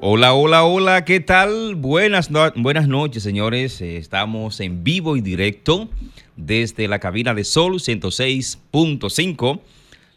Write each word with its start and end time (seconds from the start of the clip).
Hola, 0.00 0.32
hola, 0.32 0.62
hola, 0.62 1.04
¿qué 1.04 1.18
tal? 1.18 1.74
Buenas, 1.74 2.30
buenas 2.54 2.86
noches, 2.86 3.20
señores. 3.20 3.80
Eh, 3.80 3.96
estamos 3.96 4.60
en 4.60 4.84
vivo 4.84 5.16
y 5.16 5.22
directo 5.22 5.88
desde 6.36 6.86
la 6.86 7.00
cabina 7.00 7.34
de 7.34 7.42
Sol 7.42 7.80
106.5, 7.80 9.60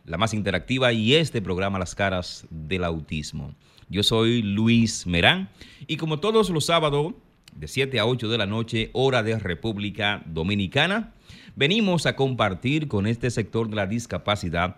la 0.06 0.20
más 0.20 0.36
interactiva 0.36 0.94
y 0.94 1.16
este 1.16 1.42
programa 1.42 1.80
Las 1.80 1.96
caras 1.96 2.46
del 2.52 2.84
autismo. 2.84 3.56
Yo 3.90 4.04
soy 4.04 4.44
Luis 4.44 5.08
Merán 5.08 5.50
y 5.88 5.98
como 5.98 6.20
todos 6.20 6.52
los 6.52 6.66
sábados 6.66 7.16
de 7.56 7.68
7 7.68 8.00
a 8.00 8.06
8 8.06 8.30
de 8.30 8.38
la 8.38 8.46
noche, 8.46 8.92
hora 8.94 9.24
de 9.24 9.40
República 9.40 10.22
Dominicana, 10.28 11.12
venimos 11.56 12.06
a 12.06 12.16
compartir 12.16 12.88
con 12.88 13.08
este 13.08 13.32
sector 13.32 13.68
de 13.68 13.78
la 13.78 13.88
discapacidad 13.88 14.76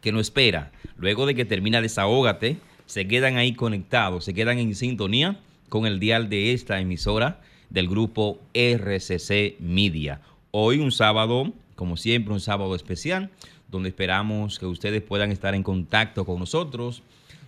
que 0.00 0.12
nos 0.12 0.22
espera 0.22 0.72
luego 0.96 1.26
de 1.26 1.34
que 1.34 1.44
termina 1.44 1.82
Desahógate 1.82 2.56
se 2.90 3.06
quedan 3.06 3.36
ahí 3.36 3.52
conectados, 3.54 4.24
se 4.24 4.34
quedan 4.34 4.58
en 4.58 4.74
sintonía 4.74 5.38
con 5.68 5.86
el 5.86 6.00
dial 6.00 6.28
de 6.28 6.52
esta 6.52 6.80
emisora 6.80 7.40
del 7.68 7.88
grupo 7.88 8.40
RCC 8.52 9.60
Media. 9.60 10.20
Hoy 10.50 10.80
un 10.80 10.90
sábado, 10.90 11.52
como 11.76 11.96
siempre, 11.96 12.34
un 12.34 12.40
sábado 12.40 12.74
especial, 12.74 13.30
donde 13.68 13.90
esperamos 13.90 14.58
que 14.58 14.66
ustedes 14.66 15.02
puedan 15.02 15.30
estar 15.30 15.54
en 15.54 15.62
contacto 15.62 16.26
con 16.26 16.40
nosotros, 16.40 17.04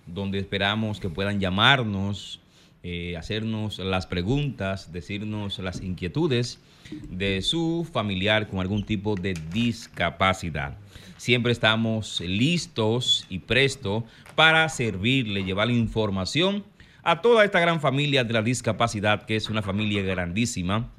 donde 0.07 0.39
esperamos 0.39 1.01
que 1.01 1.09
puedan 1.09 1.41
llamarnos, 1.41 2.39
eh, 2.85 3.17
hacernos 3.17 3.81
las 3.81 4.07
preguntas, 4.07 4.93
decirnos 4.93 5.59
las 5.59 5.83
inquietudes 5.83 6.61
de 7.09 7.43
su 7.43 7.89
familiar 7.93 8.49
con 8.49 8.61
algún 8.61 8.85
tipo 8.85 9.15
de 9.15 9.35
discapacidad. 9.53 10.77
Siempre 11.17 11.53
estamos 11.53 12.21
listos 12.21 13.27
y 13.29 13.39
prestos 13.39 14.05
para 14.35 14.69
servirle, 14.69 15.45
llevarle 15.45 15.75
información 15.75 16.65
a 17.03 17.21
toda 17.21 17.45
esta 17.45 17.61
gran 17.61 17.81
familia 17.81 18.25
de 18.25 18.33
la 18.33 18.43
discapacidad, 18.43 19.25
que 19.25 19.37
es 19.37 19.49
una 19.49 19.63
familia 19.63 20.03
grandísima, 20.03 20.91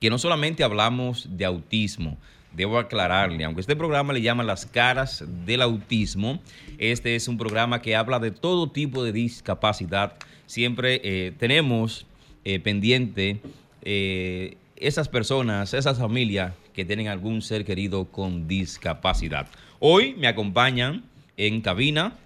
que 0.00 0.10
no 0.10 0.18
solamente 0.18 0.62
hablamos 0.62 1.28
de 1.36 1.44
autismo, 1.44 2.18
debo 2.52 2.78
aclararle, 2.78 3.44
aunque 3.44 3.60
este 3.60 3.76
programa 3.76 4.12
le 4.12 4.22
llama 4.22 4.42
Las 4.42 4.66
caras 4.66 5.24
del 5.44 5.62
autismo, 5.62 6.40
este 6.78 7.14
es 7.14 7.28
un 7.28 7.36
programa 7.36 7.82
que 7.82 7.96
habla 7.96 8.18
de 8.18 8.30
todo 8.30 8.70
tipo 8.70 9.04
de 9.04 9.12
discapacidad. 9.12 10.14
Siempre 10.46 11.00
eh, 11.04 11.32
tenemos 11.38 12.06
eh, 12.44 12.60
pendiente 12.60 13.40
eh, 13.82 14.56
esas 14.80 15.08
personas, 15.08 15.74
esas 15.74 15.98
familias 15.98 16.54
que 16.72 16.84
tienen 16.84 17.08
algún 17.08 17.42
ser 17.42 17.64
querido 17.64 18.06
con 18.06 18.46
discapacidad. 18.48 19.48
Hoy 19.78 20.14
me 20.14 20.28
acompañan 20.28 21.04
en 21.36 21.60
cabina 21.60 22.16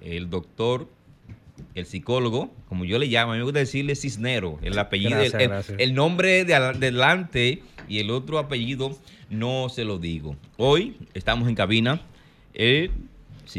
el 0.00 0.30
doctor, 0.30 0.88
el 1.74 1.86
psicólogo, 1.86 2.50
como 2.68 2.84
yo 2.84 2.98
le 2.98 3.06
llamo, 3.06 3.32
a 3.32 3.34
mí 3.34 3.38
me 3.38 3.44
gusta 3.44 3.60
decirle 3.60 3.94
Cisnero, 3.94 4.58
el 4.62 4.78
apellido, 4.78 5.20
el, 5.20 5.94
nombre 5.94 6.44
de 6.44 6.54
adelante 6.54 7.62
y 7.88 7.98
el 7.98 8.10
otro 8.10 8.38
apellido 8.38 8.98
no 9.30 9.68
se 9.68 9.84
lo 9.84 9.98
digo. 9.98 10.36
Hoy 10.56 10.96
estamos 11.14 11.48
en 11.48 11.54
cabina. 11.54 12.00
El 12.54 12.90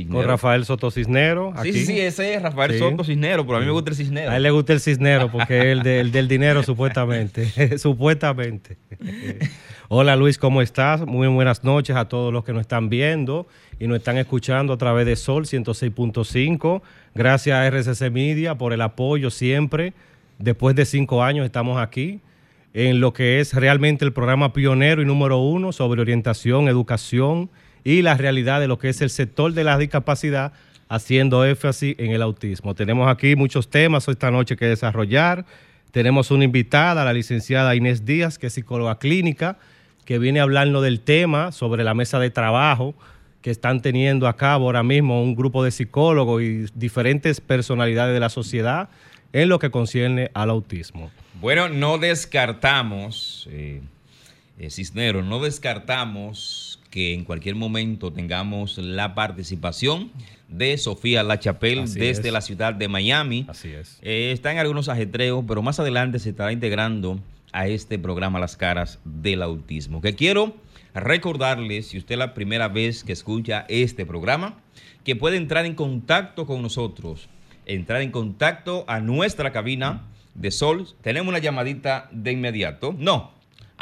Con 0.10 0.26
Rafael 0.26 0.66
Soto 0.66 0.90
Cisnero. 0.92 1.54
Sí, 1.62 1.74
sí, 1.74 1.86
sí, 1.86 2.00
ese 2.00 2.36
es 2.36 2.42
Rafael 2.42 2.80
Soto 2.80 3.04
Cisnero, 3.04 3.46
pero 3.46 3.58
a 3.58 3.60
mí 3.60 3.66
me 3.66 3.72
gusta 3.72 3.92
el 3.92 3.96
Cisnero. 3.98 4.32
A 4.32 4.38
él 4.38 4.44
le 4.44 4.52
gusta 4.52 4.74
el 4.74 4.80
Cisnero 4.80 5.32
porque 5.32 5.72
es 5.72 5.86
el, 5.86 6.12
del 6.12 6.28
dinero, 6.28 6.64
supuestamente. 6.64 7.78
supuestamente. 7.78 8.78
Hola 9.90 10.16
Luis, 10.16 10.38
¿cómo 10.38 10.62
estás? 10.62 11.06
Muy 11.06 11.28
buenas 11.28 11.64
noches 11.64 11.96
a 11.96 12.08
todos 12.08 12.32
los 12.32 12.44
que 12.44 12.54
nos 12.54 12.62
están 12.62 12.90
viendo 12.90 13.48
y 13.80 13.88
nos 13.88 13.98
están 13.98 14.18
escuchando 14.18 14.74
a 14.74 14.78
través 14.78 15.06
de 15.06 15.16
Sol 15.16 15.46
106.5. 15.46 16.82
Gracias 17.14 17.56
a 17.56 17.68
RCC 17.68 18.10
Media 18.12 18.56
por 18.56 18.74
el 18.74 18.82
apoyo 18.82 19.30
siempre. 19.30 19.94
Después 20.40 20.76
de 20.76 20.86
cinco 20.86 21.24
años 21.24 21.46
estamos 21.46 21.80
aquí 21.80 22.22
en 22.74 23.00
lo 23.00 23.14
que 23.14 23.40
es 23.40 23.54
realmente 23.54 24.04
el 24.06 24.14
programa 24.14 24.54
pionero 24.54 25.02
y 25.02 25.06
número 25.06 25.38
uno 25.38 25.72
sobre 25.72 26.02
orientación, 26.02 26.68
educación 26.68 27.50
y 27.84 28.02
la 28.02 28.16
realidad 28.16 28.60
de 28.60 28.68
lo 28.68 28.78
que 28.78 28.90
es 28.90 29.02
el 29.02 29.10
sector 29.10 29.54
de 29.54 29.64
la 29.64 29.78
discapacidad, 29.78 30.54
haciendo 30.90 31.46
énfasis 31.46 31.96
en 31.98 32.12
el 32.12 32.22
autismo. 32.22 32.76
Tenemos 32.76 33.10
aquí 33.10 33.36
muchos 33.36 33.70
temas 33.70 34.08
esta 34.08 34.32
noche 34.32 34.56
que 34.56 34.66
desarrollar. 34.66 35.46
Tenemos 35.92 36.32
una 36.32 36.44
invitada, 36.44 37.04
la 37.04 37.14
licenciada 37.14 37.76
Inés 37.76 38.06
Díaz, 38.06 38.38
que 38.38 38.48
es 38.48 38.54
psicóloga 38.54 39.00
clínica, 39.00 39.58
que 40.06 40.20
viene 40.20 40.40
a 40.40 40.44
hablarnos 40.44 40.84
del 40.84 41.00
tema 41.00 41.52
sobre 41.52 41.84
la 41.84 41.94
mesa 41.94 42.20
de 42.20 42.30
trabajo 42.30 42.94
que 43.42 43.52
están 43.52 43.82
teniendo 43.82 44.28
a 44.28 44.38
cabo 44.38 44.66
ahora 44.66 44.84
mismo 44.84 45.22
un 45.22 45.36
grupo 45.36 45.64
de 45.64 45.72
psicólogos 45.72 46.42
y 46.42 46.66
diferentes 46.76 47.42
personalidades 47.42 48.14
de 48.14 48.20
la 48.20 48.30
sociedad 48.30 48.90
en 49.34 49.50
lo 49.50 49.60
que 49.60 49.70
concierne 49.70 50.32
al 50.34 50.50
autismo. 50.50 51.12
Bueno, 51.42 51.68
no 51.68 51.98
descartamos, 51.98 53.50
eh, 53.52 53.82
eh 54.60 54.70
no 55.24 55.40
descartamos 55.42 56.63
que 56.94 57.16
en 57.16 57.24
cualquier 57.24 57.56
momento 57.56 58.14
tengamos 58.14 58.78
la 58.78 59.16
participación 59.16 60.12
de 60.48 60.78
Sofía 60.78 61.24
Lachapel 61.24 61.92
desde 61.92 62.32
la 62.32 62.40
ciudad 62.40 62.76
de 62.76 62.88
Miami. 62.88 63.48
Así 63.50 63.70
es. 63.70 63.98
Eh, 64.04 64.30
está 64.32 64.52
en 64.52 64.60
algunos 64.60 64.90
ajetreos, 64.90 65.44
pero 65.48 65.64
más 65.64 65.80
adelante 65.80 66.20
se 66.20 66.30
estará 66.30 66.52
integrando 66.52 67.20
a 67.52 67.68
este 67.68 67.98
programa 67.98 68.40
Las 68.40 68.58
Caras 68.58 69.00
del 69.06 69.42
Autismo. 69.42 70.02
Que 70.02 70.14
quiero 70.14 70.56
recordarles, 70.94 71.88
si 71.88 71.98
usted 71.98 72.14
es 72.14 72.20
la 72.20 72.36
primera 72.36 72.68
vez 72.68 73.04
que 73.04 73.14
escucha 73.14 73.66
este 73.70 74.06
programa, 74.06 74.60
que 75.04 75.16
puede 75.16 75.38
entrar 75.38 75.66
en 75.66 75.74
contacto 75.74 76.46
con 76.46 76.62
nosotros, 76.62 77.28
entrar 77.66 78.04
en 78.04 78.12
contacto 78.12 78.86
a 78.88 79.00
nuestra 79.00 79.52
cabina 79.52 80.04
de 80.36 80.52
Sol. 80.52 80.88
Tenemos 81.02 81.30
una 81.30 81.40
llamadita 81.40 82.08
de 82.12 82.34
inmediato. 82.34 82.94
No. 82.96 83.33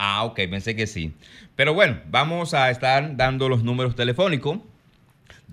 Ah, 0.04 0.24
ok, 0.24 0.40
pensé 0.50 0.76
que 0.76 0.88
sí. 0.88 1.14
Pero 1.56 1.76
bueno, 1.76 2.00
vamos 2.10 2.56
a 2.56 2.72
estar 2.72 3.16
dando 3.18 3.50
los 3.50 3.64
números 3.64 3.96
telefónicos. 3.96 4.58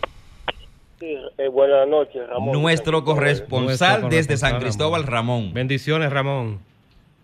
Sí, 1.00 1.18
eh, 1.38 1.48
buenas 1.48 1.88
noches, 1.88 2.28
Ramón. 2.28 2.62
Nuestro 2.62 3.06
corresponsal 3.06 4.10
desde 4.10 4.36
San 4.36 4.60
Cristóbal, 4.60 5.04
Ramón. 5.04 5.54
Bendiciones, 5.54 6.12
Ramón. 6.12 6.60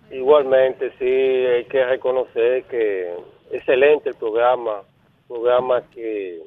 Igualmente, 0.10 0.94
sí, 0.98 1.06
hay 1.06 1.66
que 1.66 1.84
reconocer 1.84 2.64
que 2.64 3.12
excelente 3.52 4.12
el 4.12 4.16
programa, 4.16 4.84
programa 5.28 5.82
que 5.94 6.40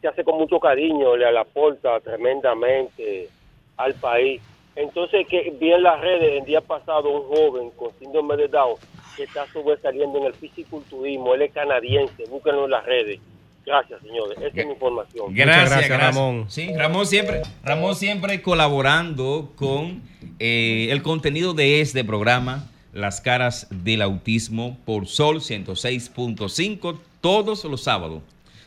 se 0.00 0.06
hace 0.06 0.22
con 0.22 0.38
mucho 0.38 0.60
cariño, 0.60 1.16
le 1.16 1.36
aporta 1.36 1.98
tremendamente 1.98 3.28
al 3.76 3.92
país. 3.94 4.40
Entonces, 4.76 5.26
que 5.26 5.52
vi 5.58 5.72
en 5.72 5.82
las 5.82 6.00
redes 6.00 6.38
el 6.38 6.44
día 6.44 6.60
pasado 6.60 7.10
un 7.10 7.22
joven 7.26 7.70
con 7.70 7.90
síndrome 7.98 8.36
de 8.36 8.46
Down 8.46 8.76
que 9.18 9.24
está 9.24 9.46
sobresaliendo 9.52 10.18
en 10.20 10.24
el 10.26 10.34
fisiculturismo, 10.34 11.34
él 11.34 11.42
es 11.42 11.52
canadiense, 11.52 12.24
búsquenlo 12.30 12.64
en 12.64 12.70
las 12.70 12.86
redes 12.86 13.20
Gracias, 13.68 14.00
señores. 14.00 14.38
Esa 14.38 14.60
es 14.60 14.66
mi 14.66 14.72
información. 14.72 15.26
Gracias, 15.34 15.90
Ramón. 15.90 16.46
Sí, 16.48 16.70
Ramón 16.74 17.06
siempre, 17.06 17.42
Ramón 17.62 17.94
siempre 17.96 18.40
colaborando 18.40 19.52
con 19.56 20.00
eh, 20.38 20.88
el 20.90 21.02
contenido 21.02 21.52
de 21.52 21.82
este 21.82 22.02
programa, 22.02 22.66
Las 22.94 23.20
Caras 23.20 23.66
del 23.68 24.00
Autismo, 24.00 24.78
por 24.86 25.06
Sol 25.06 25.40
106.5, 25.40 26.98
todos 27.20 27.62
los 27.64 27.82
sábados, 27.82 28.22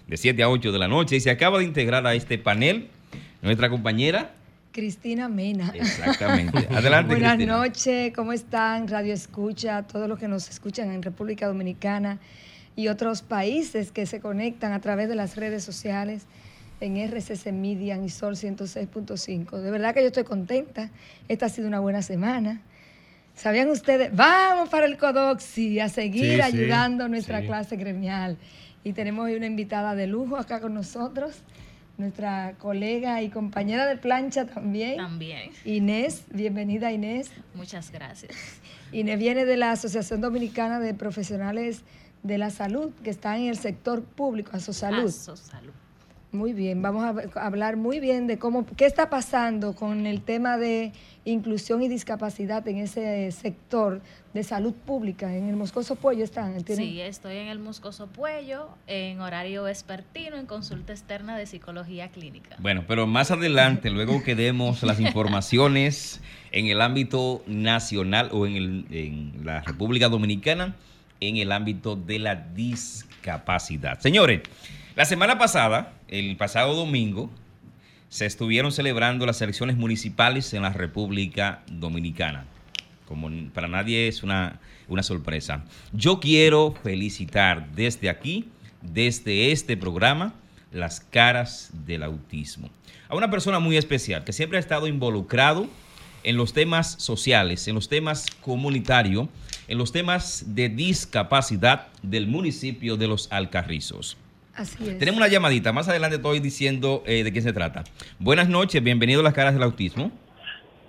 de 0.05 0.17
7 0.17 0.43
a 0.43 0.49
8 0.49 0.71
de 0.71 0.77
la 0.77 0.87
noche. 0.87 1.15
Y 1.15 1.19
se 1.19 1.31
acaba 1.31 1.57
de 1.57 1.63
integrar 1.63 2.05
a 2.05 2.13
este 2.13 2.37
panel 2.37 2.87
nuestra 3.41 3.71
compañera. 3.71 4.35
Cristina 4.71 5.27
Mena. 5.27 5.71
Exactamente. 5.75 6.67
Adelante. 6.71 7.13
Buenas 7.13 7.37
noches, 7.39 8.13
¿cómo 8.15 8.33
están? 8.33 8.87
Radio 8.87 9.13
Escucha, 9.13 9.83
todos 9.83 10.07
los 10.07 10.17
que 10.17 10.27
nos 10.27 10.49
escuchan 10.49 10.91
en 10.91 11.01
República 11.01 11.47
Dominicana 11.47 12.19
y 12.75 12.87
otros 12.87 13.21
países 13.21 13.91
que 13.91 14.05
se 14.05 14.19
conectan 14.21 14.71
a 14.71 14.79
través 14.79 15.09
de 15.09 15.15
las 15.15 15.35
redes 15.35 15.63
sociales 15.63 16.25
en 16.79 16.97
RCC 16.97 17.51
Media 17.51 17.97
y 17.97 18.09
Sol 18.09 18.35
106.5. 18.35 19.57
De 19.59 19.71
verdad 19.71 19.93
que 19.93 20.01
yo 20.01 20.07
estoy 20.07 20.23
contenta. 20.23 20.89
Esta 21.27 21.45
ha 21.47 21.49
sido 21.49 21.67
una 21.67 21.79
buena 21.79 22.01
semana. 22.01 22.61
¿Sabían 23.35 23.69
ustedes? 23.69 24.15
Vamos 24.15 24.69
para 24.69 24.85
el 24.85 24.97
Codoxi 24.97 25.79
a 25.79 25.89
seguir 25.89 26.41
ayudando 26.41 27.05
a 27.05 27.07
nuestra 27.07 27.41
clase 27.41 27.75
gremial. 27.75 28.37
Y 28.83 28.93
tenemos 28.93 29.25
hoy 29.25 29.35
una 29.35 29.45
invitada 29.45 29.95
de 29.95 30.07
lujo 30.07 30.37
acá 30.37 30.59
con 30.59 30.73
nosotros, 30.73 31.43
nuestra 31.97 32.55
colega 32.57 33.21
y 33.21 33.29
compañera 33.29 33.85
de 33.85 33.97
plancha 33.97 34.45
también. 34.45 34.97
También. 34.97 35.51
Inés, 35.65 36.23
bienvenida 36.31 36.91
Inés. 36.91 37.31
Muchas 37.53 37.91
gracias. 37.91 38.31
Inés 38.91 39.19
viene 39.19 39.45
de 39.45 39.57
la 39.57 39.71
Asociación 39.71 40.21
Dominicana 40.21 40.79
de 40.79 40.93
Profesionales 40.93 41.83
de 42.23 42.37
la 42.37 42.49
Salud, 42.49 42.91
que 43.03 43.09
está 43.09 43.37
en 43.37 43.47
el 43.47 43.57
sector 43.57 44.03
público, 44.03 44.51
Asosalud. 44.53 45.07
Asosalud. 45.07 45.73
Muy 46.33 46.53
bien, 46.53 46.81
vamos 46.81 47.03
a 47.03 47.45
hablar 47.45 47.75
muy 47.75 47.99
bien 47.99 48.25
de 48.25 48.39
cómo, 48.39 48.65
qué 48.77 48.85
está 48.85 49.09
pasando 49.09 49.75
con 49.75 50.05
el 50.05 50.21
tema 50.21 50.57
de 50.57 50.93
inclusión 51.25 51.83
y 51.83 51.89
discapacidad 51.89 52.65
en 52.69 52.77
ese 52.77 53.29
sector 53.33 54.01
de 54.33 54.43
salud 54.43 54.73
pública. 54.73 55.35
En 55.35 55.49
el 55.49 55.57
Moscoso 55.57 55.97
Puello 55.97 56.23
están. 56.23 56.65
Sí, 56.65 57.01
estoy 57.01 57.35
en 57.35 57.47
el 57.47 57.59
Moscoso 57.59 58.07
Puello, 58.07 58.69
en 58.87 59.19
horario 59.19 59.63
vespertino, 59.63 60.37
en 60.37 60.45
consulta 60.45 60.93
externa 60.93 61.37
de 61.37 61.45
psicología 61.47 62.07
clínica. 62.07 62.55
Bueno, 62.59 62.85
pero 62.87 63.07
más 63.07 63.29
adelante, 63.31 63.89
luego 63.89 64.23
que 64.23 64.33
demos 64.33 64.83
las 64.83 64.99
informaciones 65.01 66.21
en 66.53 66.67
el 66.67 66.79
ámbito 66.79 67.43
nacional 67.45 68.29
o 68.31 68.47
en, 68.47 68.85
en 68.89 69.33
la 69.43 69.63
República 69.63 70.07
Dominicana, 70.07 70.77
en 71.19 71.35
el 71.35 71.51
ámbito 71.51 71.97
de 71.97 72.19
la 72.19 72.35
discapacidad. 72.35 73.99
Señores, 73.99 74.43
la 75.01 75.05
semana 75.05 75.39
pasada, 75.39 75.93
el 76.09 76.37
pasado 76.37 76.75
domingo, 76.75 77.31
se 78.09 78.27
estuvieron 78.27 78.71
celebrando 78.71 79.25
las 79.25 79.41
elecciones 79.41 79.75
municipales 79.75 80.53
en 80.53 80.61
la 80.61 80.69
República 80.73 81.63
Dominicana. 81.65 82.45
Como 83.07 83.27
para 83.51 83.67
nadie 83.67 84.07
es 84.07 84.21
una, 84.21 84.59
una 84.87 85.01
sorpresa. 85.01 85.65
Yo 85.91 86.19
quiero 86.19 86.75
felicitar 86.83 87.71
desde 87.71 88.11
aquí, 88.11 88.49
desde 88.83 89.51
este 89.51 89.75
programa, 89.75 90.35
las 90.71 90.99
caras 90.99 91.71
del 91.83 92.03
autismo. 92.03 92.69
A 93.09 93.15
una 93.15 93.31
persona 93.31 93.57
muy 93.57 93.77
especial 93.77 94.23
que 94.23 94.33
siempre 94.33 94.59
ha 94.59 94.61
estado 94.61 94.85
involucrado 94.85 95.67
en 96.21 96.37
los 96.37 96.53
temas 96.53 96.91
sociales, 96.99 97.67
en 97.67 97.73
los 97.73 97.89
temas 97.89 98.27
comunitarios, 98.41 99.29
en 99.67 99.79
los 99.79 99.91
temas 99.91 100.43
de 100.53 100.69
discapacidad 100.69 101.87
del 102.03 102.27
municipio 102.27 102.97
de 102.97 103.07
Los 103.07 103.31
Alcarrizos. 103.31 104.15
Tenemos 104.99 105.17
una 105.17 105.27
llamadita. 105.27 105.71
Más 105.71 105.89
adelante 105.89 106.17
estoy 106.17 106.39
diciendo 106.39 107.01
eh, 107.05 107.23
de 107.23 107.33
qué 107.33 107.41
se 107.41 107.53
trata. 107.53 107.83
Buenas 108.19 108.49
noches, 108.49 108.83
bienvenido 108.83 109.21
a 109.21 109.23
las 109.23 109.33
caras 109.33 109.53
del 109.53 109.63
autismo. 109.63 110.11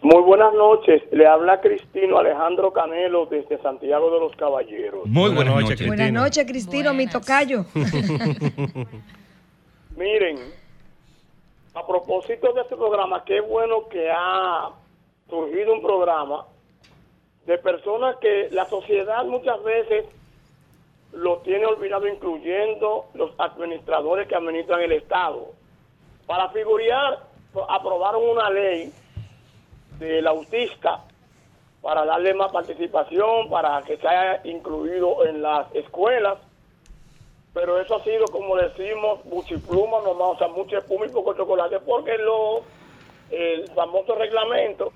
Muy 0.03 0.21
buenas 0.23 0.53
noches. 0.53 1.03
Le 1.13 1.27
habla 1.27 1.61
Cristino 1.61 2.19
Alejandro 2.19 2.73
Canelo 2.73 3.27
desde 3.27 3.59
Santiago 3.63 4.13
de 4.13 4.21
los 4.21 4.37
Caballeros. 4.37 5.07
Muy 5.07 5.31
buenas, 5.31 5.55
noches. 5.55 5.77
Cristino. 5.77 5.89
Buenas 5.89 6.13
noches, 6.13 6.45
Cristino, 6.45 6.93
mi 6.93 7.07
tocayo. 7.07 7.65
Miren, 9.97 10.39
a 11.75 11.87
propósito 11.87 12.53
de 12.53 12.63
este 12.63 12.77
programa, 12.77 13.25
qué 13.25 13.41
bueno 13.41 13.89
que 13.89 14.11
ha 14.11 14.71
surgido 15.29 15.75
un 15.75 15.83
programa 15.83 16.47
de 17.47 17.59
personas 17.59 18.17
que 18.21 18.49
la 18.51 18.67
sociedad 18.67 19.25
muchas 19.25 19.63
veces 19.63 20.05
lo 21.13 21.39
tiene 21.39 21.67
olvidado, 21.67 22.09
incluyendo 22.09 23.07
los 23.15 23.33
administradores 23.39 24.27
que 24.27 24.35
administran 24.35 24.81
el 24.81 24.93
Estado. 24.93 25.53
Para 26.27 26.49
figurar, 26.51 27.21
aprobaron 27.69 28.31
una 28.31 28.51
ley 28.51 28.93
del 29.99 30.27
autista 30.27 31.05
para 31.83 32.05
darle 32.05 32.33
más 32.35 32.53
participación, 32.53 33.51
para 33.51 33.83
que 33.83 33.97
sea 33.99 34.41
incluido 34.45 35.27
en 35.27 35.43
las 35.43 35.73
escuelas. 35.75 36.39
Pero 37.53 37.79
eso 37.79 37.97
ha 37.97 38.05
sido, 38.05 38.25
como 38.29 38.57
decimos, 38.57 39.21
buchipluma 39.25 40.01
nomás, 40.01 40.29
o 40.29 40.39
sea, 40.39 40.49
mucho 40.49 40.79
espuma 40.79 41.05
y 41.05 41.11
poco 41.11 41.35
chocolate, 41.35 41.81
porque 41.81 42.17
lo, 42.17 42.63
el 43.31 43.69
famoso 43.73 44.15
reglamento 44.15 44.93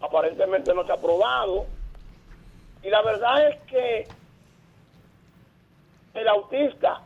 aparentemente 0.00 0.74
no 0.74 0.84
se 0.84 0.92
ha 0.92 0.96
aprobado. 0.96 1.64
Y 2.82 2.90
la 2.90 3.00
verdad 3.02 3.48
es 3.48 3.60
que 3.62 4.06
el 6.18 6.28
autista 6.28 7.00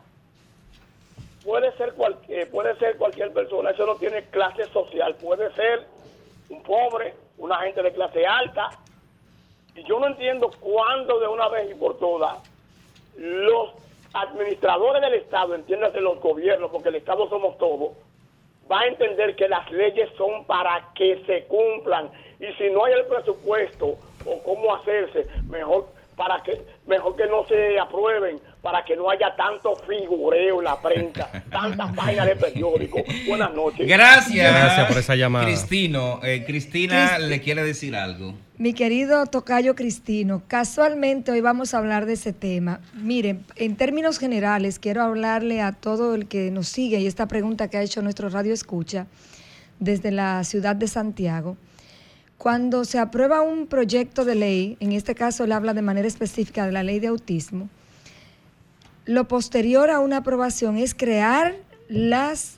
puede 1.43 1.75
ser 1.77 1.93
cualquier, 1.93 2.49
puede 2.49 2.75
ser 2.77 2.97
cualquier 2.97 3.31
persona, 3.33 3.71
eso 3.71 3.85
no 3.85 3.95
tiene 3.95 4.23
clase 4.25 4.65
social, 4.65 5.15
puede 5.15 5.51
ser 5.53 5.85
un 6.49 6.63
pobre, 6.63 7.13
una 7.37 7.57
gente 7.57 7.81
de 7.81 7.91
clase 7.93 8.25
alta. 8.25 8.69
Y 9.75 9.83
yo 9.83 9.99
no 9.99 10.07
entiendo 10.07 10.51
cuándo 10.59 11.19
de 11.19 11.27
una 11.27 11.49
vez 11.49 11.71
y 11.71 11.75
por 11.75 11.97
todas 11.97 12.37
los 13.17 13.71
administradores 14.13 15.01
del 15.01 15.15
Estado, 15.15 15.55
entiéndase 15.55 15.99
los 15.99 16.19
gobiernos, 16.19 16.71
porque 16.71 16.89
el 16.89 16.95
Estado 16.95 17.27
somos 17.29 17.57
todos, 17.57 17.91
va 18.71 18.81
a 18.81 18.87
entender 18.87 19.35
que 19.35 19.47
las 19.47 19.69
leyes 19.71 20.09
son 20.17 20.45
para 20.45 20.91
que 20.95 21.23
se 21.25 21.45
cumplan. 21.45 22.11
Y 22.39 22.53
si 22.53 22.69
no 22.69 22.85
hay 22.85 22.93
el 22.93 23.05
presupuesto 23.05 23.97
o 24.25 24.43
cómo 24.43 24.75
hacerse, 24.75 25.27
mejor 25.49 25.87
para 26.15 26.41
que 26.43 26.61
mejor 26.85 27.15
que 27.15 27.25
no 27.25 27.45
se 27.47 27.79
aprueben 27.79 28.39
para 28.63 28.85
que 28.85 28.95
no 28.95 29.09
haya 29.09 29.35
tanto 29.35 29.75
figureo 29.75 30.59
en 30.59 30.63
la 30.63 30.81
prensa, 30.81 31.29
tantas 31.51 31.93
páginas 31.93 32.27
de 32.27 32.35
periódico. 32.37 33.03
Buenas 33.27 33.53
noches. 33.53 33.85
Gracias. 33.85 34.53
Gracias 34.53 34.87
por 34.87 34.97
esa 34.97 35.15
llamada. 35.15 35.45
Cristino, 35.45 36.21
eh, 36.23 36.45
Cristina 36.47 37.19
le 37.19 37.41
quiere 37.41 37.61
decir 37.61 37.93
algo. 37.93 38.33
Mi 38.57 38.73
querido 38.73 39.25
Tocayo 39.25 39.75
Cristino, 39.75 40.43
casualmente 40.47 41.33
hoy 41.33 41.41
vamos 41.41 41.73
a 41.73 41.79
hablar 41.79 42.05
de 42.05 42.13
ese 42.13 42.31
tema. 42.31 42.79
Miren, 42.93 43.45
en 43.57 43.75
términos 43.75 44.17
generales, 44.17 44.79
quiero 44.79 45.03
hablarle 45.03 45.59
a 45.61 45.73
todo 45.73 46.15
el 46.15 46.29
que 46.29 46.49
nos 46.49 46.69
sigue 46.69 46.99
y 46.99 47.07
esta 47.07 47.27
pregunta 47.27 47.67
que 47.67 47.77
ha 47.77 47.81
hecho 47.81 48.01
nuestro 48.01 48.29
radio 48.29 48.53
escucha 48.53 49.07
desde 49.79 50.11
la 50.11 50.41
ciudad 50.45 50.77
de 50.77 50.87
Santiago. 50.87 51.57
Cuando 52.37 52.85
se 52.85 52.97
aprueba 52.97 53.41
un 53.41 53.67
proyecto 53.67 54.23
de 54.23 54.35
ley, 54.35 54.77
en 54.79 54.93
este 54.93 55.15
caso 55.15 55.43
él 55.43 55.51
habla 55.51 55.73
de 55.73 55.81
manera 55.81 56.07
específica 56.07 56.65
de 56.65 56.71
la 56.71 56.83
ley 56.83 56.99
de 56.99 57.07
autismo, 57.07 57.67
lo 59.05 59.27
posterior 59.27 59.89
a 59.89 59.99
una 59.99 60.17
aprobación 60.17 60.77
es 60.77 60.93
crear 60.93 61.55
las, 61.89 62.57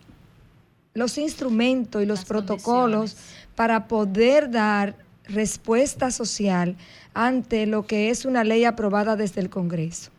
los 0.93 1.17
instrumentos 1.17 2.03
y 2.03 2.05
los 2.05 2.25
protocolos 2.25 3.17
para 3.55 3.87
poder 3.87 4.51
dar 4.51 4.95
respuesta 5.27 6.11
social 6.11 6.75
ante 7.13 7.65
lo 7.65 7.87
que 7.87 8.09
es 8.09 8.25
una 8.25 8.43
ley 8.43 8.65
aprobada 8.65 9.15
desde 9.15 9.41
el 9.41 9.49
Congreso. 9.49 10.11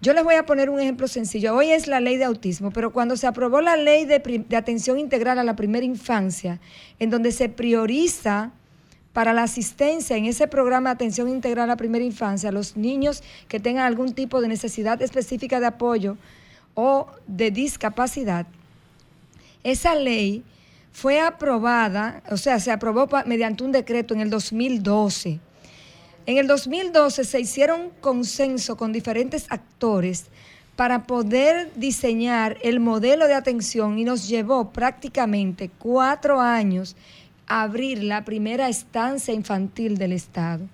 Yo 0.00 0.12
les 0.14 0.24
voy 0.24 0.36
a 0.36 0.46
poner 0.46 0.70
un 0.70 0.80
ejemplo 0.80 1.08
sencillo. 1.08 1.54
Hoy 1.54 1.70
es 1.70 1.88
la 1.88 2.00
ley 2.00 2.16
de 2.16 2.24
autismo, 2.24 2.70
pero 2.70 2.92
cuando 2.92 3.16
se 3.16 3.26
aprobó 3.26 3.60
la 3.60 3.76
ley 3.76 4.04
de, 4.04 4.18
de 4.48 4.56
atención 4.56 4.98
integral 4.98 5.38
a 5.38 5.44
la 5.44 5.56
primera 5.56 5.84
infancia, 5.84 6.60
en 6.98 7.10
donde 7.10 7.32
se 7.32 7.48
prioriza 7.48 8.52
para 9.14 9.32
la 9.32 9.44
asistencia 9.44 10.16
en 10.16 10.26
ese 10.26 10.48
programa 10.48 10.90
de 10.90 10.94
atención 10.94 11.28
integral 11.30 11.70
a 11.70 11.76
primera 11.76 12.04
infancia 12.04 12.50
a 12.50 12.52
los 12.52 12.76
niños 12.76 13.22
que 13.48 13.60
tengan 13.60 13.86
algún 13.86 14.12
tipo 14.12 14.42
de 14.42 14.48
necesidad 14.48 15.00
específica 15.00 15.60
de 15.60 15.66
apoyo 15.66 16.18
o 16.74 17.06
de 17.26 17.52
discapacidad, 17.52 18.46
esa 19.62 19.94
ley 19.94 20.42
fue 20.92 21.20
aprobada, 21.20 22.22
o 22.30 22.36
sea, 22.36 22.58
se 22.58 22.72
aprobó 22.72 23.08
mediante 23.24 23.64
un 23.64 23.72
decreto 23.72 24.14
en 24.14 24.20
el 24.20 24.30
2012. 24.30 25.38
En 26.26 26.36
el 26.36 26.46
2012 26.46 27.24
se 27.24 27.40
hicieron 27.40 27.90
consenso 28.00 28.76
con 28.76 28.92
diferentes 28.92 29.46
actores 29.48 30.26
para 30.74 31.04
poder 31.04 31.70
diseñar 31.76 32.58
el 32.62 32.80
modelo 32.80 33.28
de 33.28 33.34
atención 33.34 33.98
y 33.98 34.04
nos 34.04 34.28
llevó 34.28 34.70
prácticamente 34.70 35.70
cuatro 35.78 36.40
años 36.40 36.96
abrir 37.46 38.02
la 38.02 38.24
primera 38.24 38.68
estancia 38.68 39.34
infantil 39.34 39.98
del 39.98 40.12
Estado. 40.12 40.66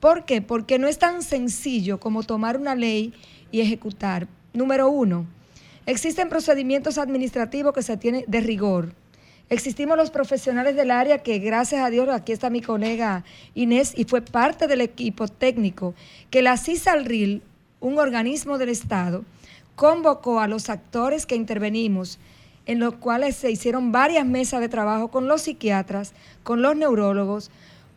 ¿Por 0.00 0.24
qué? 0.24 0.42
Porque 0.42 0.78
no 0.78 0.86
es 0.86 0.98
tan 0.98 1.22
sencillo 1.22 1.98
como 1.98 2.22
tomar 2.22 2.56
una 2.56 2.74
ley 2.74 3.14
y 3.50 3.60
ejecutar. 3.60 4.28
Número 4.52 4.88
uno, 4.88 5.26
existen 5.86 6.28
procedimientos 6.28 6.98
administrativos 6.98 7.72
que 7.72 7.82
se 7.82 7.96
tienen 7.96 8.24
de 8.26 8.40
rigor. 8.40 8.92
Existimos 9.50 9.96
los 9.96 10.10
profesionales 10.10 10.74
del 10.74 10.90
área 10.90 11.18
que, 11.18 11.38
gracias 11.38 11.82
a 11.82 11.90
Dios, 11.90 12.08
aquí 12.08 12.32
está 12.32 12.50
mi 12.50 12.62
colega 12.62 13.24
Inés 13.54 13.92
y 13.96 14.04
fue 14.04 14.22
parte 14.22 14.66
del 14.66 14.80
equipo 14.80 15.28
técnico, 15.28 15.94
que 16.30 16.42
la 16.42 16.56
CISALRIL, 16.56 17.42
un 17.80 17.98
organismo 17.98 18.56
del 18.58 18.70
Estado, 18.70 19.24
convocó 19.74 20.40
a 20.40 20.48
los 20.48 20.70
actores 20.70 21.26
que 21.26 21.36
intervenimos 21.36 22.18
en 22.66 22.78
los 22.78 22.94
cuales 22.94 23.36
se 23.36 23.50
hicieron 23.50 23.92
varias 23.92 24.26
mesas 24.26 24.60
de 24.60 24.68
trabajo 24.68 25.08
con 25.08 25.28
los 25.28 25.42
psiquiatras, 25.42 26.14
con 26.42 26.62
los 26.62 26.76
neurólogos, 26.76 27.50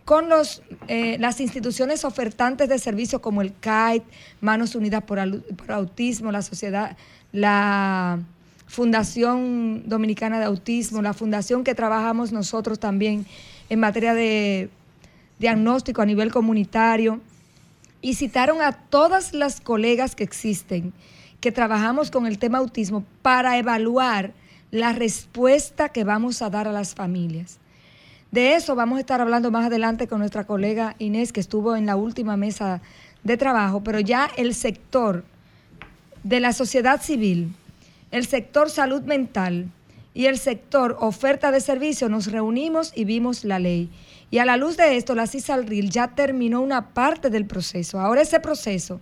con 0.05 0.29
los, 0.29 0.61
eh, 0.87 1.17
las 1.19 1.41
instituciones 1.41 2.05
ofertantes 2.05 2.69
de 2.69 2.79
servicios 2.79 3.21
como 3.21 3.41
el 3.41 3.53
CAIT, 3.59 4.03
Manos 4.41 4.75
Unidas 4.75 5.03
por, 5.03 5.19
por 5.55 5.71
Autismo, 5.71 6.31
la 6.31 6.41
Sociedad, 6.41 6.95
la 7.31 8.19
Fundación 8.67 9.83
Dominicana 9.87 10.39
de 10.39 10.45
Autismo, 10.45 11.01
la 11.01 11.13
fundación 11.13 11.63
que 11.63 11.75
trabajamos 11.75 12.31
nosotros 12.31 12.79
también 12.79 13.25
en 13.69 13.79
materia 13.79 14.13
de 14.13 14.69
diagnóstico 15.39 16.01
a 16.01 16.05
nivel 16.05 16.31
comunitario, 16.31 17.19
y 18.01 18.13
citaron 18.13 18.61
a 18.61 18.71
todas 18.71 19.33
las 19.33 19.59
colegas 19.59 20.15
que 20.15 20.23
existen 20.23 20.93
que 21.41 21.51
trabajamos 21.51 22.11
con 22.11 22.25
el 22.25 22.39
tema 22.39 22.59
autismo 22.59 23.03
para 23.21 23.57
evaluar 23.57 24.33
la 24.71 24.93
respuesta 24.93 25.89
que 25.89 26.03
vamos 26.03 26.41
a 26.41 26.49
dar 26.49 26.67
a 26.67 26.71
las 26.71 26.95
familias. 26.95 27.59
De 28.31 28.55
eso 28.55 28.75
vamos 28.75 28.97
a 28.97 28.99
estar 28.99 29.21
hablando 29.21 29.51
más 29.51 29.67
adelante 29.67 30.07
con 30.07 30.19
nuestra 30.19 30.45
colega 30.45 30.95
Inés, 30.99 31.31
que 31.31 31.39
estuvo 31.39 31.75
en 31.75 31.85
la 31.85 31.95
última 31.95 32.35
mesa 32.35 32.81
de 33.23 33.37
trabajo, 33.37 33.81
pero 33.83 33.99
ya 33.99 34.29
el 34.37 34.53
sector 34.53 35.23
de 36.23 36.39
la 36.39 36.51
sociedad 36.51 37.01
civil, 37.01 37.53
el 38.11 38.25
sector 38.25 38.69
salud 38.69 39.03
mental 39.03 39.69
y 40.13 40.25
el 40.25 40.37
sector 40.37 40.97
oferta 40.99 41.51
de 41.51 41.61
servicio 41.61 42.09
nos 42.09 42.31
reunimos 42.31 42.91
y 42.95 43.05
vimos 43.05 43.45
la 43.45 43.59
ley. 43.59 43.89
Y 44.29 44.39
a 44.39 44.45
la 44.45 44.57
luz 44.57 44.75
de 44.75 44.97
esto, 44.97 45.15
la 45.15 45.27
CISALRIL 45.27 45.89
ya 45.89 46.09
terminó 46.09 46.59
una 46.61 46.89
parte 46.89 47.29
del 47.29 47.45
proceso. 47.45 47.99
Ahora 47.99 48.21
ese 48.21 48.41
proceso 48.41 48.99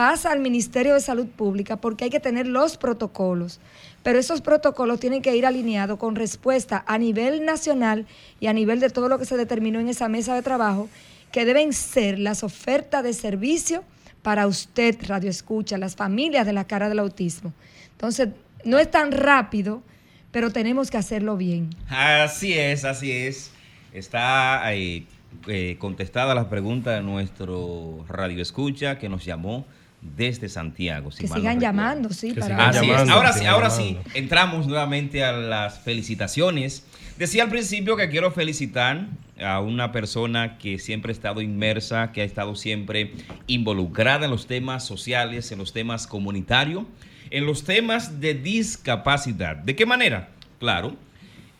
pasa 0.00 0.32
al 0.32 0.40
Ministerio 0.40 0.94
de 0.94 1.00
Salud 1.00 1.26
Pública 1.26 1.76
porque 1.76 2.04
hay 2.04 2.10
que 2.10 2.20
tener 2.20 2.46
los 2.46 2.78
protocolos. 2.78 3.60
Pero 4.02 4.18
esos 4.18 4.40
protocolos 4.40 4.98
tienen 4.98 5.20
que 5.20 5.36
ir 5.36 5.44
alineados 5.44 5.98
con 5.98 6.16
respuesta 6.16 6.82
a 6.86 6.96
nivel 6.96 7.44
nacional 7.44 8.06
y 8.40 8.46
a 8.46 8.54
nivel 8.54 8.80
de 8.80 8.88
todo 8.88 9.10
lo 9.10 9.18
que 9.18 9.26
se 9.26 9.36
determinó 9.36 9.78
en 9.78 9.90
esa 9.90 10.08
mesa 10.08 10.34
de 10.34 10.40
trabajo, 10.40 10.88
que 11.32 11.44
deben 11.44 11.74
ser 11.74 12.18
las 12.18 12.42
ofertas 12.42 13.04
de 13.04 13.12
servicio 13.12 13.84
para 14.22 14.46
usted, 14.46 14.96
Radio 15.06 15.28
Escucha, 15.28 15.76
las 15.76 15.96
familias 15.96 16.46
de 16.46 16.54
la 16.54 16.66
cara 16.66 16.88
del 16.88 17.00
autismo. 17.00 17.52
Entonces, 17.92 18.28
no 18.64 18.78
es 18.78 18.90
tan 18.90 19.12
rápido, 19.12 19.82
pero 20.30 20.50
tenemos 20.50 20.90
que 20.90 20.96
hacerlo 20.96 21.36
bien. 21.36 21.76
Así 21.90 22.54
es, 22.54 22.86
así 22.86 23.12
es. 23.12 23.50
Está 23.92 24.64
ahí 24.64 25.06
eh, 25.46 25.76
contestada 25.78 26.34
la 26.34 26.48
pregunta 26.48 26.92
de 26.92 27.02
nuestro 27.02 28.06
radio 28.08 28.40
escucha 28.40 28.98
que 28.98 29.10
nos 29.10 29.26
llamó 29.26 29.66
desde 30.02 30.48
Santiago. 30.48 31.10
que 31.10 31.28
sigan 31.28 31.60
llamando, 31.60 32.10
sí. 32.10 32.32
Para 32.32 32.70
Ahora 33.10 33.32
sí, 33.32 33.44
ahora 33.46 33.70
sí, 33.70 33.98
entramos 34.14 34.66
nuevamente 34.66 35.24
a 35.24 35.32
las 35.32 35.80
felicitaciones. 35.80 36.84
Decía 37.18 37.42
al 37.42 37.50
principio 37.50 37.96
que 37.96 38.08
quiero 38.08 38.30
felicitar 38.30 39.08
a 39.42 39.60
una 39.60 39.92
persona 39.92 40.58
que 40.58 40.78
siempre 40.78 41.10
ha 41.10 41.14
estado 41.14 41.42
inmersa, 41.42 42.12
que 42.12 42.22
ha 42.22 42.24
estado 42.24 42.56
siempre 42.56 43.12
involucrada 43.46 44.24
en 44.24 44.30
los 44.30 44.46
temas 44.46 44.84
sociales, 44.84 45.52
en 45.52 45.58
los 45.58 45.72
temas 45.72 46.06
comunitarios, 46.06 46.84
en 47.30 47.46
los 47.46 47.64
temas 47.64 48.20
de 48.20 48.34
discapacidad. 48.34 49.56
¿De 49.56 49.76
qué 49.76 49.86
manera? 49.86 50.30
Claro, 50.58 50.96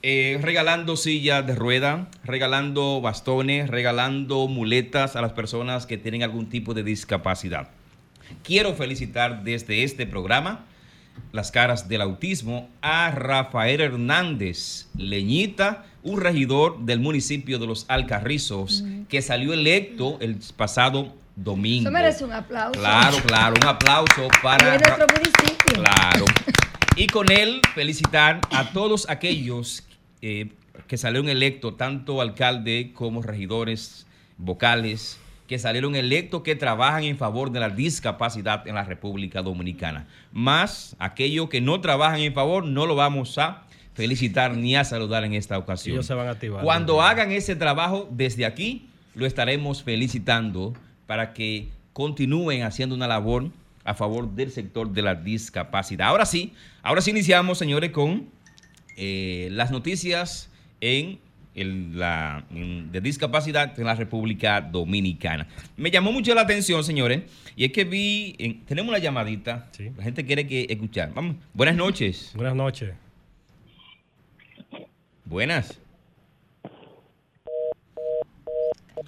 eh, 0.02 0.38
regalando 0.40 0.96
sillas 0.96 1.46
de 1.46 1.54
rueda, 1.54 2.08
regalando 2.24 3.02
bastones, 3.02 3.68
regalando 3.68 4.48
muletas 4.48 5.14
a 5.14 5.20
las 5.20 5.32
personas 5.32 5.84
que 5.84 5.98
tienen 5.98 6.22
algún 6.22 6.48
tipo 6.48 6.72
de 6.72 6.82
discapacidad. 6.82 7.68
Quiero 8.42 8.74
felicitar 8.74 9.44
desde 9.44 9.84
este 9.84 10.06
programa 10.06 10.66
las 11.32 11.50
caras 11.50 11.88
del 11.88 12.00
autismo 12.00 12.68
a 12.82 13.10
Rafael 13.10 13.80
Hernández 13.80 14.88
Leñita, 14.96 15.84
un 16.02 16.20
regidor 16.20 16.80
del 16.80 17.00
municipio 17.00 17.58
de 17.58 17.66
Los 17.66 17.84
Alcarrizos, 17.88 18.84
que 19.08 19.22
salió 19.22 19.52
electo 19.52 20.18
el 20.20 20.38
pasado 20.56 21.14
domingo. 21.36 21.88
Eso 21.88 21.92
merece 21.92 22.24
un 22.24 22.32
aplauso. 22.32 22.80
Claro, 22.80 23.16
claro, 23.26 23.54
un 23.60 23.68
aplauso 23.68 24.28
para 24.42 24.78
nuestro 24.78 25.06
municipio. 25.14 25.82
Claro. 25.82 26.24
Y 26.96 27.06
con 27.06 27.30
él 27.30 27.62
felicitar 27.74 28.40
a 28.50 28.72
todos 28.72 29.08
aquellos 29.08 29.84
eh, 30.20 30.50
que 30.86 30.98
salieron 30.98 31.30
electos, 31.30 31.76
tanto 31.78 32.20
alcalde 32.20 32.92
como 32.94 33.22
regidores 33.22 34.06
vocales, 34.36 35.18
que 35.50 35.58
salieron 35.58 35.96
electos 35.96 36.42
que 36.42 36.54
trabajan 36.54 37.02
en 37.02 37.18
favor 37.18 37.50
de 37.50 37.58
la 37.58 37.70
discapacidad 37.70 38.68
en 38.68 38.76
la 38.76 38.84
República 38.84 39.42
Dominicana. 39.42 40.06
Más 40.30 40.94
aquellos 41.00 41.48
que 41.48 41.60
no 41.60 41.80
trabajan 41.80 42.20
en 42.20 42.32
favor, 42.32 42.64
no 42.64 42.86
lo 42.86 42.94
vamos 42.94 43.36
a 43.36 43.64
felicitar 43.94 44.56
ni 44.56 44.76
a 44.76 44.84
saludar 44.84 45.24
en 45.24 45.34
esta 45.34 45.58
ocasión. 45.58 45.94
Ellos 45.94 46.06
se 46.06 46.14
van 46.14 46.28
a 46.28 46.30
activar. 46.30 46.62
Cuando 46.62 47.02
hagan 47.02 47.32
ese 47.32 47.56
trabajo 47.56 48.08
desde 48.12 48.46
aquí, 48.46 48.86
lo 49.16 49.26
estaremos 49.26 49.82
felicitando 49.82 50.72
para 51.08 51.32
que 51.32 51.66
continúen 51.94 52.62
haciendo 52.62 52.94
una 52.94 53.08
labor 53.08 53.50
a 53.82 53.94
favor 53.94 54.30
del 54.30 54.52
sector 54.52 54.92
de 54.92 55.02
la 55.02 55.16
discapacidad. 55.16 56.06
Ahora 56.06 56.26
sí, 56.26 56.52
ahora 56.80 57.00
sí 57.00 57.10
iniciamos, 57.10 57.58
señores, 57.58 57.90
con 57.90 58.28
eh, 58.96 59.48
las 59.50 59.72
noticias 59.72 60.48
en 60.80 61.18
la, 61.54 62.44
de 62.50 63.00
discapacidad 63.00 63.78
en 63.78 63.84
la 63.84 63.94
República 63.94 64.60
Dominicana. 64.60 65.46
Me 65.76 65.90
llamó 65.90 66.12
mucho 66.12 66.34
la 66.34 66.42
atención, 66.42 66.84
señores, 66.84 67.22
y 67.56 67.64
es 67.64 67.72
que 67.72 67.84
vi, 67.84 68.62
tenemos 68.66 68.90
una 68.90 68.98
llamadita, 68.98 69.70
la 69.96 70.02
gente 70.02 70.24
quiere 70.24 70.46
que 70.46 70.66
escuchar. 70.68 71.12
Vamos, 71.14 71.36
buenas 71.52 71.76
noches. 71.76 72.32
Buenas 72.34 72.54
noches. 72.54 72.94
Buenas. 75.24 75.78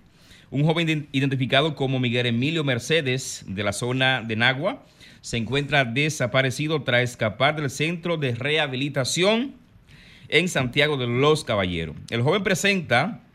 Un 0.49 0.63
joven 0.63 1.09
identificado 1.11 1.75
como 1.75 1.99
Miguel 1.99 2.27
Emilio 2.27 2.63
Mercedes 2.63 3.43
de 3.49 3.65
la 3.65 3.73
zona 3.73 4.21
de 4.21 4.37
Nagua 4.37 4.81
se 5.19 5.35
encuentra 5.35 5.83
desaparecido 5.83 6.83
tras 6.83 7.01
escapar 7.01 7.57
del 7.59 7.69
centro 7.69 8.15
de 8.15 8.33
rehabilitación 8.33 9.55
en 10.29 10.47
Santiago 10.47 10.95
de 10.95 11.07
los 11.07 11.43
Caballeros. 11.43 11.97
El 12.09 12.21
joven 12.21 12.43
presenta 12.43 13.26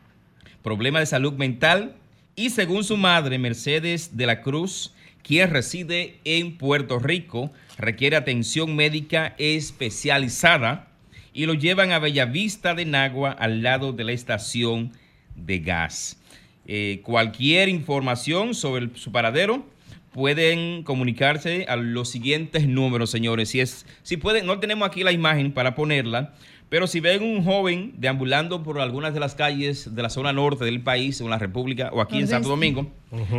problemas 0.63 1.01
de 1.01 1.05
salud 1.07 1.33
mental 1.33 1.95
y 2.35 2.49
según 2.49 2.83
su 2.83 2.97
madre, 2.97 3.37
Mercedes 3.37 4.17
de 4.17 4.25
la 4.25 4.41
Cruz, 4.41 4.93
quien 5.21 5.51
reside 5.51 6.19
en 6.25 6.57
Puerto 6.57 6.97
Rico, 6.97 7.51
requiere 7.77 8.15
atención 8.15 8.75
médica 8.75 9.35
especializada 9.37 10.87
y 11.33 11.45
lo 11.45 11.53
llevan 11.53 11.91
a 11.91 11.99
Bellavista 11.99 12.73
de 12.73 12.85
Nagua 12.85 13.31
al 13.31 13.61
lado 13.61 13.93
de 13.93 14.03
la 14.03 14.13
estación 14.13 14.91
de 15.35 15.59
gas. 15.59 16.19
Eh, 16.65 17.01
cualquier 17.03 17.69
información 17.69 18.55
sobre 18.55 18.89
su 18.95 19.11
paradero 19.11 19.65
pueden 20.11 20.83
comunicarse 20.83 21.65
a 21.67 21.75
los 21.75 22.09
siguientes 22.09 22.67
números, 22.67 23.09
señores. 23.09 23.49
Si 23.49 23.59
es, 23.59 23.85
si 24.03 24.17
pueden, 24.17 24.45
no 24.45 24.59
tenemos 24.59 24.87
aquí 24.87 25.03
la 25.03 25.11
imagen 25.11 25.51
para 25.51 25.75
ponerla, 25.75 26.33
pero 26.73 26.87
si 26.87 27.01
ven 27.01 27.21
un 27.21 27.43
joven 27.43 27.93
deambulando 27.97 28.63
por 28.63 28.79
algunas 28.79 29.13
de 29.13 29.19
las 29.19 29.35
calles 29.35 29.93
de 29.93 30.01
la 30.01 30.09
zona 30.09 30.33
norte 30.33 30.65
del 30.65 30.81
país, 30.81 31.21
o 31.21 31.25
en 31.25 31.29
la 31.29 31.37
República, 31.37 31.91
o 31.93 32.01
aquí 32.01 32.17
en 32.17 32.27
Santo 32.27 32.49
Domingo, 32.49 32.91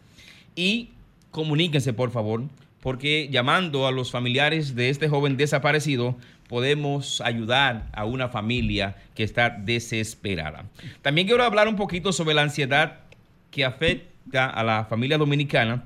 y 0.55 0.89
comuníquense, 1.31 1.93
por 1.93 2.11
favor 2.11 2.43
porque 2.81 3.29
llamando 3.31 3.87
a 3.87 3.91
los 3.91 4.11
familiares 4.11 4.75
de 4.75 4.89
este 4.89 5.07
joven 5.07 5.37
desaparecido 5.37 6.17
podemos 6.49 7.21
ayudar 7.21 7.87
a 7.93 8.03
una 8.03 8.27
familia 8.27 8.97
que 9.15 9.23
está 9.23 9.49
desesperada. 9.51 10.65
También 11.01 11.27
quiero 11.27 11.43
hablar 11.43 11.67
un 11.69 11.77
poquito 11.77 12.11
sobre 12.11 12.35
la 12.35 12.41
ansiedad 12.41 12.99
que 13.51 13.63
afecta 13.63 14.47
a 14.47 14.63
la 14.63 14.85
familia 14.85 15.17
dominicana. 15.17 15.85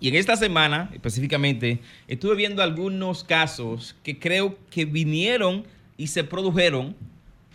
Y 0.00 0.08
en 0.08 0.14
esta 0.14 0.36
semana, 0.36 0.90
específicamente, 0.94 1.80
estuve 2.06 2.36
viendo 2.36 2.62
algunos 2.62 3.24
casos 3.24 3.96
que 4.02 4.18
creo 4.18 4.56
que 4.70 4.84
vinieron 4.84 5.66
y 5.96 6.06
se 6.06 6.24
produjeron 6.24 6.96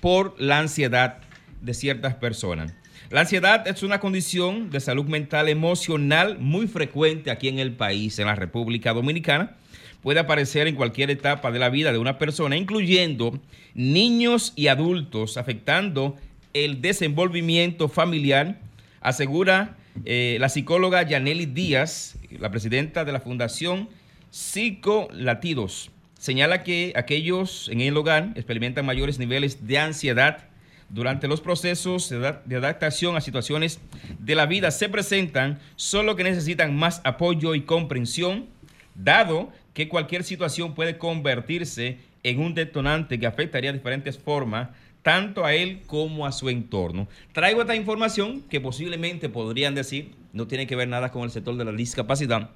por 0.02 0.36
la 0.40 0.60
ansiedad 0.60 1.20
de 1.62 1.74
ciertas 1.74 2.16
personas. 2.16 2.76
La 3.14 3.22
ansiedad 3.22 3.68
es 3.68 3.84
una 3.84 4.00
condición 4.00 4.72
de 4.72 4.80
salud 4.80 5.06
mental 5.06 5.48
emocional 5.48 6.40
muy 6.40 6.66
frecuente 6.66 7.30
aquí 7.30 7.48
en 7.48 7.60
el 7.60 7.74
país, 7.74 8.18
en 8.18 8.26
la 8.26 8.34
República 8.34 8.92
Dominicana. 8.92 9.56
Puede 10.02 10.20
aparecer 10.20 10.66
en 10.66 10.76
cualquier 10.76 11.12
etapa 11.12 11.52
de 11.52 11.60
la 11.60 11.70
vida 11.70 11.92
de 11.92 12.00
una 12.00 12.18
persona, 12.18 12.58
incluyendo 12.58 13.40
niños 13.76 14.52
y 14.56 14.66
adultos, 14.66 15.38
afectando 15.38 16.18
el 16.56 16.82
desenvolvimiento 16.82 17.88
familiar, 17.88 18.58
asegura 19.00 19.78
eh, 20.06 20.38
la 20.40 20.50
psicóloga 20.50 21.04
Yaneli 21.04 21.46
Díaz, 21.46 22.18
la 22.32 22.50
presidenta 22.50 23.06
de 23.06 23.12
la 23.12 23.20
Fundación 23.20 23.90
Psicolatidos 24.32 25.92
señala 26.18 26.64
que 26.64 26.94
aquellos 26.96 27.68
en 27.68 27.82
el 27.82 27.98
hogar 27.98 28.32
experimentan 28.36 28.86
mayores 28.86 29.20
niveles 29.20 29.68
de 29.68 29.78
ansiedad 29.78 30.46
durante 30.94 31.28
los 31.28 31.42
procesos 31.42 32.10
de 32.10 32.56
adaptación 32.56 33.16
a 33.16 33.22
situaciones 33.22 33.80
de 34.20 34.36
la 34.36 34.46
vida 34.46 34.70
se 34.70 34.90
presentan, 34.90 35.60
solo 35.76 36.16
que 36.16 36.24
necesitan 36.24 36.76
más 36.76 37.02
apoyo 37.04 37.56
y 37.56 37.62
comprensión, 37.62 38.46
dado 38.94 39.52
que 39.74 39.90
cualquier 39.90 40.24
situación 40.24 40.76
puede 40.76 41.00
convertirse 41.00 41.98
en 42.22 42.40
un 42.40 42.54
detonante 42.54 43.20
que 43.20 43.26
afectaría 43.26 43.72
de 43.72 43.80
diferentes 43.80 44.20
formas 44.20 44.70
tanto 45.02 45.44
a 45.44 45.56
él 45.56 45.82
como 45.88 46.28
a 46.28 46.32
su 46.32 46.48
entorno. 46.50 47.08
Traigo 47.34 47.62
esta 47.62 47.76
información 47.76 48.44
que 48.44 48.62
posiblemente 48.62 49.30
podrían 49.30 49.74
decir 49.74 50.12
no 50.32 50.46
tiene 50.46 50.68
que 50.68 50.76
ver 50.76 50.88
nada 50.88 51.12
con 51.12 51.24
el 51.24 51.32
sector 51.32 51.58
de 51.58 51.66
la 51.66 51.72
discapacidad, 51.72 52.52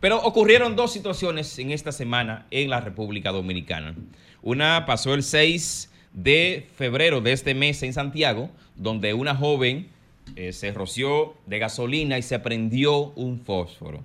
pero 0.00 0.20
ocurrieron 0.20 0.74
dos 0.74 0.92
situaciones 0.92 1.56
en 1.60 1.70
esta 1.70 1.92
semana 1.92 2.44
en 2.50 2.70
la 2.70 2.80
República 2.80 3.30
Dominicana. 3.30 3.94
Una 4.42 4.84
pasó 4.84 5.14
el 5.14 5.22
6 5.22 5.91
de 6.12 6.68
febrero 6.76 7.20
de 7.20 7.32
este 7.32 7.54
mes 7.54 7.82
en 7.82 7.92
Santiago, 7.92 8.50
donde 8.76 9.14
una 9.14 9.34
joven 9.34 9.88
eh, 10.36 10.52
se 10.52 10.72
roció 10.72 11.34
de 11.46 11.58
gasolina 11.58 12.18
y 12.18 12.22
se 12.22 12.38
prendió 12.38 13.12
un 13.16 13.40
fósforo. 13.40 14.02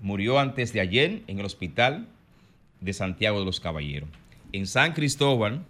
Murió 0.00 0.38
antes 0.38 0.72
de 0.72 0.80
ayer 0.80 1.22
en 1.26 1.38
el 1.38 1.46
hospital 1.46 2.08
de 2.80 2.92
Santiago 2.92 3.38
de 3.38 3.44
los 3.44 3.60
Caballeros. 3.60 4.08
En 4.52 4.66
San 4.66 4.92
Cristóbal 4.92 5.64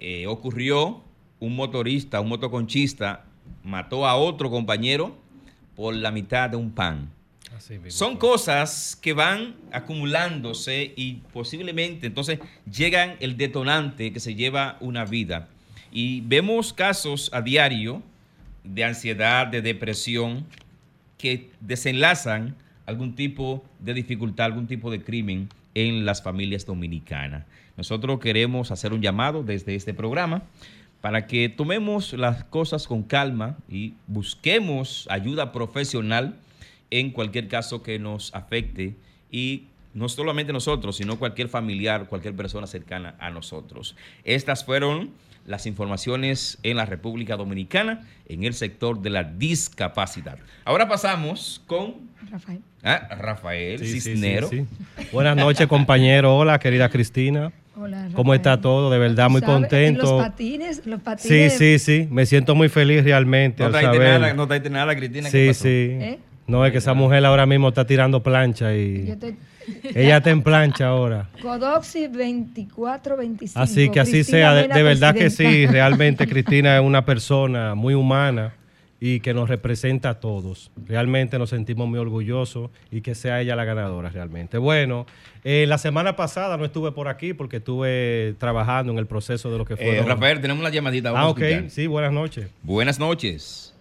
eh, 0.00 0.26
ocurrió 0.26 1.02
un 1.40 1.56
motorista, 1.56 2.20
un 2.20 2.28
motoconchista, 2.28 3.24
mató 3.64 4.06
a 4.06 4.16
otro 4.16 4.50
compañero 4.50 5.16
por 5.76 5.94
la 5.94 6.10
mitad 6.10 6.50
de 6.50 6.56
un 6.56 6.70
pan. 6.70 7.10
Son 7.88 8.16
cosas 8.16 8.98
que 9.00 9.12
van 9.12 9.56
acumulándose 9.72 10.92
y 10.96 11.14
posiblemente 11.32 12.06
entonces 12.06 12.38
llegan 12.70 13.16
el 13.20 13.36
detonante 13.36 14.12
que 14.12 14.20
se 14.20 14.34
lleva 14.34 14.76
una 14.80 15.04
vida. 15.04 15.48
Y 15.90 16.20
vemos 16.22 16.72
casos 16.72 17.30
a 17.32 17.42
diario 17.42 18.02
de 18.64 18.84
ansiedad, 18.84 19.46
de 19.46 19.62
depresión, 19.62 20.46
que 21.16 21.50
desenlazan 21.60 22.54
algún 22.86 23.14
tipo 23.14 23.64
de 23.80 23.94
dificultad, 23.94 24.46
algún 24.46 24.66
tipo 24.66 24.90
de 24.90 25.02
crimen 25.02 25.48
en 25.74 26.04
las 26.04 26.22
familias 26.22 26.64
dominicanas. 26.64 27.44
Nosotros 27.76 28.18
queremos 28.20 28.70
hacer 28.70 28.92
un 28.92 29.02
llamado 29.02 29.42
desde 29.42 29.74
este 29.74 29.94
programa 29.94 30.42
para 31.00 31.26
que 31.26 31.48
tomemos 31.48 32.12
las 32.12 32.44
cosas 32.44 32.86
con 32.86 33.02
calma 33.02 33.56
y 33.68 33.94
busquemos 34.06 35.06
ayuda 35.10 35.52
profesional 35.52 36.36
en 36.90 37.10
cualquier 37.10 37.48
caso 37.48 37.82
que 37.82 37.98
nos 37.98 38.34
afecte 38.34 38.96
y 39.30 39.64
no 39.94 40.08
solamente 40.08 40.52
nosotros, 40.52 40.96
sino 40.96 41.18
cualquier 41.18 41.48
familiar, 41.48 42.06
cualquier 42.06 42.34
persona 42.34 42.66
cercana 42.66 43.14
a 43.18 43.30
nosotros. 43.30 43.96
Estas 44.24 44.64
fueron 44.64 45.10
las 45.46 45.66
informaciones 45.66 46.58
en 46.62 46.76
la 46.76 46.84
República 46.84 47.36
Dominicana 47.36 48.06
en 48.28 48.44
el 48.44 48.52
sector 48.52 49.00
de 49.00 49.10
la 49.10 49.24
discapacidad. 49.24 50.38
Ahora 50.64 50.86
pasamos 50.88 51.62
con 51.66 51.94
Rafael, 52.30 52.60
ah, 52.84 53.08
Rafael 53.18 53.78
Cisnero. 53.80 54.50
Buenas 55.10 55.36
noches, 55.36 55.66
compañero. 55.66 56.36
Hola, 56.36 56.58
querida 56.58 56.90
Cristina. 56.90 57.50
Hola, 57.80 58.08
¿Cómo 58.12 58.34
está 58.34 58.60
todo? 58.60 58.90
De 58.90 58.98
verdad, 58.98 59.30
muy 59.30 59.40
contento. 59.40 60.02
Los 60.02 60.22
patines, 60.22 60.84
los 60.84 61.00
patines. 61.00 61.52
Sí, 61.54 61.78
sí, 61.78 61.78
sí. 61.78 62.08
Me 62.10 62.26
siento 62.26 62.54
muy 62.54 62.68
feliz 62.68 63.04
realmente. 63.04 63.62
No 63.62 63.70
traiste 63.70 63.98
nada, 63.98 64.34
no 64.34 64.46
nada, 64.46 64.96
Cristina. 64.96 65.30
Sí, 65.30 65.54
sí. 65.54 65.68
¿Eh? 65.68 66.18
No, 66.48 66.64
es 66.64 66.72
que 66.72 66.78
esa 66.78 66.94
mujer 66.94 67.24
ahora 67.26 67.46
mismo 67.46 67.68
está 67.68 67.86
tirando 67.86 68.22
plancha 68.22 68.74
y... 68.74 69.16
Ella 69.94 70.16
está 70.16 70.30
en 70.30 70.42
plancha 70.42 70.88
ahora. 70.88 71.28
Codoxi 71.42 72.06
2425. 72.06 73.60
Así 73.60 73.90
que 73.90 74.00
así 74.00 74.24
sea. 74.24 74.54
De, 74.54 74.82
verdad 74.82 75.14
que 75.14 75.28
sí, 75.28 75.66
realmente 75.66 76.26
Cristina 76.28 76.76
es 76.78 76.82
una 76.82 77.04
persona 77.04 77.74
muy 77.74 77.92
humana 77.92 78.54
y 79.00 79.20
que 79.20 79.34
nos 79.34 79.48
representa 79.48 80.10
a 80.10 80.20
todos. 80.20 80.70
Realmente 80.86 81.38
nos 81.38 81.50
sentimos 81.50 81.86
muy 81.86 81.98
orgullosos 81.98 82.70
y 82.90 83.02
que 83.02 83.14
sea 83.14 83.40
ella 83.40 83.54
la 83.54 83.64
ganadora 83.64 84.08
realmente. 84.08 84.58
Bueno, 84.58 85.06
eh, 85.44 85.66
la 85.68 85.78
semana 85.78 86.16
pasada 86.16 86.56
no 86.56 86.64
estuve 86.64 86.92
por 86.92 87.08
aquí 87.08 87.34
porque 87.34 87.58
estuve 87.58 88.34
trabajando 88.38 88.92
en 88.92 88.98
el 88.98 89.06
proceso 89.06 89.50
de 89.52 89.58
lo 89.58 89.64
que 89.64 89.76
fue. 89.76 89.98
Eh, 89.98 90.02
Rafael, 90.02 90.40
tenemos 90.40 90.60
una 90.60 90.70
llamadita. 90.70 91.10
ah, 91.14 91.28
ok. 91.28 91.42
Sí, 91.68 91.86
buenas 91.86 92.12
noches. 92.12 92.48
Buenas 92.62 92.98
noches. 92.98 93.74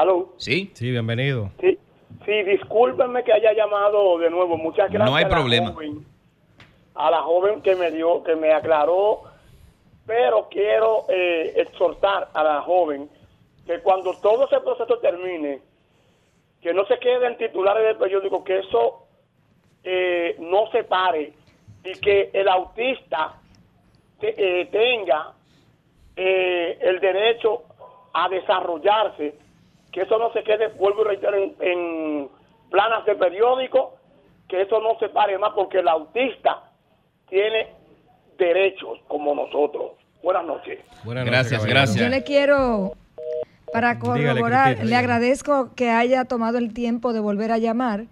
¿Aló? 0.00 0.30
Sí. 0.38 0.70
Sí, 0.72 0.90
bienvenido. 0.90 1.50
Sí, 1.60 1.78
sí, 2.24 2.42
discúlpenme 2.44 3.22
que 3.22 3.34
haya 3.34 3.52
llamado 3.52 4.16
de 4.16 4.30
nuevo. 4.30 4.56
Muchas 4.56 4.90
gracias. 4.90 5.10
No 5.10 5.14
hay 5.14 5.26
problema. 5.26 5.74
a 6.94 7.10
la 7.10 7.20
joven 7.20 7.60
que 7.60 7.74
me 7.74 7.90
dio, 7.90 8.22
que 8.24 8.34
me 8.34 8.50
aclaró, 8.50 9.24
pero 10.06 10.48
quiero 10.50 11.04
eh, 11.10 11.52
exhortar 11.54 12.30
a 12.32 12.42
la 12.42 12.62
joven 12.62 13.10
que 13.66 13.80
cuando 13.80 14.14
todo 14.22 14.46
ese 14.46 14.58
proceso 14.60 14.98
termine, 15.00 15.60
que 16.62 16.72
no 16.72 16.86
se 16.86 16.98
quede 16.98 17.26
en 17.26 17.36
titulares 17.36 17.84
del 17.84 17.96
periódico, 17.96 18.42
que 18.42 18.60
eso 18.60 19.06
eh, 19.84 20.34
no 20.38 20.70
se 20.72 20.82
pare 20.84 21.34
y 21.84 21.92
que 22.00 22.30
el 22.32 22.48
autista 22.48 23.34
eh, 24.22 24.66
tenga 24.72 25.34
el 26.16 27.00
derecho 27.00 27.64
a 28.14 28.30
desarrollarse 28.30 29.49
que 29.92 30.02
eso 30.02 30.18
no 30.18 30.32
se 30.32 30.42
quede, 30.42 30.68
vuelvo 30.68 31.02
y 31.02 31.04
reitero, 31.04 31.36
en, 31.60 32.28
planas 32.70 33.04
de 33.04 33.16
periódico, 33.16 33.96
que 34.48 34.62
eso 34.62 34.80
no 34.80 34.98
se 34.98 35.08
pare 35.08 35.36
más 35.38 35.52
porque 35.54 35.78
el 35.78 35.88
autista 35.88 36.70
tiene 37.28 37.74
derechos 38.38 38.98
como 39.08 39.34
nosotros. 39.34 39.92
Buenas 40.22 40.44
noches. 40.44 40.78
Buenas 41.02 41.24
gracias, 41.24 41.64
gracias. 41.64 41.96
Yo 41.96 42.08
le 42.08 42.22
quiero, 42.22 42.92
para 43.72 43.98
corroborar, 43.98 44.84
le 44.84 44.94
agradezco 44.94 45.74
que 45.74 45.90
haya 45.90 46.24
tomado 46.26 46.58
el 46.58 46.72
tiempo 46.72 47.12
de 47.12 47.20
volver 47.20 47.50
a 47.50 47.58
llamar. 47.58 48.04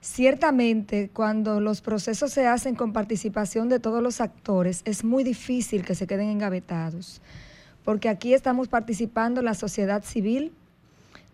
Ciertamente, 0.00 1.10
cuando 1.12 1.60
los 1.60 1.80
procesos 1.80 2.30
se 2.30 2.46
hacen 2.46 2.76
con 2.76 2.92
participación 2.92 3.68
de 3.68 3.80
todos 3.80 4.02
los 4.02 4.20
actores, 4.20 4.82
es 4.84 5.02
muy 5.02 5.24
difícil 5.24 5.84
que 5.84 5.96
se 5.96 6.06
queden 6.06 6.28
engavetados, 6.28 7.20
porque 7.84 8.08
aquí 8.08 8.32
estamos 8.32 8.68
participando 8.68 9.42
la 9.42 9.54
sociedad 9.54 10.04
civil, 10.04 10.52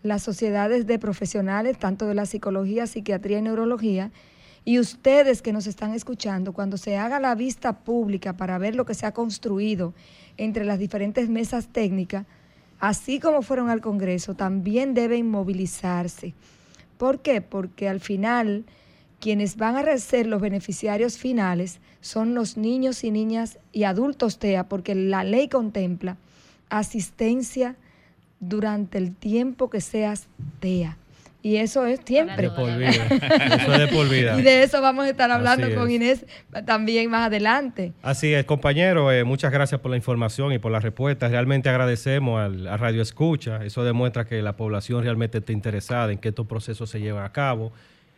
las 0.03 0.23
sociedades 0.23 0.87
de 0.87 0.99
profesionales, 0.99 1.79
tanto 1.79 2.07
de 2.07 2.15
la 2.15 2.27
psicología, 2.27 2.87
psiquiatría 2.87 3.39
y 3.39 3.43
neurología, 3.43 4.11
y 4.65 4.79
ustedes 4.79 5.43
que 5.43 5.53
nos 5.53 5.67
están 5.67 5.93
escuchando, 5.93 6.53
cuando 6.53 6.77
se 6.77 6.97
haga 6.97 7.19
la 7.19 7.35
vista 7.35 7.81
pública 7.81 8.37
para 8.37 8.59
ver 8.59 8.77
lo 8.77 8.85
que 8.85 8.95
se 8.95 9.07
ha 9.07 9.13
construido 9.13 9.95
entre 10.37 10.65
las 10.65 10.79
diferentes 10.79 11.29
mesas 11.29 11.69
técnicas, 11.69 12.27
así 12.79 13.19
como 13.19 13.43
fueron 13.43 13.71
al 13.71 13.81
Congreso, 13.81 14.35
también 14.35 14.95
deben 14.95 15.29
movilizarse. 15.29 16.35
¿Por 16.97 17.21
qué? 17.21 17.41
Porque 17.41 17.89
al 17.89 18.01
final 18.01 18.65
quienes 19.21 19.57
van 19.57 19.77
a 19.77 19.99
ser 19.99 20.27
los 20.27 20.41
beneficiarios 20.41 21.17
finales 21.17 21.79
son 22.01 22.35
los 22.35 22.57
niños 22.57 23.05
y 23.05 23.13
niñas 23.13 23.59
y 23.73 23.85
adultos 23.85 24.39
TEA, 24.39 24.69
porque 24.69 24.95
la 24.97 25.23
ley 25.23 25.49
contempla 25.49 26.17
asistencia 26.71 27.77
durante 28.43 28.99
el 28.99 29.15
tiempo 29.15 29.71
que 29.71 29.81
seas 29.81 30.29
TEA. 30.61 30.99
Y 31.45 31.57
eso 31.57 31.87
es 31.87 32.01
siempre. 32.05 32.49
De 32.49 32.51
por 32.51 32.77
vida. 32.77 32.91
Eso 33.57 33.73
es 33.73 33.79
de 33.81 33.89
por 33.89 34.09
vida. 34.09 34.39
Y 34.39 34.43
de 34.43 34.63
eso 34.63 34.81
vamos 34.81 35.07
a 35.07 35.09
estar 35.09 35.29
hablando 35.29 35.75
con 35.75 35.91
Inés 35.91 36.25
también 36.65 37.11
más 37.11 37.27
adelante. 37.27 37.93
Así 38.01 38.33
es, 38.33 38.45
compañero. 38.45 39.11
Eh, 39.11 39.25
muchas 39.25 39.51
gracias 39.51 39.81
por 39.81 39.91
la 39.91 39.97
información 39.97 40.53
y 40.53 40.61
por 40.61 40.71
la 40.71 40.79
respuesta. 40.79 41.27
Realmente 41.27 41.69
agradecemos 41.69 42.41
al, 42.41 42.69
a 42.69 42.77
Radio 42.77 43.03
Escucha. 43.03 43.65
Eso 43.65 43.83
demuestra 43.83 44.25
que 44.25 44.41
la 44.41 44.55
población 44.55 45.03
realmente 45.03 45.39
está 45.39 45.51
interesada 45.51 46.13
en 46.13 46.19
que 46.19 46.29
estos 46.29 46.47
procesos 46.47 46.89
se 46.89 47.01
lleven 47.01 47.25
a 47.25 47.33
cabo. 47.33 47.73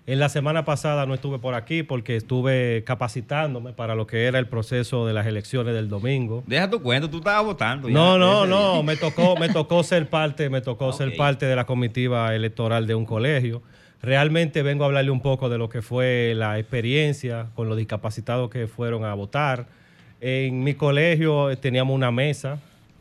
En 0.06 0.18
la 0.18 0.28
semana 0.28 0.66
pasada 0.66 1.06
no 1.06 1.14
estuve 1.14 1.38
por 1.38 1.54
aquí 1.54 1.82
porque 1.82 2.16
estuve 2.16 2.84
capacitándome 2.84 3.72
para 3.72 3.94
lo 3.94 4.06
que 4.06 4.24
era 4.24 4.38
el 4.38 4.46
proceso 4.46 5.06
de 5.06 5.14
las 5.14 5.26
elecciones 5.26 5.74
del 5.74 5.88
domingo. 5.88 6.44
Deja 6.46 6.68
tu 6.68 6.82
cuento, 6.82 7.08
tú 7.08 7.18
estabas 7.18 7.42
votando. 7.42 7.88
ya 7.88 7.94
No, 7.94 8.18
no, 8.18 8.44
no, 8.44 8.82
me 8.82 8.96
tocó, 8.96 9.34
me 9.36 9.48
tocó 9.48 9.82
ser 9.84 10.10
parte, 10.10 10.50
me 10.50 10.60
tocó 10.60 10.92
ser 10.92 11.16
parte 11.16 11.46
de 11.46 11.56
la 11.56 11.64
comitiva 11.64 12.34
electoral 12.34 12.86
de 12.86 12.94
un 12.94 13.06
colegio. 13.06 13.62
Realmente 14.02 14.62
vengo 14.62 14.84
a 14.84 14.88
hablarle 14.88 15.10
un 15.10 15.22
poco 15.22 15.48
de 15.48 15.56
lo 15.56 15.70
que 15.70 15.80
fue 15.80 16.34
la 16.36 16.58
experiencia 16.58 17.46
con 17.54 17.70
los 17.70 17.78
discapacitados 17.78 18.50
que 18.50 18.66
fueron 18.66 19.06
a 19.06 19.14
votar. 19.14 19.66
En 20.20 20.62
mi 20.62 20.74
colegio 20.74 21.50
eh, 21.50 21.56
teníamos 21.56 21.94
una 21.94 22.10
mesa, 22.10 22.58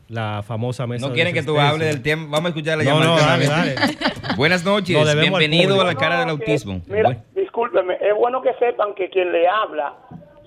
la 0.08 0.42
famosa 0.42 0.86
mesa. 0.86 1.06
No 1.06 1.10
de 1.10 1.14
quieren 1.14 1.34
que 1.34 1.42
tú 1.42 1.58
hables 1.58 1.88
del 1.88 2.02
tiempo. 2.02 2.26
Vamos 2.30 2.46
a 2.46 2.48
escuchar 2.48 2.78
la 2.78 2.84
No, 2.84 2.90
llamada. 3.00 3.06
no, 3.06 3.16
dale, 3.16 3.44
alternamente. 3.46 3.80
dale. 3.80 4.34
Buenas 4.36 4.64
noches, 4.64 5.20
bienvenido 5.20 5.80
a 5.80 5.84
la 5.84 5.94
cara 5.94 6.16
del 6.18 6.26
que- 6.26 6.30
autismo. 6.32 6.80
Mira, 6.86 7.16
discúlpeme, 7.34 7.94
es 8.00 8.14
bueno 8.16 8.42
que 8.42 8.52
sepan 8.54 8.94
que 8.94 9.08
quien 9.10 9.32
le 9.32 9.48
habla, 9.48 9.94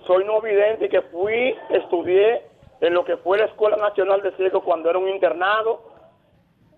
soy 0.05 0.23
no 0.25 0.41
vidente 0.41 0.85
y 0.85 0.89
que 0.89 1.01
fui, 1.03 1.55
estudié 1.69 2.41
en 2.81 2.93
lo 2.93 3.03
que 3.03 3.17
fue 3.17 3.37
la 3.39 3.45
Escuela 3.45 3.77
Nacional 3.77 4.21
de 4.21 4.31
Ciegos 4.33 4.63
cuando 4.63 4.89
era 4.89 4.99
un 4.99 5.09
internado. 5.09 5.93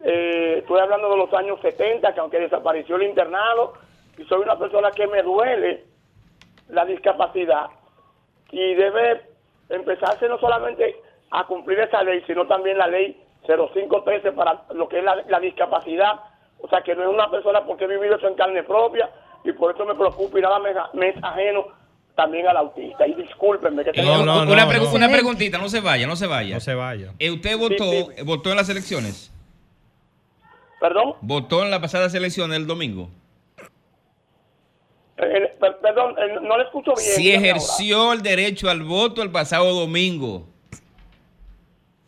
Eh, 0.04 0.60
estoy 0.60 0.80
hablando 0.80 1.10
de 1.10 1.18
los 1.18 1.34
años 1.34 1.60
70, 1.62 2.14
que 2.14 2.20
aunque 2.22 2.40
desapareció 2.40 2.96
el 2.96 3.04
internado, 3.04 3.74
y 4.18 4.24
soy 4.26 4.40
una 4.42 4.58
persona 4.58 4.92
que 4.92 5.08
me 5.08 5.22
duele 5.24 5.84
la 6.70 6.86
discapacidad 6.86 7.68
y 8.52 8.74
debe 8.76 9.22
empezarse 9.70 10.28
no 10.30 10.40
solamente 10.40 10.96
a 11.32 11.46
cumplir 11.46 11.80
esa 11.80 12.04
ley, 12.04 12.24
sino 12.28 12.48
también 12.48 12.78
la 12.78 12.88
ley 12.88 13.22
0513 13.46 14.32
para 14.34 14.64
lo 14.74 14.88
que 14.90 15.00
es 15.00 15.04
la, 15.04 15.16
la 15.28 15.40
discapacidad. 15.40 16.20
O 16.62 16.68
sea, 16.68 16.82
que 16.82 16.94
no 16.96 17.04
es 17.04 17.10
una 17.10 17.30
persona 17.32 17.64
porque 17.66 17.86
he 17.86 17.88
vivido 17.88 18.16
eso 18.18 18.28
en 18.28 18.36
carne 18.36 18.64
propia 18.64 19.10
y 19.46 19.52
por 19.54 19.74
eso 19.74 19.86
me 19.86 19.96
preocupa 19.96 20.38
y 20.40 20.42
nada 20.42 20.60
me, 20.60 20.72
me 20.94 21.10
es 21.10 21.24
ajeno 21.24 21.68
también 22.16 22.46
al 22.48 22.58
autista. 22.58 23.08
Y 23.08 23.14
discúlpenme 23.14 23.84
que 23.86 23.92
Eh, 23.92 23.94
tengo... 23.94 24.18
No, 24.18 24.26
no, 24.46 24.52
una, 24.52 24.66
no, 24.66 24.72
pregu- 24.72 24.90
no. 24.90 24.96
una 24.96 25.08
preguntita, 25.10 25.58
no 25.58 25.70
se 25.70 25.80
vaya, 25.80 26.06
no 26.06 26.16
se 26.18 26.28
vaya. 26.28 26.56
No 26.56 26.60
se 26.60 26.74
vaya. 26.76 27.14
Eh, 27.18 27.32
¿Usted 27.32 27.58
votó, 27.58 27.84
Sí, 27.92 28.08
sí. 28.18 28.24
votó 28.26 28.50
en 28.50 28.58
las 28.58 28.68
elecciones? 28.70 29.32
Perdón, 30.82 31.16
¿Votó 31.22 31.64
en 31.64 31.72
las 31.72 31.80
pasadas 31.80 32.14
elecciones 32.16 32.58
el 32.58 32.68
domingo? 32.68 33.10
eh, 35.18 35.54
per- 35.60 35.78
perdón, 35.80 36.16
eh, 36.18 36.38
no 36.42 36.58
le 36.58 36.64
escucho 36.64 36.94
bien. 36.96 37.12
Si 37.16 37.32
ejerció 37.32 38.14
el 38.14 38.22
derecho 38.22 38.70
al 38.70 38.84
voto 38.84 39.22
el 39.22 39.32
pasado 39.32 39.74
domingo. 39.74 40.48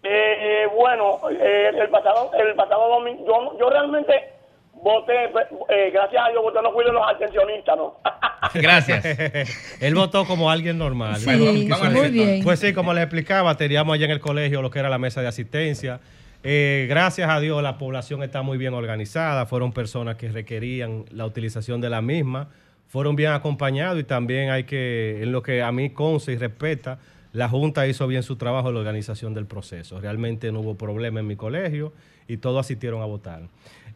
Eh, 0.03 0.63
eh, 0.63 0.67
bueno, 0.75 1.19
eh, 1.29 1.71
el 1.79 1.89
pasado 1.89 2.31
el 2.33 2.55
pasado 2.55 2.89
domingo, 2.89 3.23
yo, 3.27 3.59
yo 3.59 3.69
realmente 3.69 4.13
voté, 4.73 5.25
eh, 5.69 5.91
gracias 5.93 6.23
a 6.25 6.29
Dios, 6.31 6.41
voté, 6.41 6.59
no 6.63 6.71
fui 6.71 6.83
de 6.83 6.91
los 6.91 7.03
atencionistas, 7.07 7.77
¿no? 7.77 7.97
Gracias. 8.55 9.05
Él 9.81 9.93
votó 9.95 10.25
como 10.25 10.49
alguien 10.49 10.77
normal. 10.79 11.17
Sí, 11.17 11.25
Bueno, 11.25 11.45
vamos- 11.45 11.69
vamos 11.69 11.87
a 11.87 11.89
muy 11.91 12.09
bien. 12.09 12.43
Pues 12.43 12.59
sí, 12.59 12.73
como 12.73 12.93
les 12.93 13.03
explicaba, 13.03 13.55
teníamos 13.55 13.93
allá 13.93 14.05
en 14.05 14.11
el 14.11 14.19
colegio 14.19 14.61
lo 14.63 14.71
que 14.71 14.79
era 14.79 14.89
la 14.89 14.97
mesa 14.97 15.21
de 15.21 15.27
asistencia. 15.27 15.99
Eh, 16.43 16.87
gracias 16.89 17.29
a 17.29 17.39
Dios 17.39 17.61
la 17.61 17.77
población 17.77 18.23
está 18.23 18.41
muy 18.41 18.57
bien 18.57 18.73
organizada, 18.73 19.45
fueron 19.45 19.71
personas 19.71 20.15
que 20.15 20.29
requerían 20.29 21.05
la 21.11 21.27
utilización 21.27 21.79
de 21.81 21.89
la 21.91 22.01
misma, 22.01 22.47
fueron 22.87 23.15
bien 23.15 23.31
acompañados 23.31 23.99
y 23.99 24.03
también 24.03 24.49
hay 24.49 24.63
que, 24.63 25.21
en 25.21 25.31
lo 25.31 25.43
que 25.43 25.61
a 25.61 25.71
mí 25.71 25.91
consta 25.91 26.31
y 26.31 26.37
respeta, 26.37 26.97
la 27.33 27.47
Junta 27.47 27.87
hizo 27.87 28.07
bien 28.07 28.23
su 28.23 28.35
trabajo 28.35 28.69
en 28.69 28.75
la 28.75 28.79
organización 28.81 29.33
del 29.33 29.45
proceso. 29.45 29.99
Realmente 29.99 30.51
no 30.51 30.59
hubo 30.59 30.75
problema 30.75 31.19
en 31.19 31.27
mi 31.27 31.35
colegio 31.35 31.93
y 32.27 32.37
todos 32.37 32.65
asistieron 32.65 33.01
a 33.01 33.05
votar. 33.05 33.43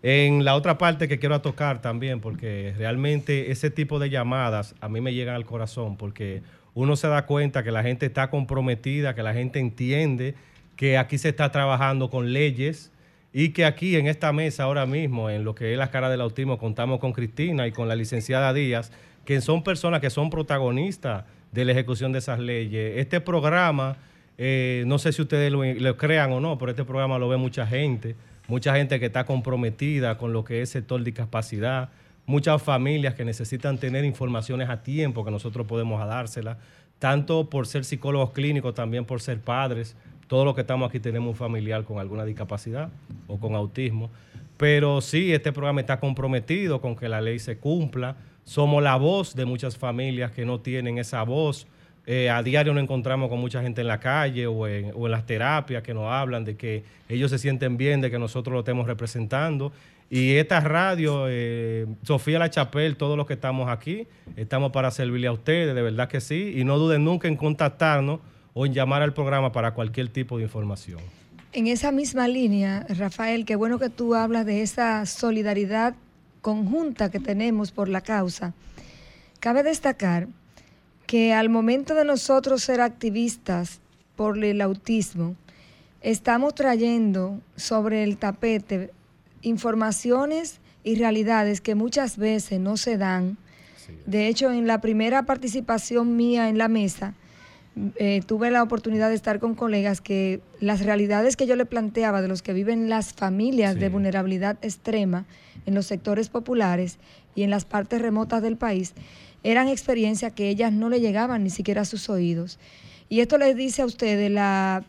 En 0.03 0.45
la 0.45 0.55
otra 0.55 0.77
parte 0.77 1.07
que 1.07 1.19
quiero 1.19 1.41
tocar 1.41 1.81
también, 1.81 2.21
porque 2.21 2.73
realmente 2.77 3.51
ese 3.51 3.69
tipo 3.71 3.99
de 3.99 4.09
llamadas 4.09 4.75
a 4.79 4.87
mí 4.87 5.01
me 5.01 5.13
llegan 5.13 5.35
al 5.35 5.45
corazón, 5.45 5.97
porque 5.97 6.43
uno 6.73 6.95
se 6.95 7.07
da 7.07 7.25
cuenta 7.25 7.63
que 7.63 7.71
la 7.71 7.83
gente 7.83 8.05
está 8.05 8.29
comprometida, 8.29 9.15
que 9.15 9.23
la 9.23 9.33
gente 9.33 9.59
entiende 9.59 10.35
que 10.75 10.97
aquí 10.97 11.17
se 11.17 11.29
está 11.29 11.51
trabajando 11.51 12.09
con 12.09 12.33
leyes 12.33 12.91
y 13.33 13.49
que 13.49 13.65
aquí 13.65 13.95
en 13.95 14.07
esta 14.07 14.31
mesa 14.31 14.63
ahora 14.63 14.85
mismo, 14.85 15.29
en 15.29 15.43
lo 15.43 15.55
que 15.55 15.73
es 15.73 15.77
la 15.77 15.89
cara 15.89 16.09
del 16.09 16.21
autismo, 16.21 16.57
contamos 16.57 16.99
con 16.99 17.11
Cristina 17.11 17.67
y 17.67 17.71
con 17.71 17.87
la 17.87 17.95
licenciada 17.95 18.53
Díaz, 18.53 18.91
que 19.25 19.41
son 19.41 19.63
personas 19.63 20.01
que 20.01 20.09
son 20.09 20.29
protagonistas 20.29 21.25
de 21.55 21.63
la 21.65 21.71
ejecución 21.71 22.11
de 22.11 22.19
esas 22.19 22.39
leyes. 22.39 22.97
Este 22.97 23.21
programa, 23.21 23.95
eh, 24.37 24.83
no 24.85 24.99
sé 24.99 25.13
si 25.13 25.21
ustedes 25.21 25.51
lo, 25.51 25.97
crean 25.97 26.33
o 26.33 26.41
no, 26.41 26.57
pero 26.57 26.71
este 26.71 26.83
programa 26.83 27.17
lo 27.17 27.29
ve 27.29 27.37
mucha 27.37 27.65
gente, 27.65 28.15
mucha 28.47 28.75
gente 28.75 28.99
que 28.99 29.05
está 29.05 29.25
comprometida 29.25 30.17
con 30.17 30.33
lo 30.33 30.43
que 30.43 30.61
es 30.61 30.69
sector 30.69 30.99
de 30.99 31.05
discapacidad, 31.05 31.89
muchas 32.25 32.61
familias 32.61 33.13
que 33.15 33.23
necesitan 33.23 33.77
tener 33.77 34.03
informaciones 34.03 34.69
a 34.69 34.83
tiempo 34.83 35.23
que 35.23 35.31
nosotros 35.31 35.65
podemos 35.65 36.05
dárselas, 36.05 36.57
tanto 36.99 37.49
por 37.49 37.67
ser 37.67 37.85
psicólogos 37.85 38.31
clínicos, 38.31 38.73
también 38.73 39.05
por 39.05 39.21
ser 39.21 39.39
padres. 39.39 39.95
Todos 40.27 40.43
los 40.43 40.55
que 40.55 40.61
estamos 40.61 40.89
aquí 40.89 40.99
tenemos 40.99 41.29
un 41.29 41.35
familiar 41.35 41.85
con 41.85 41.99
alguna 41.99 42.25
discapacidad 42.25 42.89
o 43.27 43.39
con 43.39 43.55
autismo. 43.55 44.09
Pero 44.57 44.99
sí, 44.99 45.33
este 45.33 45.53
programa 45.53 45.81
está 45.81 45.99
comprometido 45.99 46.81
con 46.81 46.95
que 46.95 47.07
la 47.07 47.21
ley 47.21 47.39
se 47.39 47.57
cumpla. 47.57 48.17
Somos 48.45 48.81
la 48.81 48.95
voz 48.95 49.35
de 49.35 49.43
muchas 49.43 49.75
familias 49.75 50.31
que 50.31 50.45
no 50.45 50.59
tienen 50.59 50.99
esa 50.99 51.23
voz. 51.23 51.67
Eh, 52.05 52.29
a 52.29 52.43
diario 52.43 52.73
nos 52.73 52.83
encontramos 52.83 53.27
con 53.27 53.39
mucha 53.39 53.63
gente 53.63 53.81
en 53.81 53.87
la 53.87 53.99
calle 53.99 54.45
o 54.45 54.67
en, 54.67 54.93
las 55.09 55.25
terapias 55.25 55.81
que 55.81 55.95
nos 55.95 56.05
hablan 56.11 56.45
de 56.45 56.55
que 56.55 56.83
ellos 57.09 57.31
se 57.31 57.39
sienten 57.39 57.75
bien, 57.75 58.01
de 58.01 58.11
que 58.11 58.19
nosotros 58.19 58.53
lo 58.53 58.59
estemos 58.59 58.85
representando. 58.85 59.71
Y 60.11 60.35
esta 60.35 60.59
radio, 60.59 61.25
eh, 61.27 61.87
Sofía 62.03 62.37
La 62.37 62.51
Chapel, 62.51 62.95
todos 62.95 63.17
los 63.17 63.25
que 63.25 63.33
estamos 63.33 63.67
aquí, 63.67 64.07
estamos 64.35 64.71
para 64.71 64.91
servirle 64.91 65.25
a 65.25 65.31
ustedes, 65.31 65.73
de 65.73 65.81
verdad 65.81 66.07
que 66.07 66.21
sí. 66.21 66.53
Y 66.55 66.63
no 66.63 66.77
duden 66.77 67.03
nunca 67.03 67.27
en 67.27 67.37
contactarnos 67.37 68.19
o 68.53 68.67
en 68.67 68.73
llamar 68.75 69.01
al 69.01 69.13
programa 69.13 69.51
para 69.51 69.73
cualquier 69.73 70.09
tipo 70.09 70.37
de 70.37 70.43
información. 70.43 70.99
En 71.53 71.65
esa 71.65 71.91
misma 71.91 72.27
línea, 72.27 72.85
Rafael, 72.89 73.45
qué 73.45 73.55
bueno 73.55 73.79
que 73.79 73.89
tú 73.89 74.13
hablas 74.13 74.45
de 74.45 74.61
esa 74.61 75.05
solidaridad 75.07 75.95
conjunta 76.45 77.09
que 77.09 77.19
tenemos 77.19 77.71
por 77.71 77.89
la 77.89 78.01
causa. 78.01 78.53
Cabe 79.39 79.63
destacar 79.63 80.27
que 81.07 81.33
al 81.33 81.49
momento 81.49 81.95
de 81.95 82.05
nosotros 82.05 82.61
ser 82.61 82.81
activistas 82.81 83.81
por 84.15 84.37
el 84.43 84.61
autismo, 84.61 85.35
estamos 86.01 86.53
trayendo 86.53 87.41
sobre 87.55 88.03
el 88.03 88.17
tapete 88.17 88.91
informaciones 89.41 90.59
y 90.83 90.97
realidades 90.97 91.61
que 91.61 91.73
muchas 91.73 92.15
veces 92.15 92.59
no 92.59 92.77
se 92.77 92.99
dan. 92.99 93.39
De 94.05 94.27
hecho, 94.27 94.51
en 94.51 94.67
la 94.67 94.81
primera 94.81 95.23
participación 95.23 96.15
mía 96.15 96.47
en 96.47 96.59
la 96.59 96.67
mesa, 96.67 97.15
eh, 97.97 98.21
tuve 98.25 98.51
la 98.51 98.63
oportunidad 98.63 99.09
de 99.09 99.15
estar 99.15 99.39
con 99.39 99.53
colegas 99.55 99.99
que 100.01 100.39
las 100.61 100.79
realidades 100.85 101.35
que 101.35 101.45
yo 101.45 101.55
le 101.55 101.65
planteaba 101.65 102.21
de 102.21 102.27
los 102.29 102.41
que 102.41 102.53
viven 102.53 102.89
las 102.89 103.13
familias 103.13 103.75
de 103.75 103.89
vulnerabilidad 103.89 104.57
extrema 104.61 105.25
en 105.65 105.75
los 105.75 105.85
sectores 105.85 106.29
populares 106.29 106.99
y 107.35 107.43
en 107.43 107.49
las 107.49 107.65
partes 107.65 108.01
remotas 108.01 108.41
del 108.41 108.55
país 108.55 108.93
eran 109.43 109.67
experiencias 109.67 110.31
que 110.33 110.47
ellas 110.49 110.71
no 110.71 110.89
le 110.89 111.01
llegaban 111.01 111.43
ni 111.43 111.49
siquiera 111.49 111.81
a 111.81 111.85
sus 111.85 112.09
oídos. 112.09 112.59
Y 113.09 113.19
esto 113.19 113.37
les 113.37 113.55
dice 113.55 113.81
a 113.81 113.85
ustedes 113.85 114.31
la, 114.31 114.83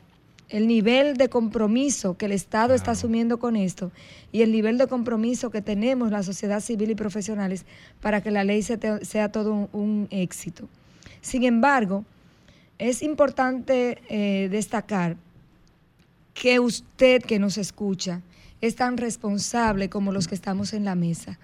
el 0.48 0.66
nivel 0.68 1.16
de 1.16 1.28
compromiso 1.28 2.16
que 2.16 2.26
el 2.26 2.32
Estado 2.32 2.72
está 2.74 2.92
asumiendo 2.92 3.38
con 3.38 3.56
esto 3.56 3.90
y 4.32 4.42
el 4.42 4.52
nivel 4.52 4.78
de 4.78 4.86
compromiso 4.86 5.50
que 5.50 5.60
tenemos 5.60 6.10
la 6.12 6.22
sociedad 6.22 6.60
civil 6.60 6.90
y 6.90 6.94
profesionales 6.94 7.66
para 8.00 8.22
que 8.22 8.30
la 8.30 8.44
ley 8.44 8.62
sea 8.62 9.32
todo 9.32 9.52
un- 9.52 9.68
un 9.72 10.08
éxito. 10.10 10.68
Sin 11.20 11.42
embargo, 11.44 12.04
es 12.78 13.02
importante 13.02 14.02
eh, 14.08 14.48
destacar 14.48 15.16
que 16.34 16.60
usted 16.60 17.22
que 17.22 17.38
nos 17.38 17.56
escucha 17.56 18.20
es 18.60 18.76
tan 18.76 18.96
responsable 18.96 19.88
como 19.88 20.12
los 20.12 20.28
que 20.28 20.34
estamos 20.34 20.72
en 20.72 20.84
la 20.84 20.94
mesa. 20.94 21.38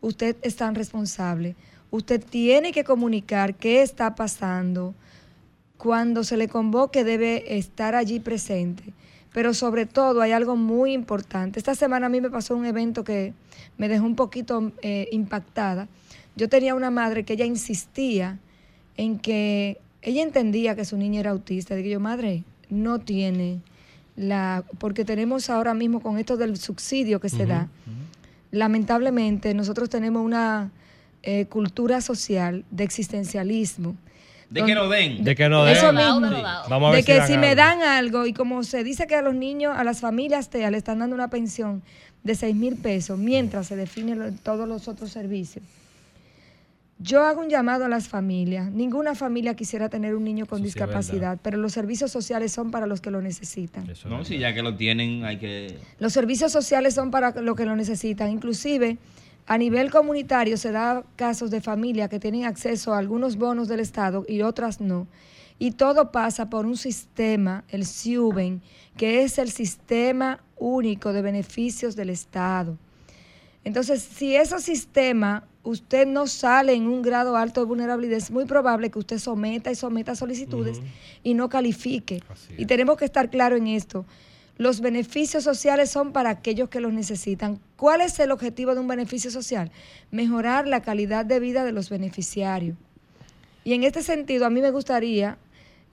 Usted 0.00 0.36
es 0.42 0.56
tan 0.56 0.74
responsable. 0.74 1.54
Usted 1.90 2.24
tiene 2.24 2.72
que 2.72 2.84
comunicar 2.84 3.54
qué 3.54 3.82
está 3.82 4.14
pasando. 4.14 4.94
Cuando 5.76 6.24
se 6.24 6.36
le 6.36 6.48
convoque 6.48 7.04
debe 7.04 7.58
estar 7.58 7.94
allí 7.94 8.20
presente. 8.20 8.84
Pero 9.32 9.54
sobre 9.54 9.86
todo 9.86 10.20
hay 10.20 10.32
algo 10.32 10.56
muy 10.56 10.92
importante. 10.92 11.58
Esta 11.58 11.74
semana 11.74 12.06
a 12.06 12.08
mí 12.10 12.20
me 12.20 12.30
pasó 12.30 12.54
un 12.54 12.66
evento 12.66 13.04
que 13.04 13.32
me 13.78 13.88
dejó 13.88 14.04
un 14.04 14.16
poquito 14.16 14.72
eh, 14.82 15.08
impactada. 15.12 15.88
Yo 16.36 16.48
tenía 16.48 16.74
una 16.74 16.90
madre 16.90 17.24
que 17.24 17.34
ella 17.34 17.44
insistía 17.44 18.38
en 18.96 19.18
que 19.18 19.78
ella 20.02 20.22
entendía 20.22 20.74
que 20.74 20.84
su 20.84 20.96
niña 20.96 21.20
era 21.20 21.30
autista. 21.30 21.74
Digo 21.74 21.88
yo, 21.88 22.00
madre, 22.00 22.42
no 22.68 22.98
tiene 22.98 23.60
la... 24.16 24.64
Porque 24.78 25.04
tenemos 25.04 25.48
ahora 25.48 25.74
mismo 25.74 26.00
con 26.00 26.18
esto 26.18 26.36
del 26.36 26.56
subsidio 26.56 27.20
que 27.20 27.28
se 27.28 27.46
da, 27.46 27.68
lamentablemente 28.50 29.54
nosotros 29.54 29.88
tenemos 29.88 30.24
una 30.24 30.70
eh, 31.22 31.46
cultura 31.46 32.00
social 32.00 32.64
de 32.70 32.84
existencialismo. 32.84 33.96
De 34.50 34.64
que 34.64 34.74
no 34.74 34.88
den. 34.88 35.24
De 35.24 35.34
que 35.34 35.48
no 35.48 35.66
Eso 35.66 35.86
den. 35.86 35.96
mismo. 35.96 36.20
De 36.20 36.30
lo 36.30 36.42
dado. 36.42 36.68
Vamos 36.68 36.88
a 36.88 36.92
ver 36.92 37.00
de 37.00 37.06
que 37.06 37.18
dan 37.18 37.28
si 37.28 37.38
me 37.38 37.54
dan 37.54 37.80
algo 37.82 38.26
y 38.26 38.34
como 38.34 38.64
se 38.64 38.84
dice 38.84 39.06
que 39.06 39.14
a 39.14 39.22
los 39.22 39.34
niños, 39.34 39.72
a 39.74 39.84
las 39.84 40.00
familias 40.00 40.50
TEA 40.50 40.70
le 40.70 40.76
están 40.76 40.98
dando 40.98 41.14
una 41.14 41.28
pensión 41.28 41.82
de 42.22 42.34
6 42.34 42.54
mil 42.54 42.76
pesos 42.76 43.18
mientras 43.18 43.68
se 43.68 43.76
definen 43.76 44.36
todos 44.38 44.68
los 44.68 44.88
otros 44.88 45.10
servicios. 45.10 45.64
Yo 47.02 47.24
hago 47.24 47.40
un 47.40 47.48
llamado 47.48 47.84
a 47.84 47.88
las 47.88 48.08
familias. 48.08 48.70
Ninguna 48.70 49.14
familia 49.14 49.54
quisiera 49.54 49.88
tener 49.88 50.14
un 50.14 50.22
niño 50.22 50.46
con 50.46 50.58
Eso 50.58 50.64
sí 50.64 50.68
es 50.68 50.74
discapacidad, 50.74 51.38
pero 51.42 51.58
los 51.58 51.72
servicios 51.72 52.12
sociales 52.12 52.52
son 52.52 52.70
para 52.70 52.86
los 52.86 53.00
que 53.00 53.10
lo 53.10 53.20
necesitan. 53.20 53.90
Eso 53.90 54.08
No, 54.08 54.24
si 54.24 54.38
ya 54.38 54.54
que 54.54 54.62
lo 54.62 54.76
tienen, 54.76 55.24
hay 55.24 55.38
que... 55.38 55.78
Los 55.98 56.12
servicios 56.12 56.52
sociales 56.52 56.94
son 56.94 57.10
para 57.10 57.32
los 57.40 57.56
que 57.56 57.66
lo 57.66 57.74
necesitan. 57.74 58.30
Inclusive, 58.30 58.98
a 59.46 59.58
nivel 59.58 59.90
comunitario 59.90 60.56
se 60.56 60.70
da 60.70 61.02
casos 61.16 61.50
de 61.50 61.60
familias 61.60 62.08
que 62.08 62.20
tienen 62.20 62.44
acceso 62.44 62.94
a 62.94 62.98
algunos 62.98 63.36
bonos 63.36 63.66
del 63.66 63.80
Estado 63.80 64.24
y 64.28 64.42
otras 64.42 64.80
no. 64.80 65.08
Y 65.58 65.72
todo 65.72 66.12
pasa 66.12 66.50
por 66.50 66.66
un 66.66 66.76
sistema, 66.76 67.64
el 67.68 67.84
SIUBEN, 67.84 68.62
que 68.96 69.24
es 69.24 69.38
el 69.38 69.50
Sistema 69.50 70.40
Único 70.56 71.12
de 71.12 71.22
Beneficios 71.22 71.96
del 71.96 72.10
Estado. 72.10 72.78
Entonces, 73.64 74.02
si 74.02 74.34
ese 74.34 74.58
sistema 74.60 75.44
usted 75.64 76.06
no 76.06 76.26
sale 76.26 76.72
en 76.74 76.86
un 76.86 77.02
grado 77.02 77.36
alto 77.36 77.60
de 77.60 77.66
vulnerabilidad, 77.66 78.18
es 78.18 78.30
muy 78.30 78.44
probable 78.44 78.90
que 78.90 78.98
usted 78.98 79.18
someta 79.18 79.70
y 79.70 79.74
someta 79.74 80.14
solicitudes 80.14 80.80
y 81.22 81.34
no 81.34 81.48
califique. 81.48 82.22
Y 82.56 82.66
tenemos 82.66 82.96
que 82.96 83.04
estar 83.04 83.30
claro 83.30 83.56
en 83.56 83.68
esto. 83.68 84.04
Los 84.58 84.80
beneficios 84.80 85.44
sociales 85.44 85.90
son 85.90 86.12
para 86.12 86.30
aquellos 86.30 86.68
que 86.68 86.80
los 86.80 86.92
necesitan. 86.92 87.58
¿Cuál 87.76 88.00
es 88.00 88.18
el 88.18 88.30
objetivo 88.30 88.74
de 88.74 88.80
un 88.80 88.88
beneficio 88.88 89.30
social? 89.30 89.70
Mejorar 90.10 90.68
la 90.68 90.82
calidad 90.82 91.24
de 91.24 91.40
vida 91.40 91.64
de 91.64 91.72
los 91.72 91.90
beneficiarios. 91.90 92.76
Y 93.64 93.74
en 93.74 93.84
este 93.84 94.02
sentido, 94.02 94.44
a 94.44 94.50
mí 94.50 94.60
me 94.60 94.70
gustaría 94.70 95.38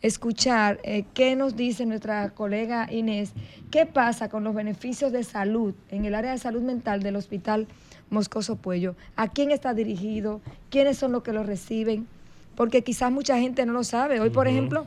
escuchar 0.02 0.80
eh, 0.84 1.06
qué 1.14 1.36
nos 1.36 1.56
dice 1.56 1.86
nuestra 1.86 2.30
colega 2.32 2.88
Inés, 2.92 3.32
qué 3.70 3.86
pasa 3.86 4.30
con 4.30 4.44
los 4.44 4.56
beneficios 4.56 5.12
de 5.12 5.24
salud 5.24 5.74
en 5.90 6.06
el 6.06 6.16
área 6.16 6.32
de 6.32 6.38
salud 6.38 6.62
mental 6.62 7.04
del 7.04 7.16
Hospital 7.16 7.68
Moscoso 8.10 8.56
Puello. 8.56 8.96
¿A 9.16 9.28
quién 9.28 9.52
está 9.52 9.74
dirigido? 9.74 10.42
¿Quiénes 10.70 10.98
son 10.98 11.12
los 11.12 11.24
que 11.24 11.34
lo 11.34 11.44
reciben? 11.44 12.08
Porque 12.56 12.84
quizás 12.84 13.12
mucha 13.12 13.38
gente 13.40 13.66
no 13.66 13.74
lo 13.74 13.84
sabe. 13.84 14.20
Hoy, 14.20 14.30
por 14.30 14.48
ejemplo, 14.48 14.86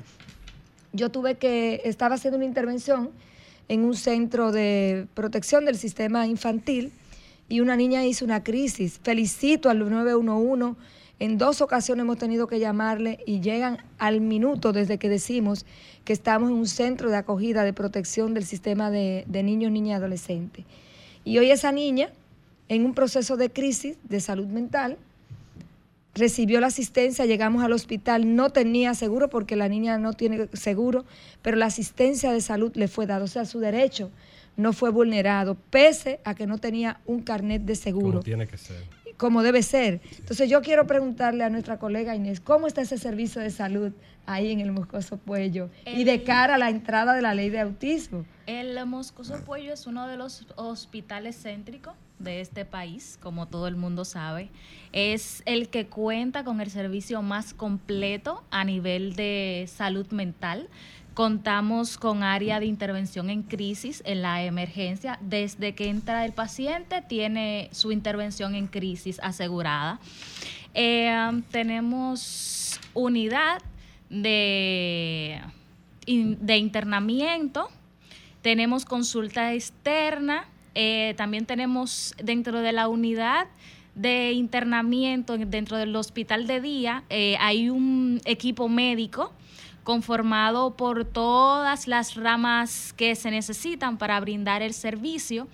yo 0.92 1.10
tuve 1.10 1.36
que, 1.36 1.80
estaba 1.84 2.16
haciendo 2.16 2.36
una 2.36 2.46
intervención 2.46 3.10
en 3.68 3.84
un 3.84 3.94
centro 3.94 4.52
de 4.52 5.06
protección 5.14 5.64
del 5.64 5.76
sistema 5.76 6.26
infantil 6.26 6.92
y 7.48 7.60
una 7.60 7.76
niña 7.76 8.04
hizo 8.04 8.24
una 8.24 8.42
crisis. 8.42 9.00
Felicito 9.02 9.70
al 9.70 9.78
911. 9.78 10.78
En 11.18 11.38
dos 11.38 11.60
ocasiones 11.60 12.02
hemos 12.02 12.18
tenido 12.18 12.48
que 12.48 12.58
llamarle 12.58 13.20
y 13.26 13.40
llegan 13.40 13.78
al 13.98 14.20
minuto 14.20 14.72
desde 14.72 14.98
que 14.98 15.08
decimos 15.08 15.64
que 16.04 16.12
estamos 16.12 16.50
en 16.50 16.56
un 16.56 16.66
centro 16.66 17.10
de 17.10 17.16
acogida 17.16 17.62
de 17.62 17.72
protección 17.72 18.34
del 18.34 18.44
sistema 18.44 18.90
de, 18.90 19.24
de 19.28 19.42
niños, 19.42 19.70
niñas 19.70 19.90
y 19.90 19.98
adolescentes. 19.98 20.64
Y 21.24 21.38
hoy 21.38 21.50
esa 21.50 21.70
niña, 21.70 22.10
en 22.68 22.84
un 22.84 22.94
proceso 22.94 23.36
de 23.36 23.50
crisis 23.50 23.96
de 24.04 24.20
salud 24.20 24.46
mental, 24.46 24.98
recibió 26.14 26.60
la 26.60 26.66
asistencia, 26.68 27.26
llegamos 27.26 27.64
al 27.64 27.72
hospital, 27.72 28.34
no 28.36 28.50
tenía 28.50 28.94
seguro 28.94 29.28
porque 29.28 29.56
la 29.56 29.68
niña 29.68 29.98
no 29.98 30.12
tiene 30.12 30.48
seguro, 30.52 31.04
pero 31.40 31.56
la 31.56 31.66
asistencia 31.66 32.32
de 32.32 32.40
salud 32.40 32.72
le 32.74 32.88
fue 32.88 33.06
dada, 33.06 33.24
o 33.24 33.28
sea, 33.28 33.44
su 33.44 33.60
derecho 33.60 34.10
no 34.56 34.72
fue 34.72 34.90
vulnerado, 34.90 35.56
pese 35.70 36.20
a 36.24 36.34
que 36.34 36.46
no 36.46 36.58
tenía 36.58 37.00
un 37.06 37.22
carnet 37.22 37.62
de 37.62 37.74
seguro, 37.74 38.10
Como 38.10 38.22
tiene 38.22 38.46
que 38.46 38.58
ser. 38.58 38.84
Como 39.22 39.44
debe 39.44 39.62
ser. 39.62 40.00
Entonces 40.18 40.50
yo 40.50 40.62
quiero 40.62 40.84
preguntarle 40.88 41.44
a 41.44 41.48
nuestra 41.48 41.78
colega 41.78 42.16
Inés, 42.16 42.40
¿cómo 42.40 42.66
está 42.66 42.80
ese 42.80 42.98
servicio 42.98 43.40
de 43.40 43.50
salud 43.50 43.92
ahí 44.26 44.50
en 44.50 44.58
el 44.58 44.72
Moscoso 44.72 45.16
Puello? 45.16 45.70
Y 45.86 46.02
de 46.02 46.24
cara 46.24 46.56
a 46.56 46.58
la 46.58 46.70
entrada 46.70 47.14
de 47.14 47.22
la 47.22 47.32
ley 47.32 47.48
de 47.48 47.60
autismo. 47.60 48.24
El 48.48 48.84
Moscoso 48.84 49.44
Puello 49.44 49.72
es 49.72 49.86
uno 49.86 50.08
de 50.08 50.16
los 50.16 50.44
hospitales 50.56 51.40
céntricos 51.40 51.94
de 52.18 52.40
este 52.40 52.64
país, 52.64 53.16
como 53.22 53.46
todo 53.46 53.68
el 53.68 53.76
mundo 53.76 54.04
sabe. 54.04 54.50
Es 54.90 55.44
el 55.46 55.68
que 55.68 55.86
cuenta 55.86 56.42
con 56.42 56.60
el 56.60 56.70
servicio 56.70 57.22
más 57.22 57.54
completo 57.54 58.42
a 58.50 58.64
nivel 58.64 59.14
de 59.14 59.68
salud 59.72 60.08
mental. 60.10 60.68
Contamos 61.14 61.98
con 61.98 62.22
área 62.22 62.58
de 62.58 62.66
intervención 62.66 63.28
en 63.28 63.42
crisis, 63.42 64.02
en 64.06 64.22
la 64.22 64.42
emergencia. 64.44 65.18
Desde 65.20 65.74
que 65.74 65.88
entra 65.88 66.24
el 66.24 66.32
paciente, 66.32 67.02
tiene 67.02 67.68
su 67.72 67.92
intervención 67.92 68.54
en 68.54 68.66
crisis 68.66 69.20
asegurada. 69.22 70.00
Eh, 70.72 71.14
tenemos 71.50 72.80
unidad 72.94 73.60
de, 74.08 75.38
de 76.06 76.56
internamiento, 76.56 77.68
tenemos 78.40 78.86
consulta 78.86 79.52
externa, 79.52 80.46
eh, 80.74 81.12
también 81.18 81.44
tenemos 81.44 82.14
dentro 82.22 82.62
de 82.62 82.72
la 82.72 82.88
unidad 82.88 83.48
de 83.94 84.32
internamiento, 84.32 85.34
en- 85.34 85.50
dentro 85.50 85.76
del 85.76 85.94
hospital 85.94 86.46
de 86.46 86.62
día, 86.62 87.04
eh, 87.10 87.36
hay 87.38 87.68
un 87.68 88.22
equipo 88.24 88.66
médico 88.70 89.30
conformado 89.84 90.76
por 90.76 91.04
todas 91.04 91.86
las 91.86 92.14
ramas 92.14 92.92
que 92.96 93.14
se 93.14 93.30
necesitan 93.30 93.98
para 93.98 94.18
brindar 94.20 94.62
el 94.62 94.74
servicio. 94.74 95.48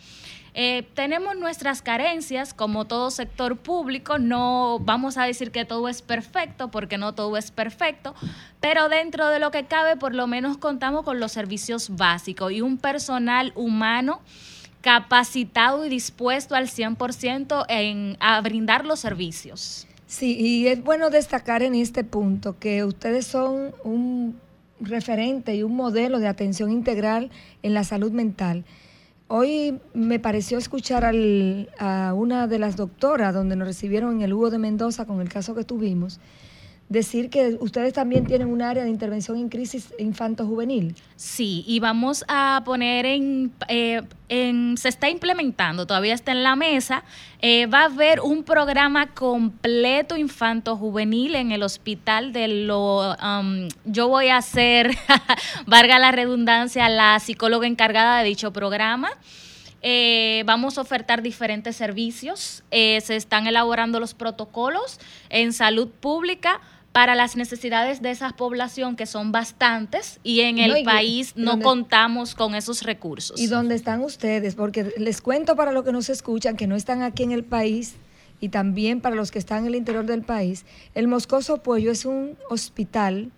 Eh, 0.55 0.87
tenemos 0.95 1.37
nuestras 1.37 1.83
carencias, 1.83 2.53
como 2.53 2.85
todo 2.85 3.11
sector 3.11 3.57
público, 3.57 4.19
no 4.19 4.79
vamos 4.81 5.17
a 5.17 5.25
decir 5.25 5.53
que 5.53 5.65
todo 5.65 5.89
es 5.89 6.03
perfecto, 6.03 6.69
porque 6.71 6.99
no 6.99 7.15
todo 7.15 7.37
es 7.37 7.51
perfecto, 7.51 8.15
pero 8.61 8.89
dentro 8.89 9.29
de 9.29 9.39
lo 9.39 9.51
que 9.51 9.67
cabe, 9.67 9.97
por 9.97 10.15
lo 10.15 10.27
menos 10.27 10.57
contamos 10.57 11.05
con 11.05 11.21
los 11.21 11.33
servicios 11.33 11.97
básicos 11.97 12.53
y 12.53 12.61
un 12.61 12.79
personal 12.79 13.53
humano 13.55 14.21
capacitado 14.81 15.85
y 15.85 15.89
dispuesto 15.89 16.55
al 16.55 16.69
100% 16.69 17.67
en, 17.69 18.17
a 18.21 18.41
brindar 18.41 18.85
los 18.85 19.01
servicios. 19.01 19.88
Sí, 20.09 20.39
y 20.41 20.69
es 20.69 20.83
bueno 20.83 21.11
destacar 21.11 21.63
en 21.63 21.75
este 21.75 22.03
punto 22.03 22.59
que 22.59 22.83
ustedes 22.83 23.27
son 23.27 23.73
un 23.85 24.37
referente 24.81 25.55
y 25.55 25.63
un 25.63 25.77
modelo 25.77 26.19
de 26.19 26.29
atención 26.29 26.71
integral 26.73 27.31
en 27.63 27.75
la 27.75 27.85
salud 27.85 28.11
mental. 28.11 28.65
Hoy 29.27 29.79
me 29.93 30.19
pareció 30.19 30.57
escuchar 30.57 31.05
al- 31.05 31.69
a 31.79 32.15
una 32.17 32.47
de 32.47 32.59
las 32.59 32.77
doctoras 32.77 33.35
donde 33.35 33.55
nos 33.55 33.69
recibieron 33.69 34.17
en 34.17 34.23
el 34.23 34.33
Hugo 34.33 34.49
de 34.49 34.57
Mendoza 34.57 35.05
con 35.05 35.21
el 35.21 35.29
caso 35.29 35.55
que 35.55 35.65
tuvimos, 35.65 36.21
decir 36.89 37.29
que 37.29 37.57
ustedes 37.61 37.93
también 37.93 38.27
tienen 38.27 38.49
un 38.49 38.63
área 38.63 38.83
de 38.85 38.89
intervención 38.91 39.37
en 39.37 39.49
crisis 39.51 39.93
infanto-juvenil. 39.99 40.95
Sí, 41.17 41.63
y 41.67 41.81
vamos 41.81 42.25
a 42.29 42.63
poner 42.65 43.05
en, 43.05 43.53
eh, 43.69 44.01
en- 44.31 44.77
se 44.79 44.89
está 44.89 45.11
implementando, 45.11 45.87
todavía 45.87 46.15
está 46.15 46.33
en 46.33 46.43
la 46.43 46.57
mesa, 46.57 47.05
eh, 47.43 47.67
va 47.67 47.83
a 47.83 47.85
haber 47.85 48.21
un 48.21 48.43
programa 48.43 49.09
completo 49.15 50.17
infanto-juvenil 50.17 51.35
en 51.35 51.53
el 51.53 51.63
hospital 51.63 52.33
de 52.33 52.49
lo, 52.49 53.15
um, 53.17 53.69
yo 53.85 54.09
voy 54.09 54.29
a 54.29 54.41
ser, 54.41 54.91
valga 55.67 55.99
la 55.99 56.11
redundancia, 56.11 56.89
la 56.89 57.21
psicóloga 57.21 57.67
encargada 57.67 58.19
de 58.21 58.25
dicho 58.25 58.53
programa. 58.53 59.11
Eh, 59.81 60.43
vamos 60.45 60.77
a 60.77 60.81
ofertar 60.81 61.23
diferentes 61.23 61.77
servicios. 61.77 62.65
Eh, 62.73 63.01
se 63.01 63.15
están 63.15 63.47
elaborando 63.47 64.01
los 64.01 64.13
protocolos 64.15 64.99
en 65.29 65.53
salud 65.53 65.89
pública 65.89 66.61
para 66.93 67.15
las 67.15 67.37
necesidades 67.37 68.03
de 68.03 68.11
esa 68.11 68.31
población, 68.31 68.97
que 68.97 69.07
son 69.07 69.31
bastantes, 69.31 70.19
y 70.23 70.41
en 70.41 70.59
el 70.59 70.71
No, 70.71 70.77
y- 70.79 70.85
país 70.85 71.33
no 71.37 71.53
donde- 71.53 71.65
contamos 71.65 72.35
con 72.35 72.55
esos 72.55 72.83
recursos. 72.83 73.39
¿Y 73.41 73.47
dónde 73.47 73.75
están 73.75 74.01
ustedes? 74.03 74.55
Porque 74.55 74.93
les 74.97 75.21
cuento 75.21 75.55
para 75.55 75.71
los 75.73 75.85
que 75.85 75.93
nos 75.93 76.09
escuchan, 76.09 76.57
que 76.57 76.67
no 76.67 76.75
están 76.77 77.03
aquí 77.03 77.23
en 77.23 77.33
el 77.33 77.45
país, 77.45 77.95
y 78.41 78.49
también 78.49 79.01
para 79.01 79.15
los 79.17 79.31
que 79.31 79.39
están 79.39 79.61
en 79.61 79.67
el 79.67 79.75
interior 79.77 80.07
del 80.07 80.23
país, 80.23 80.65
el 80.95 81.09
Moscoso 81.09 81.63
Pollo 81.63 81.91
es 81.91 82.05
un 82.05 82.37
hospital 82.51 83.31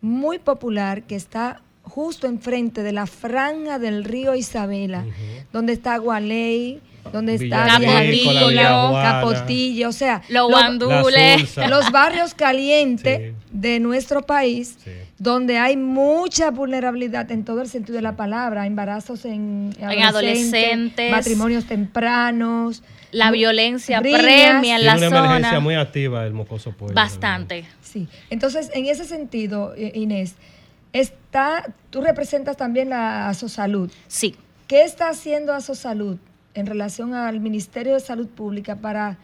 muy 0.00 0.38
popular 0.38 1.02
que 1.04 1.16
está 1.16 1.62
justo 1.82 2.26
enfrente 2.26 2.82
de 2.82 2.92
la 2.92 3.06
franja 3.06 3.78
del 3.78 4.04
río 4.04 4.34
Isabela, 4.36 5.04
donde 5.52 5.72
está 5.72 5.96
Gualey, 5.96 6.80
donde 7.10 7.34
está 7.34 7.78
Villa 7.78 8.00
Rico, 8.00 8.32
la 8.32 8.46
Villa 8.48 8.88
Juana. 8.88 9.10
Capotillo, 9.20 9.88
o 9.88 9.92
sea, 9.92 10.22
Los 10.28 10.48
lo- 10.50 10.56
guandules. 10.56 11.56
Los 11.68 11.90
barrios 11.90 12.34
calientes 12.34 13.32
Sí. 13.32 13.36
de 13.50 13.80
nuestro 13.80 14.22
país, 14.22 14.76
Sí. 14.84 14.90
donde 15.18 15.58
hay 15.58 15.76
mucha 15.76 16.50
vulnerabilidad 16.50 17.30
en 17.32 17.44
todo 17.44 17.60
el 17.62 17.68
sentido 17.68 17.96
de 17.96 18.02
la 18.02 18.16
palabra, 18.16 18.66
embarazos 18.66 19.24
en, 19.24 19.74
adolescentes. 19.82 21.10
matrimonios 21.10 21.64
tempranos, 21.66 22.82
La 23.10 23.30
violencia 23.30 24.00
riñas. 24.00 24.22
premia 24.22 24.76
en 24.76 24.86
la 24.86 24.96
una 24.96 25.06
emergencia 25.06 25.48
zona. 25.50 25.60
muy 25.60 25.74
activa 25.74 26.24
el 26.26 26.32
mocoso 26.32 26.72
pueblo. 26.72 26.94
Bastante. 26.94 27.64
Sí. 27.82 28.08
Entonces, 28.30 28.70
en 28.74 28.86
ese 28.86 29.04
sentido, 29.04 29.74
eh, 29.76 29.92
Inés, 29.94 30.34
está, 30.92 31.64
tú 31.90 32.00
representas 32.00 32.56
también 32.56 32.88
la 32.90 33.28
Asosalud. 33.28 33.90
Sí. 34.08 34.34
¿Qué 34.66 34.82
está 34.82 35.10
haciendo 35.10 35.52
Asosalud 35.52 36.16
en 36.54 36.66
relación 36.66 37.14
al 37.14 37.40
Ministerio 37.40 37.94
de 37.94 38.00
Salud 38.00 38.28
Pública 38.28 38.76
para 38.76 39.18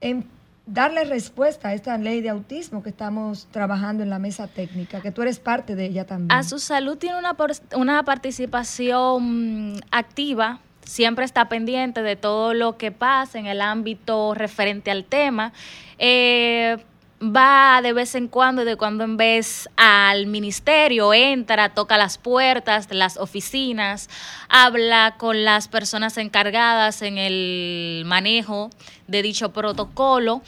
em, 0.00 0.24
darle 0.66 1.04
respuesta 1.04 1.68
a 1.68 1.74
esta 1.74 1.98
ley 1.98 2.20
de 2.20 2.30
autismo 2.30 2.82
que 2.82 2.90
estamos 2.90 3.46
trabajando 3.50 4.02
en 4.02 4.10
la 4.10 4.18
mesa 4.18 4.46
técnica, 4.46 5.00
que 5.00 5.12
tú 5.12 5.22
eres 5.22 5.38
parte 5.38 5.74
de 5.74 5.86
ella 5.86 6.06
también? 6.06 6.32
A 6.32 6.42
su 6.42 6.58
salud 6.58 6.96
tiene 6.96 7.18
una, 7.18 7.36
una 7.76 8.02
participación 8.04 9.80
activa 9.90 10.60
siempre 10.84 11.24
está 11.24 11.48
pendiente 11.48 12.02
de 12.02 12.16
todo 12.16 12.54
lo 12.54 12.76
que 12.76 12.92
pasa 12.92 13.38
en 13.38 13.46
el 13.46 13.60
ámbito 13.60 14.34
referente 14.34 14.90
al 14.90 15.04
tema. 15.04 15.52
Eh, 15.98 16.76
va 17.24 17.80
de 17.82 17.92
vez 17.92 18.14
en 18.14 18.28
cuando 18.28 18.64
de 18.64 18.76
cuando 18.76 19.04
en 19.04 19.16
vez 19.16 19.68
al 19.76 20.26
ministerio, 20.26 21.14
entra, 21.14 21.74
toca 21.74 21.96
las 21.96 22.18
puertas 22.18 22.88
las 22.90 23.16
oficinas, 23.16 24.08
habla 24.48 25.14
con 25.18 25.44
las 25.44 25.68
personas 25.68 26.18
encargadas 26.18 27.02
en 27.02 27.18
el 27.18 28.04
manejo 28.06 28.70
de 29.06 29.22
dicho 29.22 29.52
protocolo, 29.52 30.42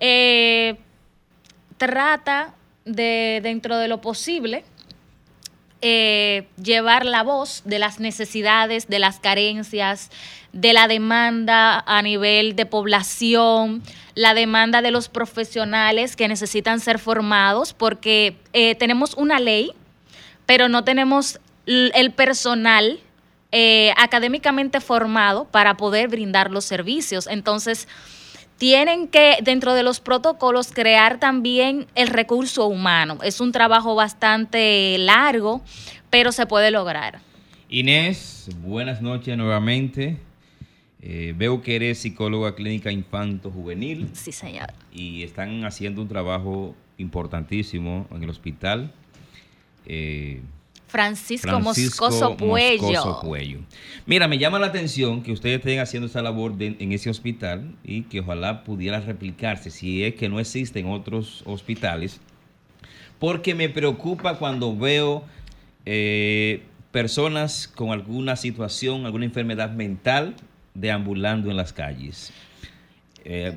eh, 0.00 0.76
trata 1.76 2.54
de, 2.84 3.40
dentro 3.42 3.76
de 3.76 3.88
lo 3.88 4.00
posible, 4.00 4.64
eh, 5.82 6.46
llevar 6.62 7.06
la 7.06 7.22
voz 7.22 7.62
de 7.64 7.78
las 7.78 8.00
necesidades, 8.00 8.88
de 8.88 8.98
las 8.98 9.20
carencias, 9.20 10.10
de 10.52 10.72
la 10.72 10.88
demanda 10.88 11.82
a 11.86 12.02
nivel 12.02 12.56
de 12.56 12.66
población, 12.66 13.82
la 14.14 14.34
demanda 14.34 14.82
de 14.82 14.90
los 14.90 15.08
profesionales 15.08 16.16
que 16.16 16.28
necesitan 16.28 16.80
ser 16.80 16.98
formados, 16.98 17.72
porque 17.72 18.36
eh, 18.52 18.74
tenemos 18.74 19.14
una 19.14 19.38
ley, 19.38 19.72
pero 20.46 20.68
no 20.68 20.84
tenemos 20.84 21.40
el 21.66 22.12
personal 22.12 23.00
eh, 23.52 23.92
académicamente 23.96 24.80
formado 24.80 25.44
para 25.44 25.76
poder 25.76 26.08
brindar 26.08 26.52
los 26.52 26.64
servicios. 26.64 27.26
Entonces, 27.26 27.88
tienen 28.60 29.08
que, 29.08 29.38
dentro 29.42 29.72
de 29.72 29.82
los 29.82 30.00
protocolos, 30.00 30.70
crear 30.70 31.18
también 31.18 31.86
el 31.94 32.08
recurso 32.08 32.66
humano. 32.66 33.16
Es 33.22 33.40
un 33.40 33.52
trabajo 33.52 33.94
bastante 33.94 34.98
largo, 34.98 35.62
pero 36.10 36.30
se 36.30 36.44
puede 36.44 36.70
lograr. 36.70 37.20
Inés, 37.70 38.50
buenas 38.62 39.00
noches 39.00 39.34
nuevamente. 39.38 40.18
Eh, 41.00 41.32
veo 41.34 41.62
que 41.62 41.76
eres 41.76 42.00
psicóloga 42.00 42.54
clínica 42.54 42.92
infanto-juvenil. 42.92 44.10
Sí, 44.12 44.30
señor. 44.30 44.74
Y 44.92 45.22
están 45.22 45.64
haciendo 45.64 46.02
un 46.02 46.08
trabajo 46.08 46.74
importantísimo 46.98 48.06
en 48.10 48.24
el 48.24 48.28
hospital. 48.28 48.92
Eh, 49.86 50.42
Francisco, 50.90 51.60
Moscoso, 51.60 52.36
Puello. 52.36 53.60
Mira, 54.06 54.26
me 54.26 54.38
llama 54.38 54.58
la 54.58 54.66
atención 54.66 55.22
que 55.22 55.32
ustedes 55.32 55.58
estén 55.58 55.78
haciendo 55.78 56.08
esa 56.08 56.20
labor 56.20 56.54
en 56.58 56.92
ese 56.92 57.08
hospital 57.08 57.76
y 57.84 58.02
que 58.02 58.20
ojalá 58.20 58.64
pudiera 58.64 59.00
replicarse, 59.00 59.70
si 59.70 60.02
es 60.02 60.16
que 60.16 60.28
no 60.28 60.40
existen 60.40 60.88
otros 60.88 61.42
hospitales, 61.46 62.20
porque 63.20 63.54
me 63.54 63.68
preocupa 63.68 64.36
cuando 64.36 64.76
veo 64.76 65.24
eh, 65.86 66.62
personas 66.90 67.68
con 67.68 67.90
alguna 67.90 68.34
situación, 68.34 69.06
alguna 69.06 69.26
enfermedad 69.26 69.70
mental 69.70 70.34
deambulando 70.74 71.50
en 71.50 71.56
las 71.56 71.72
calles. 71.72 72.32
Eh, 73.24 73.54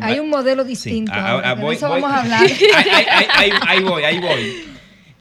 hay, 0.00 0.18
un, 0.18 0.30
modelo 0.30 0.64
distinto. 0.64 1.12
eso 1.12 1.88
vamos 1.88 2.10
a 2.10 2.20
hablar. 2.22 2.46
ahí 3.68 3.82
voy, 3.82 4.02
ahí 4.02 4.18
voy. 4.18 4.72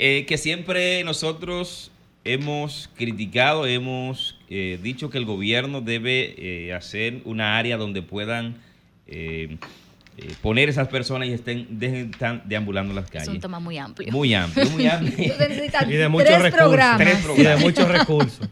Eh, 0.03 0.25
que 0.25 0.39
siempre 0.39 1.03
nosotros 1.03 1.91
hemos 2.23 2.89
criticado, 2.95 3.67
hemos 3.67 4.35
eh, 4.49 4.79
dicho 4.81 5.11
que 5.11 5.19
el 5.19 5.25
gobierno 5.25 5.79
debe 5.79 6.33
eh, 6.39 6.73
hacer 6.73 7.21
una 7.23 7.59
área 7.59 7.77
donde 7.77 8.01
puedan 8.01 8.55
poner 10.41 10.69
esas 10.69 10.87
personas 10.87 11.27
y 11.27 11.33
estén 11.33 11.67
dejen 11.69 12.09
están 12.09 12.41
deambulando 12.45 12.95
las 12.95 13.11
calles. 13.11 13.27
Es 13.27 13.33
un 13.35 13.41
tema 13.41 13.59
muy 13.59 13.77
amplio. 13.77 14.11
Muy 14.11 14.33
amplio, 14.33 14.67
muy 14.71 14.87
amplio. 14.87 15.35
y 15.87 15.93
de 15.93 16.09
muchos 16.09 16.41
recursos. 16.41 17.37
Y 17.37 17.43
de 17.43 17.57
muchos 17.57 17.87
recursos. 17.99 18.49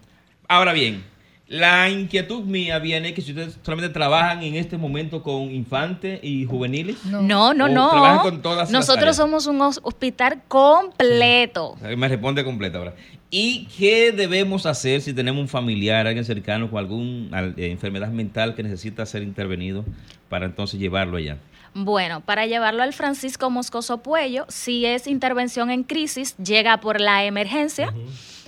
Ahora 0.48 0.72
bien, 0.72 1.04
la 1.50 1.90
inquietud 1.90 2.44
mía 2.44 2.78
viene 2.78 3.16
que 3.16 3.24
si 3.24 3.32
ustedes 3.32 3.58
solamente 3.64 3.92
trabajan 3.92 4.44
en 4.44 4.54
este 4.54 4.78
momento 4.78 5.24
con 5.24 5.50
infantes 5.50 6.20
y 6.22 6.46
juveniles. 6.46 7.04
No, 7.06 7.22
no, 7.56 7.68
no. 7.68 7.68
no. 7.68 8.22
Con 8.22 8.44
todas 8.44 8.70
Nosotros 8.70 9.16
somos 9.16 9.48
un 9.48 9.60
hospital 9.60 10.44
completo. 10.48 11.76
Me 11.98 12.08
responde 12.08 12.44
completo 12.44 12.78
ahora. 12.78 12.94
¿Y 13.32 13.66
qué 13.66 14.12
debemos 14.12 14.68
hacer 14.68 15.02
si 15.02 15.12
tenemos 15.12 15.42
un 15.42 15.48
familiar, 15.48 16.06
alguien 16.06 16.24
cercano 16.24 16.70
con 16.70 16.80
alguna 16.80 17.54
eh, 17.58 17.72
enfermedad 17.72 18.10
mental 18.10 18.54
que 18.54 18.62
necesita 18.62 19.06
ser 19.08 19.24
intervenido 19.24 19.86
para 20.30 20.46
entonces 20.46 20.80
llevarlo 20.80 21.18
allá? 21.18 21.38
Bueno, 21.74 22.22
para 22.22 22.46
llevarlo 22.46 22.84
al 22.84 22.94
Francisco 22.94 23.50
Moscoso 23.50 24.00
Puello, 24.00 24.46
si 24.50 24.86
es 24.86 25.08
intervención 25.08 25.72
en 25.72 25.84
crisis, 25.84 26.36
llega 26.38 26.80
por 26.80 27.02
la 27.02 27.24
emergencia, 27.24 27.94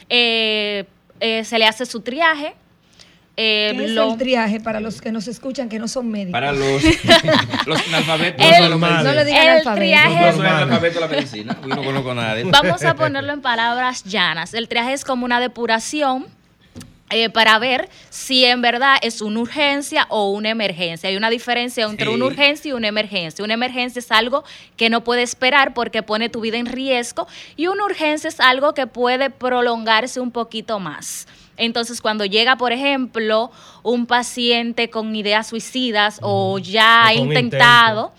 eh, 0.09 0.85
eh, 1.19 1.43
se 1.43 1.59
le 1.59 1.65
hace 1.65 1.85
su 1.85 2.01
triaje, 2.01 2.55
eh, 3.43 3.73
¿Qué 3.75 3.86
es 3.86 3.97
el 3.97 4.17
triaje 4.17 4.60
para 4.60 4.80
los 4.80 5.01
que 5.01 5.12
nos 5.12 5.27
escuchan 5.27 5.67
que 5.67 5.80
no 5.80 5.88
son 5.88 6.10
médicos? 6.12 6.34
Para 6.34 6.51
los, 6.51 6.84
los 7.65 7.88
analfabetos. 7.88 8.45
no 8.69 9.13
le 9.13 9.25
digan 9.25 9.58
el 9.58 9.63
triaje. 9.63 10.27
No 10.27 10.38
soy 10.38 10.45
analfabeto 10.45 10.95
de 10.95 11.01
la 11.01 11.08
medicina, 11.08 11.58
yo 11.62 11.75
no 11.75 11.84
conozco 11.84 12.13
nada 12.13 12.36
de 12.36 12.41
eso. 12.41 12.51
Vamos 12.51 12.84
a 12.84 12.93
ponerlo 12.93 13.34
en 13.34 13.41
palabras 13.41 14.04
llanas. 14.04 14.54
El 14.54 14.67
triaje 14.67 14.93
es 14.93 15.04
como 15.04 15.25
una 15.25 15.39
depuración 15.39 16.27
eh, 17.10 17.30
para 17.32 17.58
ver 17.58 17.89
si 18.12 18.45
en 18.45 18.62
verdad 18.62 18.97
es 19.01 19.21
una 19.21 19.39
urgencia 19.39 20.06
o 20.10 20.30
una 20.30 20.49
emergencia. 20.49 21.10
Hay 21.10 21.17
una 21.17 21.32
diferencia 21.32 21.86
entre 21.86 22.10
una 22.10 22.25
urgencia 22.25 22.69
y 22.69 22.73
una 22.73 22.89
emergencia. 22.89 23.43
Una 23.43 23.56
emergencia 23.56 23.99
es 23.99 24.12
algo 24.12 24.43
que 24.77 24.91
no 24.91 25.04
puede 25.04 25.23
esperar 25.23 25.73
porque 25.73 26.04
pone 26.04 26.30
tu 26.30 26.41
vida 26.41 26.58
en 26.58 26.67
riesgo 26.67 27.27
y 27.58 27.67
una 27.67 27.86
urgencia 27.86 28.27
es 28.27 28.39
algo 28.39 28.73
que 28.73 28.86
puede 28.86 29.32
prolongarse 29.32 30.19
un 30.19 30.32
poquito 30.32 30.80
más. 30.80 31.27
Entonces, 31.57 32.01
cuando 32.01 32.25
llega, 32.25 32.57
por 32.57 32.71
ejemplo, 32.71 33.51
un 33.83 34.05
paciente 34.05 34.89
con 34.89 35.15
ideas 35.15 35.47
suicidas 35.47 36.19
o 36.21 36.59
ya 36.59 37.05
ha 37.07 37.13
intentado, 37.13 38.13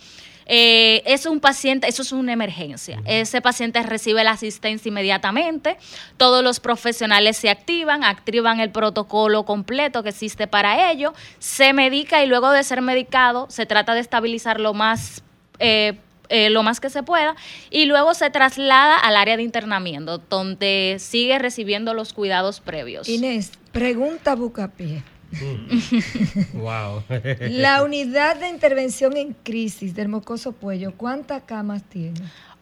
eh, 0.46 1.02
es 1.06 1.26
un 1.26 1.40
paciente, 1.40 1.88
eso 1.88 2.02
es 2.02 2.12
una 2.12 2.32
emergencia. 2.32 3.00
Ese 3.04 3.40
paciente 3.40 3.82
recibe 3.82 4.24
la 4.24 4.32
asistencia 4.32 4.88
inmediatamente, 4.88 5.76
todos 6.16 6.42
los 6.42 6.60
profesionales 6.60 7.36
se 7.36 7.48
activan, 7.48 8.04
activan 8.04 8.60
el 8.60 8.70
protocolo 8.70 9.44
completo 9.44 10.02
que 10.02 10.10
existe 10.10 10.46
para 10.46 10.90
ello, 10.90 11.14
se 11.38 11.72
medica 11.72 12.22
y 12.22 12.26
luego 12.26 12.50
de 12.50 12.62
ser 12.64 12.82
medicado 12.82 13.46
se 13.48 13.66
trata 13.66 13.94
de 13.94 14.00
estabilizar 14.00 14.60
lo 14.60 14.74
más 14.74 15.22
eh, 15.58 15.94
eh, 16.32 16.48
lo 16.48 16.62
más 16.62 16.80
que 16.80 16.88
se 16.88 17.02
pueda 17.02 17.36
y 17.68 17.84
luego 17.84 18.14
se 18.14 18.30
traslada 18.30 18.96
al 18.96 19.16
área 19.16 19.36
de 19.36 19.42
internamiento, 19.42 20.16
donde 20.16 20.96
sigue 20.98 21.38
recibiendo 21.38 21.92
los 21.92 22.14
cuidados 22.14 22.60
previos. 22.60 23.06
Inés, 23.06 23.52
pregunta 23.70 24.34
Bucapié. 24.34 25.02
wow. 26.54 27.02
La 27.40 27.82
unidad 27.82 28.36
de 28.36 28.48
intervención 28.48 29.14
en 29.18 29.34
crisis 29.42 29.94
del 29.94 30.08
Mocoso 30.08 30.52
Puello, 30.52 30.94
¿cuántas 30.96 31.42
camas 31.42 31.82
tiene? 31.82 32.18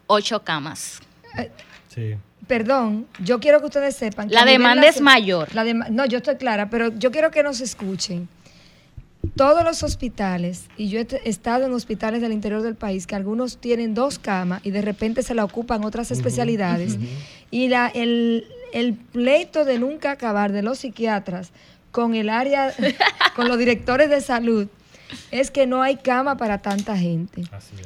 Ocho 0.07 0.43
camas. 0.43 0.99
Eh, 1.37 1.49
sí. 1.87 2.15
Perdón, 2.47 3.07
yo 3.23 3.39
quiero 3.39 3.61
que 3.61 3.67
ustedes 3.67 3.95
sepan. 3.95 4.27
Que 4.27 4.35
la 4.35 4.43
demanda 4.43 4.85
es 4.85 4.99
mayor. 4.99 5.47
no, 5.89 6.05
yo 6.07 6.17
estoy 6.17 6.35
clara, 6.35 6.69
pero 6.69 6.89
yo 6.97 7.09
quiero 7.09 7.31
que 7.31 7.41
nos 7.41 7.61
escuchen 7.61 8.27
todos 9.41 9.63
los 9.63 9.81
hospitales, 9.81 10.65
y 10.77 10.89
yo 10.89 10.99
he 10.99 11.07
estado 11.25 11.65
en 11.65 11.73
hospitales 11.73 12.21
del 12.21 12.31
interior 12.31 12.61
del 12.61 12.75
país, 12.75 13.07
que 13.07 13.15
algunos 13.15 13.57
tienen 13.57 13.95
dos 13.95 14.19
camas 14.19 14.63
y 14.63 14.69
de 14.69 14.83
repente 14.83 15.23
se 15.23 15.33
la 15.33 15.43
ocupan 15.43 15.83
otras 15.83 16.11
especialidades, 16.11 16.99
y 17.49 17.67
la, 17.67 17.87
el, 17.87 18.45
el 18.71 18.93
pleito 18.93 19.65
de 19.65 19.79
nunca 19.79 20.11
acabar 20.11 20.51
de 20.51 20.61
los 20.61 20.77
psiquiatras 20.77 21.53
con 21.89 22.13
el 22.13 22.29
área, 22.29 22.71
con 23.35 23.47
los 23.47 23.57
directores 23.57 24.11
de 24.11 24.21
salud, 24.21 24.67
es 25.31 25.49
que 25.49 25.65
no 25.65 25.81
hay 25.81 25.95
cama 25.95 26.37
para 26.37 26.59
tanta 26.59 26.95
gente. 26.95 27.41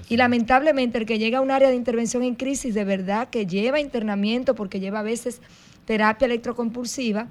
Y 0.10 0.18
lamentablemente 0.18 0.98
el 0.98 1.06
que 1.06 1.20
llega 1.20 1.38
a 1.38 1.42
un 1.42 1.52
área 1.52 1.70
de 1.70 1.76
intervención 1.76 2.22
en 2.24 2.36
crisis, 2.36 2.76
de 2.76 2.84
verdad 2.84 3.30
que 3.30 3.46
lleva 3.46 3.80
internamiento, 3.80 4.56
porque 4.56 4.82
lleva 4.82 5.00
a 5.00 5.04
veces 5.04 5.40
terapia 5.86 6.26
electrocompulsiva 6.26 7.30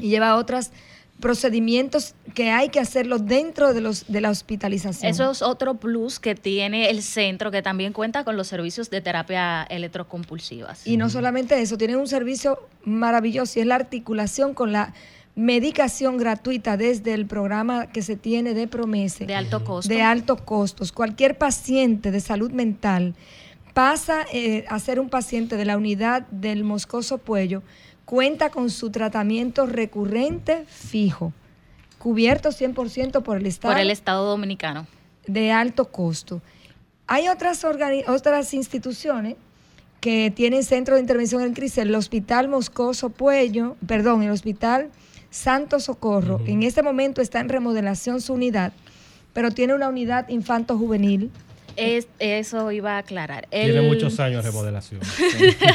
y 0.00 0.08
lleva 0.08 0.34
otras 0.34 0.72
procedimientos 1.24 2.14
que 2.34 2.50
hay 2.50 2.68
que 2.68 2.80
hacerlo 2.80 3.18
dentro 3.18 3.72
de, 3.72 3.80
los, 3.80 4.04
de 4.08 4.20
la 4.20 4.28
hospitalización. 4.28 5.10
Eso 5.10 5.30
es 5.30 5.40
otro 5.40 5.76
plus 5.76 6.20
que 6.20 6.34
tiene 6.34 6.90
el 6.90 7.02
centro, 7.02 7.50
que 7.50 7.62
también 7.62 7.94
cuenta 7.94 8.24
con 8.24 8.36
los 8.36 8.46
servicios 8.46 8.90
de 8.90 9.00
terapia 9.00 9.62
electrocompulsiva. 9.62 10.76
Y 10.84 10.98
no 10.98 11.08
solamente 11.08 11.58
eso, 11.62 11.78
tiene 11.78 11.96
un 11.96 12.08
servicio 12.08 12.68
maravilloso 12.84 13.58
y 13.58 13.62
es 13.62 13.66
la 13.66 13.76
articulación 13.76 14.52
con 14.52 14.72
la 14.72 14.92
medicación 15.34 16.18
gratuita 16.18 16.76
desde 16.76 17.14
el 17.14 17.24
programa 17.24 17.86
que 17.86 18.02
se 18.02 18.16
tiene 18.16 18.52
de 18.52 18.68
Promese. 18.68 19.24
De 19.24 19.34
alto 19.34 19.64
costo. 19.64 19.88
De 19.88 20.02
altos 20.02 20.42
costos. 20.42 20.92
Cualquier 20.92 21.38
paciente 21.38 22.10
de 22.10 22.20
salud 22.20 22.50
mental 22.50 23.14
pasa 23.72 24.26
eh, 24.30 24.66
a 24.68 24.78
ser 24.78 25.00
un 25.00 25.08
paciente 25.08 25.56
de 25.56 25.64
la 25.64 25.78
unidad 25.78 26.26
del 26.26 26.64
Moscoso 26.64 27.16
Puello 27.16 27.62
cuenta 28.04 28.50
con 28.50 28.70
su 28.70 28.90
tratamiento 28.90 29.66
recurrente 29.66 30.64
fijo, 30.66 31.32
cubierto 31.98 32.50
100% 32.50 33.22
por 33.22 33.36
el 33.36 33.46
Estado. 33.46 33.74
Por 33.74 33.80
el 33.80 33.90
Estado 33.90 34.26
Dominicano. 34.26 34.86
De 35.26 35.52
alto 35.52 35.90
costo. 35.90 36.42
Hay 37.06 37.28
otras, 37.28 37.64
otras 38.06 38.54
instituciones 38.54 39.36
que 40.00 40.30
tienen 40.30 40.64
centro 40.64 40.96
de 40.96 41.00
intervención 41.00 41.42
en 41.42 41.54
crisis, 41.54 41.78
el 41.78 41.94
Hospital 41.94 42.48
Moscoso 42.48 43.08
Puello, 43.10 43.76
perdón, 43.86 44.22
el 44.22 44.30
Hospital 44.30 44.90
Santo 45.30 45.80
Socorro. 45.80 46.40
En 46.46 46.62
este 46.62 46.82
momento 46.82 47.22
está 47.22 47.40
en 47.40 47.48
remodelación 47.48 48.20
su 48.20 48.34
unidad, 48.34 48.72
pero 49.32 49.50
tiene 49.50 49.74
una 49.74 49.88
unidad 49.88 50.28
infanto-juvenil. 50.28 51.30
Es, 51.76 52.06
eso 52.18 52.70
iba 52.72 52.92
a 52.96 52.98
aclarar. 52.98 53.46
Tiene 53.50 53.66
El- 53.78 53.82
muchos 53.82 54.18
años 54.20 54.44
de 54.44 54.50
remodelación. 54.50 55.00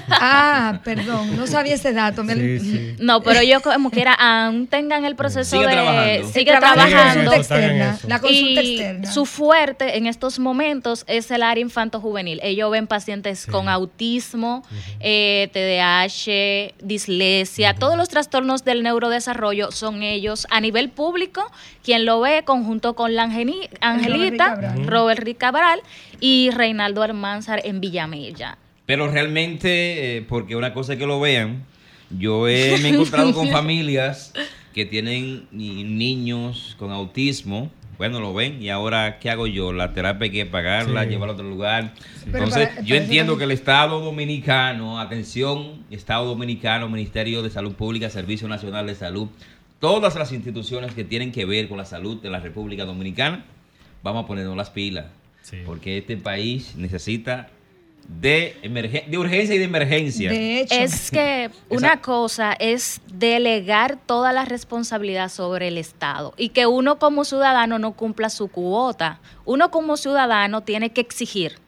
Ah, 0.09 0.79
perdón, 0.83 1.35
no 1.35 1.47
sabía 1.47 1.75
ese 1.75 1.93
dato. 1.93 2.23
Me- 2.23 2.35
Sí, 2.39 2.59
sí. 2.59 2.95
No, 2.99 3.21
pero 3.21 3.41
yo 3.43 3.61
como 3.61 3.91
quiera, 3.91 4.13
aún 4.13 4.67
tengan 4.67 5.03
el 5.05 5.15
proceso 5.15 5.57
Sigue 5.57 5.67
de... 5.67 5.73
trabajando. 5.73 6.27
Sigue 6.29 6.51
trabajando. 6.57 7.31
eso, 7.31 7.39
externa. 7.41 7.99
La 8.07 8.19
consulta 8.19 8.61
y 8.61 8.75
externa. 8.79 9.11
su 9.11 9.25
fuerte 9.25 9.97
en 9.97 10.07
estos 10.07 10.39
momentos 10.39 11.03
es 11.07 11.29
el 11.31 11.43
área 11.43 11.61
infanto-juvenil. 11.61 12.39
Ellos 12.43 12.71
ven 12.71 12.87
pacientes 12.87 13.45
con 13.45 13.67
autismo, 13.69 14.63
eh, 14.99 15.49
TDAH, 15.53 16.73
dislexia, 16.85 17.73
todos 17.75 17.97
los 17.97 18.09
trastornos 18.09 18.63
del 18.63 18.83
neurodesarrollo 18.83 19.71
son 19.71 20.03
ellos 20.03 20.47
a 20.49 20.61
nivel 20.61 20.89
público, 20.89 21.51
quien 21.83 22.05
lo 22.05 22.19
ve 22.21 22.43
conjunto 22.45 22.95
con 22.95 23.15
la 23.15 23.23
Angelita. 23.23 24.75
Robert 24.85 25.21
Rick 25.23 25.37
Cabral 25.39 25.81
y 26.19 26.49
Reinaldo 26.51 27.03
Almanzar 27.03 27.61
en 27.65 27.79
Villamella. 27.81 28.57
Pero 28.85 29.07
realmente, 29.07 30.17
eh, 30.17 30.21
porque 30.23 30.55
una 30.55 30.73
cosa 30.73 30.93
es 30.93 30.99
que 30.99 31.05
lo 31.05 31.19
vean, 31.19 31.63
yo 32.09 32.47
he- 32.47 32.77
me 32.81 32.89
he 32.89 32.93
encontrado 32.93 33.33
con 33.33 33.49
familias 33.49 34.33
que 34.73 34.85
tienen 34.85 35.47
ni- 35.51 35.83
niños 35.83 36.75
con 36.79 36.91
autismo. 36.91 37.71
Bueno, 37.97 38.21
lo 38.21 38.33
ven 38.33 38.61
y 38.63 38.69
ahora, 38.69 39.19
¿qué 39.19 39.29
hago 39.29 39.45
yo? 39.45 39.73
La 39.73 39.91
terapia 39.93 40.23
hay 40.25 40.31
que 40.31 40.45
pagarla, 40.45 41.03
Sí. 41.03 41.09
llevarla 41.09 41.33
a 41.33 41.35
otro 41.35 41.49
lugar. 41.49 41.93
Entonces, 42.25 42.69
para- 42.69 42.81
yo 42.81 42.95
entiendo 42.95 43.37
que 43.37 43.43
el 43.43 43.51
Estado 43.51 43.99
Dominicano, 43.99 44.99
atención, 45.01 45.83
Estado 45.91 46.25
Dominicano, 46.25 46.87
Ministerio 46.87 47.43
de 47.43 47.49
Salud 47.49 47.73
Pública, 47.73 48.09
Servicio 48.09 48.47
Nacional 48.47 48.87
de 48.87 48.95
Salud, 48.95 49.27
todas 49.81 50.15
las 50.15 50.31
instituciones 50.31 50.93
que 50.93 51.03
tienen 51.03 51.31
que 51.33 51.43
ver 51.45 51.67
con 51.67 51.77
la 51.77 51.83
salud 51.85 52.21
de 52.21 52.29
la 52.29 52.39
República 52.39 52.85
Dominicana, 52.85 53.43
vamos 54.01 54.23
a 54.23 54.27
ponernos 54.27 54.55
las 54.55 54.69
pilas. 54.69 55.05
Sí. 55.41 55.57
Porque 55.65 55.99
este 55.99 56.17
país 56.17 56.75
necesita 56.75 57.49
de, 58.09 59.05
de 59.07 59.17
urgencia 59.17 59.55
y 59.55 59.59
de 59.59 59.63
emergencia. 59.63 60.31
De 60.31 60.61
hecho, 60.61 60.75
Es 60.75 61.11
que 61.11 61.51
una 61.69 62.01
cosa 62.01 62.53
es 62.53 63.01
delegar 63.13 63.97
toda 64.03 64.33
la 64.33 64.45
responsabilidad 64.45 65.29
sobre 65.29 65.67
el 65.67 65.77
Estado 65.77 66.33
y 66.35 66.49
que 66.49 66.65
uno 66.65 66.97
como 66.97 67.23
ciudadano 67.23 67.77
no 67.77 67.93
cumpla 67.93 68.29
su 68.29 68.47
cuota. 68.47 69.19
Uno 69.45 69.69
como 69.69 69.95
ciudadano 69.95 70.61
tiene 70.61 70.89
que 70.89 71.01
exigir, 71.01 71.59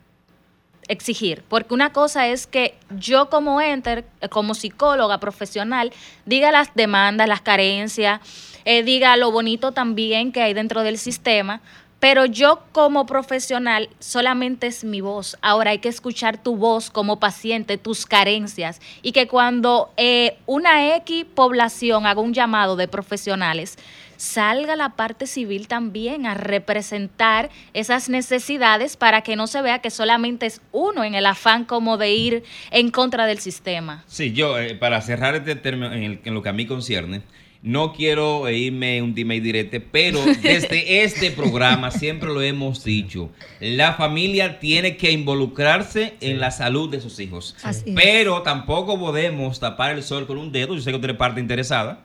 exigir, 0.88 1.44
porque 1.48 1.76
una 1.76 1.94
cosa 1.94 2.28
es 2.28 2.48
que 2.48 2.76
yo 2.98 3.30
como 3.30 3.62
enter, 3.62 4.04
eh, 4.20 4.28
como 4.28 4.56
psicóloga 4.56 5.20
profesional, 5.20 5.94
diga 6.26 6.52
las 6.52 6.74
demandas, 6.74 7.28
las 7.28 7.42
carencias, 7.42 8.20
eh, 8.66 8.84
diga 8.84 9.16
lo 9.16 9.32
bonito 9.32 9.72
también 9.72 10.32
que 10.32 10.42
hay 10.42 10.54
dentro 10.54 10.84
del 10.84 10.98
sistema, 10.98 11.62
pero 12.02 12.26
yo 12.26 12.64
como 12.74 13.06
profesional 13.06 13.88
solamente 14.00 14.68
es 14.68 14.84
mi 14.84 15.00
voz. 15.02 15.38
Ahora 15.42 15.72
hay 15.72 15.78
que 15.80 15.88
escuchar 15.88 16.42
tu 16.42 16.58
voz 16.58 16.90
como 16.90 17.20
paciente, 17.20 17.78
tus 17.78 18.06
carencias, 18.06 18.82
y 19.04 19.14
que 19.14 19.28
cuando 19.28 19.94
eh, 19.96 20.36
una 20.48 20.96
X 20.98 21.26
población 21.34 22.06
haga 22.06 22.20
un 22.20 22.34
llamado 22.34 22.76
de 22.76 22.88
profesionales, 22.90 23.78
salga 24.18 24.76
la 24.76 24.90
parte 24.90 25.26
civil 25.28 25.68
también 25.68 26.26
a 26.26 26.34
representar 26.36 27.50
esas 27.74 28.10
necesidades 28.10 28.98
para 28.98 29.22
que 29.22 29.36
no 29.36 29.48
se 29.48 29.62
vea 29.62 29.80
que 29.80 29.90
solamente 29.90 30.46
es 30.48 30.62
uno 30.72 31.04
en 31.04 31.16
el 31.16 31.26
afán 31.26 31.66
como 31.66 31.98
de 31.98 32.14
ir 32.14 32.44
en 32.72 32.90
contra 32.92 33.26
del 33.26 33.40
sistema. 33.40 34.04
Sí, 34.08 34.32
yo, 34.34 34.58
eh, 34.60 34.76
para 34.76 35.02
cerrar 35.02 35.36
este 35.36 35.56
término 35.56 35.94
en, 35.94 36.04
el- 36.04 36.20
en 36.24 36.34
lo 36.34 36.42
que 36.44 36.50
a 36.50 36.54
mí 36.54 36.66
concierne, 36.66 37.22
no 37.64 37.94
quiero 37.94 38.48
eh, 38.48 38.58
irme 38.58 39.02
un 39.02 39.14
dime 39.14 39.36
y 39.36 39.40
direte, 39.40 39.80
pero 39.80 40.20
desde 40.42 41.04
este 41.04 41.30
programa 41.32 41.92
siempre 41.92 42.30
lo 42.30 42.42
hemos 42.42 42.84
dicho, 42.84 43.30
la 43.60 43.94
familia 43.94 44.60
tiene 44.60 44.98
que 44.98 45.12
involucrarse 45.12 46.16
en 46.22 46.40
la 46.40 46.50
salud 46.52 46.90
de 46.90 47.02
sus 47.02 47.20
hijos. 47.20 47.56
Así 47.64 47.84
es. 47.90 47.96
Pero 47.96 48.42
tampoco 48.42 48.98
podemos 49.00 49.60
tapar 49.60 49.92
el 49.96 50.04
sol 50.04 50.26
con 50.28 50.38
un 50.38 50.52
dedo, 50.52 50.74
yo 50.76 50.82
sé 50.82 50.92
que 50.92 50.98
tú 50.98 51.06
eres 51.06 51.18
parte 51.18 51.40
interesada, 51.40 52.02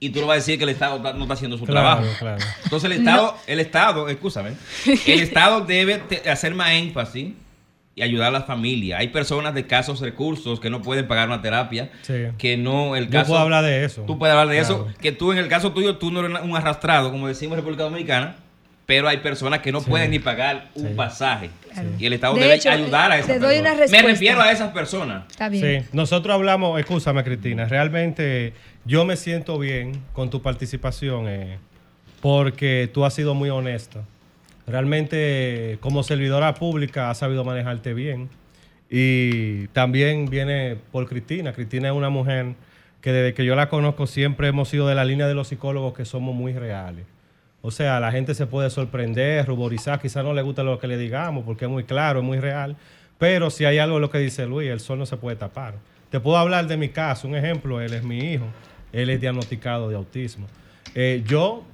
y 0.00 0.10
tú 0.10 0.20
no 0.20 0.26
vas 0.28 0.34
a 0.34 0.38
decir 0.40 0.58
que 0.58 0.64
el 0.64 0.70
Estado 0.70 1.00
ta- 1.02 1.12
no 1.14 1.22
está 1.22 1.34
haciendo 1.34 1.58
su 1.58 1.64
Claro, 1.64 1.96
trabajo. 2.02 2.16
claro. 2.20 2.44
Entonces 2.64 2.90
el 2.90 2.98
Estado, 2.98 3.36
el 3.48 3.60
Estado, 3.60 4.08
escúchame, 4.08 4.50
el 5.06 5.20
Estado 5.20 5.62
debe 5.62 6.00
hacer 6.30 6.54
más 6.54 6.70
énfasis 6.72 7.32
y 7.98 8.02
ayudar 8.02 8.28
a 8.28 8.30
las 8.30 8.46
familias. 8.46 9.00
Hay 9.00 9.08
personas 9.08 9.54
de 9.54 9.60
escasos 9.60 10.00
recursos 10.00 10.60
que 10.60 10.70
no 10.70 10.80
pueden 10.82 11.06
pagar 11.08 11.28
una 11.28 11.42
terapia, 11.42 11.90
Sí. 12.02 12.14
que 12.38 12.56
no 12.56 12.96
el 12.96 13.06
Yo 13.06 13.10
caso. 13.12 13.28
puedo 13.28 13.40
hablar 13.42 13.64
de 13.64 13.84
eso. 13.84 14.02
Tú 14.02 14.18
puedes 14.18 14.32
hablar 14.34 14.48
de 14.54 14.60
Claro. 14.60 14.86
eso, 14.90 15.00
que 15.00 15.12
tú 15.12 15.32
en 15.32 15.38
el 15.38 15.48
caso 15.48 15.72
tuyo 15.72 15.96
tú 15.96 16.10
no 16.10 16.20
eres 16.24 16.40
un 16.42 16.56
arrastrado, 16.56 17.10
como 17.10 17.28
decimos 17.28 17.52
en 17.54 17.58
República 17.58 17.82
Dominicana, 17.84 18.36
pero 18.86 19.06
hay 19.08 19.18
personas 19.18 19.60
que 19.60 19.70
no 19.72 19.80
Sí. 19.80 19.90
pueden 19.90 20.10
ni 20.10 20.18
pagar 20.18 20.68
un 20.74 20.88
Sí. 20.88 20.94
pasaje 20.94 21.50
Claro. 21.72 21.88
y 21.98 22.06
el 22.06 22.12
Estado 22.14 22.34
De 22.34 22.40
debe 22.40 22.54
hecho, 22.54 22.70
ayudar 22.70 23.12
a 23.12 23.16
esas 23.18 23.26
te 23.26 23.38
doy 23.38 23.56
personas. 23.56 23.60
una 23.60 23.80
respuesta. 23.80 24.06
Me 24.06 24.12
refiero 24.12 24.40
a 24.40 24.50
esas 24.52 24.72
personas. 24.72 25.24
está 25.30 25.48
bien. 25.48 25.82
Sí, 25.82 25.88
nosotros 25.92 26.32
hablamos, 26.34 26.78
escúchame 26.80 27.22
Cristina, 27.24 27.66
realmente 27.66 28.54
yo 28.86 29.04
me 29.04 29.16
siento 29.16 29.58
bien 29.58 30.00
con 30.14 30.30
tu 30.30 30.40
participación 30.40 31.26
eh, 31.28 31.58
porque 32.20 32.90
tú 32.92 33.04
has 33.04 33.12
sido 33.14 33.34
muy 33.34 33.50
honesta. 33.50 34.00
Realmente 34.68 35.78
como 35.80 36.02
servidora 36.02 36.54
pública 36.54 37.10
has 37.10 37.18
sabido 37.18 37.44
manejarte 37.44 37.94
bien 37.94 38.28
y 38.90 39.66
también 39.68 40.26
viene 40.26 40.76
por 40.92 41.08
Cristina. 41.08 41.52
Cristina 41.52 41.88
es 41.88 41.94
una 41.94 42.10
mujer 42.10 42.54
que 43.00 43.12
desde 43.12 43.34
que 43.34 43.44
yo 43.44 43.54
la 43.54 43.68
conozco 43.68 44.06
siempre 44.06 44.48
hemos 44.48 44.68
sido 44.68 44.86
de 44.86 44.94
la 44.94 45.04
línea 45.04 45.26
de 45.26 45.34
los 45.34 45.48
psicólogos 45.48 45.94
que 45.94 46.04
somos 46.04 46.34
muy 46.34 46.52
reales. 46.52 47.06
O 47.62 47.70
sea, 47.70 47.98
la 47.98 48.12
gente 48.12 48.34
se 48.34 48.46
puede 48.46 48.70
sorprender, 48.70 49.46
ruborizar, 49.46 50.00
quizás 50.00 50.24
no 50.24 50.32
le 50.32 50.42
gusta 50.42 50.62
lo 50.62 50.78
que 50.78 50.86
le 50.86 50.96
digamos 50.96 51.44
porque 51.44 51.64
es 51.64 51.70
muy 51.70 51.84
claro, 51.84 52.20
es 52.20 52.24
muy 52.24 52.38
real, 52.38 52.76
pero 53.18 53.50
si 53.50 53.64
hay 53.64 53.78
algo 53.78 53.96
de 53.96 54.00
lo 54.02 54.10
que 54.10 54.18
dice 54.18 54.46
Luis, 54.46 54.70
el 54.70 54.80
sol 54.80 54.98
no 54.98 55.06
se 55.06 55.16
puede 55.16 55.36
tapar. 55.36 55.74
Te 56.10 56.20
puedo 56.20 56.36
hablar 56.36 56.66
de 56.66 56.76
mi 56.76 56.88
caso, 56.88 57.26
un 57.26 57.34
ejemplo, 57.34 57.80
él 57.80 57.92
es 57.92 58.02
mi 58.04 58.18
hijo, 58.18 58.46
él 58.92 59.10
es 59.10 59.20
diagnosticado 59.20 59.88
de 59.88 59.96
autismo. 59.96 60.46
Eh, 60.94 61.22
yo, 61.26 61.64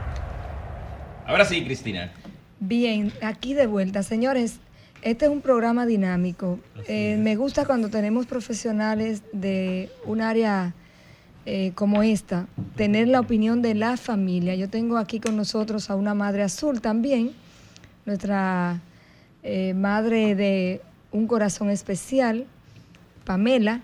Ahora 1.27 1.45
sí, 1.45 1.63
Cristina. 1.63 2.11
Bien, 2.59 3.13
aquí 3.21 3.53
de 3.53 3.67
vuelta. 3.67 4.01
Señores, 4.03 4.59
este 5.03 5.25
es 5.25 5.31
un 5.31 5.41
programa 5.41 5.85
dinámico. 5.85 6.59
Eh, 6.87 7.17
me 7.19 7.35
gusta 7.35 7.65
cuando 7.65 7.89
tenemos 7.89 8.25
profesionales 8.25 9.21
de 9.33 9.91
un 10.05 10.21
área 10.21 10.73
eh, 11.45 11.73
como 11.75 12.03
esta, 12.03 12.47
tener 12.77 13.09
la 13.09 13.19
opinión 13.19 13.61
de 13.61 13.75
la 13.75 13.97
familia. 13.97 14.55
Yo 14.55 14.69
tengo 14.69 14.97
aquí 14.97 15.19
con 15.19 15.35
nosotros 15.35 15.89
a 15.89 15.95
una 15.95 16.13
madre 16.13 16.41
azul 16.41 16.79
también, 16.79 17.31
nuestra 18.05 18.79
eh, 19.43 19.73
madre 19.73 20.35
de 20.35 20.81
un 21.11 21.27
corazón 21.27 21.69
especial, 21.69 22.45
Pamela. 23.25 23.81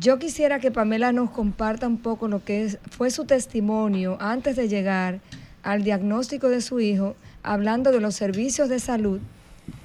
Yo 0.00 0.18
quisiera 0.18 0.60
que 0.60 0.70
Pamela 0.70 1.12
nos 1.12 1.28
comparta 1.28 1.86
un 1.86 1.98
poco 1.98 2.26
lo 2.26 2.42
que 2.42 2.64
es, 2.64 2.78
fue 2.90 3.10
su 3.10 3.26
testimonio 3.26 4.16
antes 4.18 4.56
de 4.56 4.66
llegar 4.66 5.20
al 5.62 5.84
diagnóstico 5.84 6.48
de 6.48 6.62
su 6.62 6.80
hijo, 6.80 7.16
hablando 7.42 7.92
de 7.92 8.00
los 8.00 8.14
servicios 8.14 8.70
de 8.70 8.78
salud, 8.78 9.20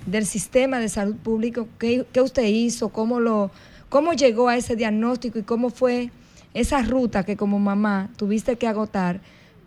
del 0.05 0.25
sistema 0.25 0.79
de 0.79 0.87
salud 0.87 1.17
público, 1.17 1.67
qué, 1.79 2.05
qué 2.13 2.21
usted 2.21 2.45
hizo, 2.45 2.87
cómo, 2.89 3.19
lo, 3.19 3.51
cómo 3.89 4.13
llegó 4.13 4.47
a 4.47 4.55
ese 4.55 4.77
diagnóstico 4.77 5.37
y 5.37 5.43
cómo 5.43 5.69
fue 5.69 6.11
esa 6.57 6.81
ruta 6.81 7.23
que 7.23 7.37
como 7.37 7.59
mamá 7.59 8.09
tuviste 8.17 8.57
que 8.57 8.67
agotar 8.67 9.21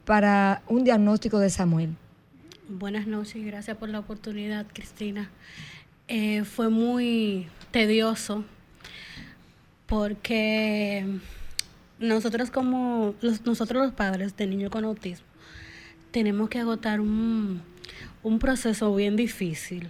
para 0.05 0.63
un 0.67 0.83
diagnóstico 0.83 1.39
de 1.39 1.49
Samuel. 1.49 1.91
Buenas 2.69 3.07
noches 3.07 3.37
y 3.37 3.45
gracias 3.45 3.77
por 3.77 3.89
la 3.89 4.01
oportunidad, 4.01 4.67
Cristina. 4.73 5.31
Eh, 6.09 6.43
fue 6.43 6.69
muy 6.69 7.47
tedioso 7.71 8.45
porque 9.87 11.07
nosotros 12.01 12.51
como 12.51 13.15
los, 13.21 13.47
nosotros 13.47 13.85
los 13.85 13.93
padres 13.93 14.37
de 14.37 14.49
niño 14.49 14.69
con 14.69 14.85
autismo 14.85 15.27
tenemos 16.11 16.49
que 16.49 16.59
agotar 16.59 17.01
un, 17.01 17.63
un 18.25 18.41
proceso 18.41 18.93
bien 18.97 19.15
difícil. 19.15 19.87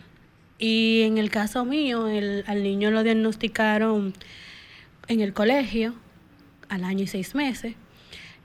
Y 0.59 1.01
en 1.05 1.17
el 1.17 1.31
caso 1.31 1.65
mío, 1.65 2.09
el, 2.09 2.45
al 2.47 2.63
niño 2.63 2.91
lo 2.91 3.03
diagnosticaron 3.03 4.13
en 5.09 5.21
el 5.21 5.33
colegio 5.33 5.95
al 6.71 6.85
año 6.85 7.05
y 7.05 7.07
seis 7.07 7.35
meses. 7.35 7.75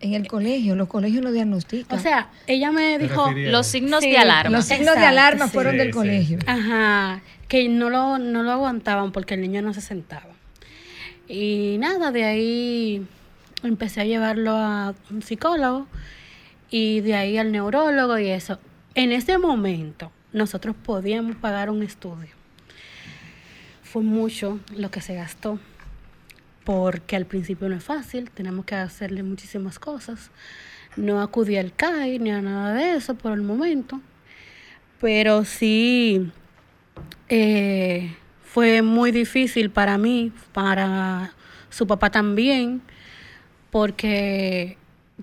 En 0.02 0.14
el 0.14 0.28
colegio, 0.28 0.76
los 0.76 0.90
colegios 0.90 1.24
lo 1.24 1.32
diagnostican. 1.32 1.98
O 1.98 2.02
sea, 2.02 2.30
ella 2.48 2.72
me 2.72 3.00
dijo 3.00 3.32
Los 3.32 3.66
signos 3.68 4.04
Sí, 4.04 4.10
de 4.12 4.18
alarma. 4.18 4.58
los 4.58 4.66
signos 4.66 4.96
de 4.96 5.06
alarma 5.06 5.46
sí. 5.48 5.54
fueron 5.54 5.72
Sí, 5.74 5.78
del 5.78 5.88
sí. 5.88 5.94
colegio. 5.94 6.40
Ajá, 6.46 7.22
que 7.48 7.70
no 7.70 7.90
lo, 7.90 8.18
no 8.18 8.44
lo 8.44 8.52
aguantaban 8.52 9.14
porque 9.14 9.36
el 9.36 9.42
niño 9.42 9.62
no 9.62 9.74
se 9.74 9.80
sentaba. 9.82 10.28
Y 11.30 11.78
nada, 11.80 12.12
de 12.12 12.26
ahí 12.26 13.06
empecé 13.64 14.02
a 14.02 14.06
llevarlo 14.06 14.52
a 14.52 14.94
un 15.10 15.22
psicólogo 15.22 15.88
y 16.70 17.00
de 17.00 17.16
ahí 17.16 17.38
al 17.38 17.52
neurólogo 17.54 18.20
y 18.20 18.28
eso. 18.30 18.60
En 18.96 19.12
ese 19.14 19.38
momento 19.38 20.12
nosotros 20.34 20.76
podíamos 20.84 21.38
pagar 21.38 21.70
un 21.70 21.82
estudio. 21.84 22.30
Fue 23.82 24.04
mucho 24.04 24.60
lo 24.76 24.92
que 24.92 25.00
se 25.02 25.16
gastó 25.16 25.58
porque 26.66 27.16
al 27.16 27.26
principio 27.26 27.70
no 27.70 27.76
es 27.76 27.84
fácil, 27.84 28.30
tenemos 28.32 28.66
que 28.66 28.76
hacerle 28.76 29.24
muchísimas 29.24 29.80
cosas. 29.80 30.32
No 30.98 31.22
acudí 31.22 31.56
al 31.58 31.74
CAI 31.74 32.20
ni 32.20 32.32
a 32.32 32.42
nada 32.42 32.74
de 32.74 32.96
eso 32.96 33.16
por 33.16 33.32
el 33.34 33.42
momento, 33.42 34.02
pero 35.00 35.46
sí 35.46 36.32
eh, 37.30 38.16
fue 38.44 38.82
muy 38.82 39.12
difícil 39.12 39.70
para 39.70 39.98
mí, 39.98 40.32
para 40.54 41.34
su 41.70 41.86
papá 41.86 42.10
también, 42.10 42.82
porque 43.72 44.78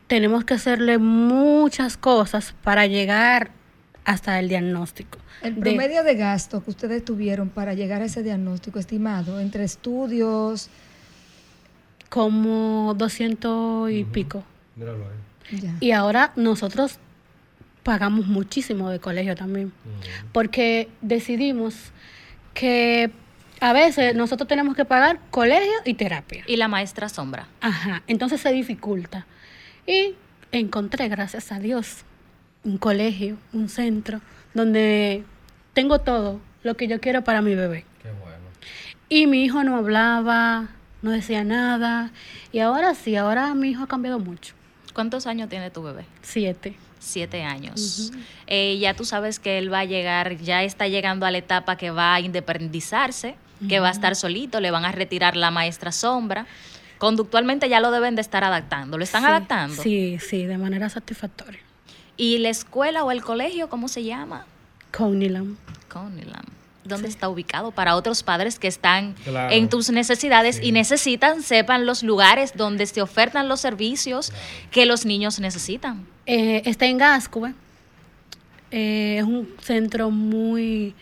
tenemos 0.06 0.44
que 0.44 0.54
hacerle 0.54 0.98
muchas 0.98 1.96
cosas 1.96 2.54
para 2.62 2.86
llegar 2.86 3.50
hasta 4.04 4.38
el 4.38 4.48
diagnóstico. 4.48 5.18
El 5.42 5.54
De- 5.56 5.60
promedio 5.62 6.04
de 6.04 6.14
gasto 6.14 6.62
que 6.62 6.70
ustedes 6.70 7.04
tuvieron 7.04 7.48
para 7.48 7.74
llegar 7.74 8.02
a 8.02 8.04
ese 8.04 8.22
diagnóstico 8.22 8.78
estimado, 8.78 9.40
entre 9.40 9.64
estudios, 9.64 10.68
como 12.12 12.92
200 12.92 13.90
y 13.90 14.04
pico. 14.04 14.44
Míralo 14.76 15.06
ahí. 15.06 15.60
ya. 15.60 15.74
Y 15.80 15.92
ahora 15.92 16.34
nosotros 16.36 16.98
pagamos 17.82 18.26
muchísimo 18.26 18.90
de 18.90 19.00
colegio 19.00 19.34
también, 19.34 19.72
porque 20.30 20.90
decidimos 21.00 21.74
que 22.52 23.10
a 23.60 23.72
veces 23.72 24.14
nosotros 24.14 24.46
tenemos 24.46 24.76
que 24.76 24.84
pagar 24.84 25.20
colegio 25.30 25.72
y 25.86 25.94
terapia. 25.94 26.44
Y 26.46 26.56
la 26.56 26.68
maestra 26.68 27.08
sombra. 27.08 27.48
Ajá, 27.62 28.02
entonces 28.06 28.42
se 28.42 28.52
dificulta. 28.52 29.24
Y 29.86 30.14
encontré, 30.52 31.08
gracias 31.08 31.50
a 31.50 31.60
Dios, 31.60 32.04
un 32.62 32.76
colegio, 32.76 33.38
un 33.54 33.70
centro, 33.70 34.20
donde 34.52 35.24
tengo 35.72 36.00
todo 36.00 36.42
lo 36.62 36.76
que 36.76 36.88
yo 36.88 37.00
quiero 37.00 37.24
para 37.24 37.40
mi 37.40 37.54
bebé. 37.54 37.86
Qué 38.02 38.10
bueno. 38.10 38.36
Y 39.08 39.26
mi 39.26 39.44
hijo 39.44 39.64
no 39.64 39.76
hablaba, 39.76 40.68
no 41.02 41.10
decía 41.10 41.44
nada. 41.44 42.10
Y 42.52 42.60
ahora 42.60 42.94
sí, 42.94 43.16
ahora 43.16 43.54
mi 43.54 43.70
hijo 43.70 43.84
ha 43.84 43.88
cambiado 43.88 44.18
mucho. 44.18 44.54
¿Cuántos 44.94 45.26
años 45.26 45.48
tiene 45.48 45.70
tu 45.70 45.82
bebé? 45.82 46.04
Siete. 46.22 46.76
Siete 46.98 47.42
años. 47.42 48.12
Eh, 48.46 48.78
ya 48.78 48.94
tú 48.94 49.04
sabes 49.04 49.38
que 49.40 49.58
él 49.58 49.72
va 49.72 49.80
a 49.80 49.84
llegar, 49.84 50.36
ya 50.38 50.62
está 50.62 50.86
llegando 50.86 51.26
a 51.26 51.30
la 51.32 51.38
etapa 51.38 51.76
que 51.76 51.90
va 51.90 52.14
a 52.14 52.20
independizarse, 52.20 53.34
que 53.68 53.80
va 53.80 53.88
a 53.88 53.90
estar 53.92 54.14
solito, 54.14 54.60
le 54.60 54.70
van 54.70 54.84
a 54.84 54.92
retirar 54.92 55.36
la 55.36 55.50
maestra 55.50 55.90
sombra. 55.90 56.46
Conductualmente 56.98 57.68
ya 57.68 57.80
lo 57.80 57.90
deben 57.90 58.14
de 58.14 58.20
estar 58.20 58.44
adaptando. 58.44 58.98
¿Lo 58.98 59.04
están 59.04 59.22
Sí, 59.22 59.28
adaptando? 59.28 59.82
Sí, 59.82 60.18
sí, 60.20 60.44
de 60.46 60.58
manera 60.58 60.88
satisfactoria. 60.88 61.60
¿Y 62.16 62.38
la 62.38 62.50
escuela 62.50 63.02
o 63.02 63.10
el 63.10 63.22
colegio, 63.22 63.68
cómo 63.68 63.88
se 63.88 64.04
llama? 64.04 64.46
Conilam. 64.96 65.56
Conilam. 65.88 66.44
¿Dónde 66.84 67.08
está 67.08 67.28
ubicado? 67.28 67.70
Para 67.70 67.94
otros 67.96 68.22
padres 68.22 68.58
que 68.58 68.66
están 68.68 69.14
Claro. 69.24 69.52
en 69.54 69.68
tus 69.68 69.90
necesidades 69.90 70.56
Sí. 70.56 70.66
y 70.68 70.72
necesitan, 70.72 71.42
sepan 71.42 71.86
los 71.86 72.02
lugares 72.02 72.54
donde 72.56 72.86
se 72.86 73.00
ofertan 73.02 73.48
los 73.48 73.60
servicios 73.60 74.32
que 74.70 74.84
los 74.86 75.06
niños 75.06 75.38
necesitan. 75.40 76.06
Eh, 76.26 76.62
está 76.64 76.86
en 76.86 76.98
Gascue. 76.98 77.54
Eh, 78.70 79.16
es 79.18 79.24
un 79.24 79.48
centro 79.60 80.10
muy 80.10 80.94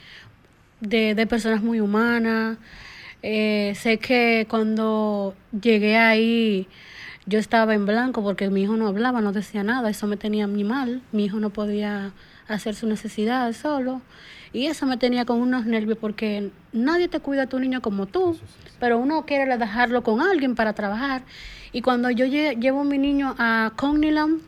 de, 0.80 1.14
de 1.14 1.26
personas 1.26 1.62
muy 1.62 1.80
humanas. 1.80 2.58
Eh, 3.22 3.74
sé 3.78 3.98
que 3.98 4.46
cuando 4.48 5.34
llegué 5.60 5.96
ahí 5.98 6.66
yo 7.26 7.38
estaba 7.38 7.74
en 7.74 7.84
blanco 7.86 8.22
porque 8.22 8.48
mi 8.50 8.62
hijo 8.62 8.76
no 8.76 8.88
hablaba, 8.88 9.20
no 9.20 9.32
decía 9.32 9.62
nada, 9.62 9.90
eso 9.90 10.06
me 10.06 10.16
tenía 10.16 10.44
a 10.44 10.48
mí 10.48 10.64
mal, 10.64 11.02
mi 11.12 11.26
hijo 11.26 11.38
no 11.38 11.50
podía 11.50 12.12
hacer 12.48 12.74
sus 12.74 12.88
necesidades 12.88 13.58
solo 13.58 14.00
y 14.52 14.66
eso 14.66 14.86
me 14.86 14.96
tenía 14.96 15.24
con 15.24 15.40
unos 15.40 15.64
nervios 15.66 15.98
porque 15.98 16.50
nadie 16.72 17.08
te 17.08 17.20
cuida 17.20 17.42
a 17.42 17.46
tu 17.46 17.58
niño 17.58 17.80
como 17.82 18.06
tú, 18.06 18.38
pero 18.78 18.98
uno 18.98 19.24
quiere 19.26 19.56
dejarlo 19.56 20.02
con 20.02 20.20
alguien 20.20 20.54
para 20.54 20.72
trabajar 20.72 21.22
y 21.72 21.82
cuando 21.82 22.10
yo 22.10 22.26
lle- 22.26 22.58
llevo 22.58 22.80
a 22.80 22.84
mi 22.84 22.98
niño 22.98 23.34
a 23.38 23.72
Cogniland, 23.76 24.40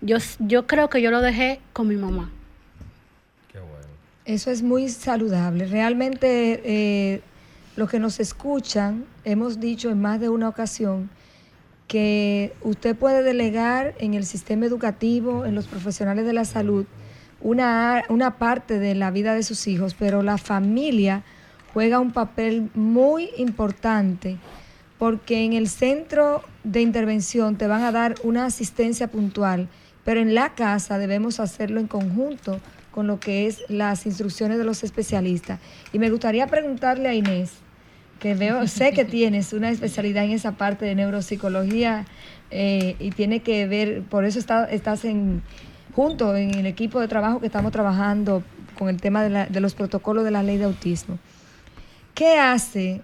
yo, 0.00 0.16
yo 0.38 0.66
creo 0.66 0.88
que 0.88 1.02
yo 1.02 1.10
lo 1.10 1.20
dejé 1.20 1.60
con 1.72 1.88
mi 1.88 1.96
mamá. 1.96 2.30
Qué 3.52 3.58
bueno. 3.58 3.86
Eso 4.24 4.50
es 4.50 4.62
muy 4.62 4.88
saludable. 4.88 5.66
Realmente 5.66 6.60
eh, 6.64 7.22
los 7.76 7.90
que 7.90 7.98
nos 7.98 8.20
escuchan, 8.20 9.04
hemos 9.24 9.60
dicho 9.60 9.90
en 9.90 10.00
más 10.00 10.20
de 10.20 10.28
una 10.30 10.48
ocasión 10.48 11.10
que 11.88 12.54
usted 12.62 12.96
puede 12.96 13.22
delegar 13.22 13.94
en 13.98 14.14
el 14.14 14.24
sistema 14.24 14.64
educativo, 14.66 15.44
en 15.44 15.54
los 15.54 15.66
profesionales 15.66 16.24
de 16.24 16.32
la 16.32 16.44
salud, 16.46 16.86
una, 17.44 18.02
una 18.08 18.38
parte 18.38 18.80
de 18.80 18.96
la 18.96 19.12
vida 19.12 19.34
de 19.34 19.44
sus 19.44 19.68
hijos, 19.68 19.94
pero 19.96 20.22
la 20.22 20.38
familia 20.38 21.22
juega 21.72 22.00
un 22.00 22.10
papel 22.10 22.70
muy 22.74 23.28
importante 23.36 24.38
porque 24.98 25.44
en 25.44 25.52
el 25.52 25.68
centro 25.68 26.42
de 26.64 26.80
intervención 26.80 27.56
te 27.56 27.66
van 27.66 27.82
a 27.82 27.92
dar 27.92 28.14
una 28.24 28.46
asistencia 28.46 29.08
puntual, 29.08 29.68
pero 30.04 30.20
en 30.20 30.34
la 30.34 30.54
casa 30.54 30.98
debemos 30.98 31.38
hacerlo 31.38 31.80
en 31.80 31.86
conjunto 31.86 32.60
con 32.90 33.06
lo 33.06 33.20
que 33.20 33.46
es 33.46 33.62
las 33.68 34.06
instrucciones 34.06 34.56
de 34.56 34.64
los 34.64 34.84
especialistas. 34.84 35.58
Y 35.92 35.98
me 35.98 36.10
gustaría 36.10 36.46
preguntarle 36.46 37.08
a 37.08 37.14
Inés, 37.14 37.50
que 38.20 38.34
veo, 38.34 38.66
sé 38.68 38.92
que 38.92 39.04
tienes 39.04 39.52
una 39.52 39.68
especialidad 39.70 40.24
en 40.24 40.30
esa 40.30 40.52
parte 40.52 40.84
de 40.86 40.94
neuropsicología 40.94 42.06
eh, 42.50 42.94
y 43.00 43.10
tiene 43.10 43.40
que 43.40 43.66
ver, 43.66 44.02
por 44.02 44.24
eso 44.24 44.38
está- 44.38 44.64
estás 44.70 45.04
en, 45.04 45.42
junto 45.94 46.34
en 46.36 46.54
el 46.54 46.66
equipo 46.66 47.00
de 47.00 47.08
trabajo 47.08 47.40
que 47.40 47.46
estamos 47.46 47.72
trabajando 47.72 48.42
con 48.78 48.88
el 48.88 49.00
tema 49.00 49.22
de, 49.22 49.30
la- 49.30 49.46
de 49.46 49.60
los 49.60 49.74
protocolos 49.74 50.24
de 50.24 50.30
la 50.30 50.42
ley 50.42 50.56
de 50.58 50.64
autismo. 50.64 51.18
¿Qué 52.14 52.38
hace 52.38 53.02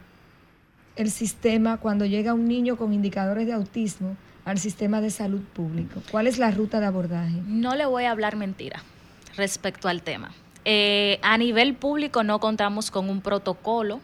el 0.97 1.11
sistema 1.11 1.77
cuando 1.79 2.05
llega 2.07 2.35
un 2.35 2.47
niño 2.47 2.77
con 2.77 2.93
indicadores 2.93 3.47
de 3.47 3.53
autismo 3.53 4.17
al 4.45 4.59
sistema 4.59 5.01
de 5.01 5.11
salud 5.11 5.41
público? 5.53 6.03
¿Cuál 6.11 6.27
es 6.27 6.39
la 6.39 6.51
ruta 6.51 6.81
de 6.81 6.87
abordaje? 6.87 7.37
No 7.47 7.75
le 7.77 7.87
voy 7.87 8.05
a 8.05 8.11
hablar 8.11 8.37
mentira 8.37 8.83
respecto 9.37 9.89
al 9.89 10.03
tema. 10.03 10.33
Eh, 10.65 11.19
a 11.23 11.39
nivel 11.39 11.75
público 11.75 12.23
no 12.23 12.39
contamos 12.39 12.91
con 12.91 13.09
un 13.09 13.21
protocolo 13.21 14.01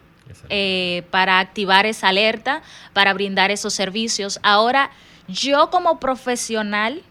eh, 0.49 1.03
para 1.11 1.39
activar 1.39 1.87
esa 1.87 2.09
alerta, 2.09 2.63
para 2.93 3.13
brindar 3.13 3.51
esos 3.51 3.75
servicios. 3.75 4.41
Ahora, 4.43 4.91
yo 5.29 5.71
como 5.71 6.01
profesional 6.01 7.03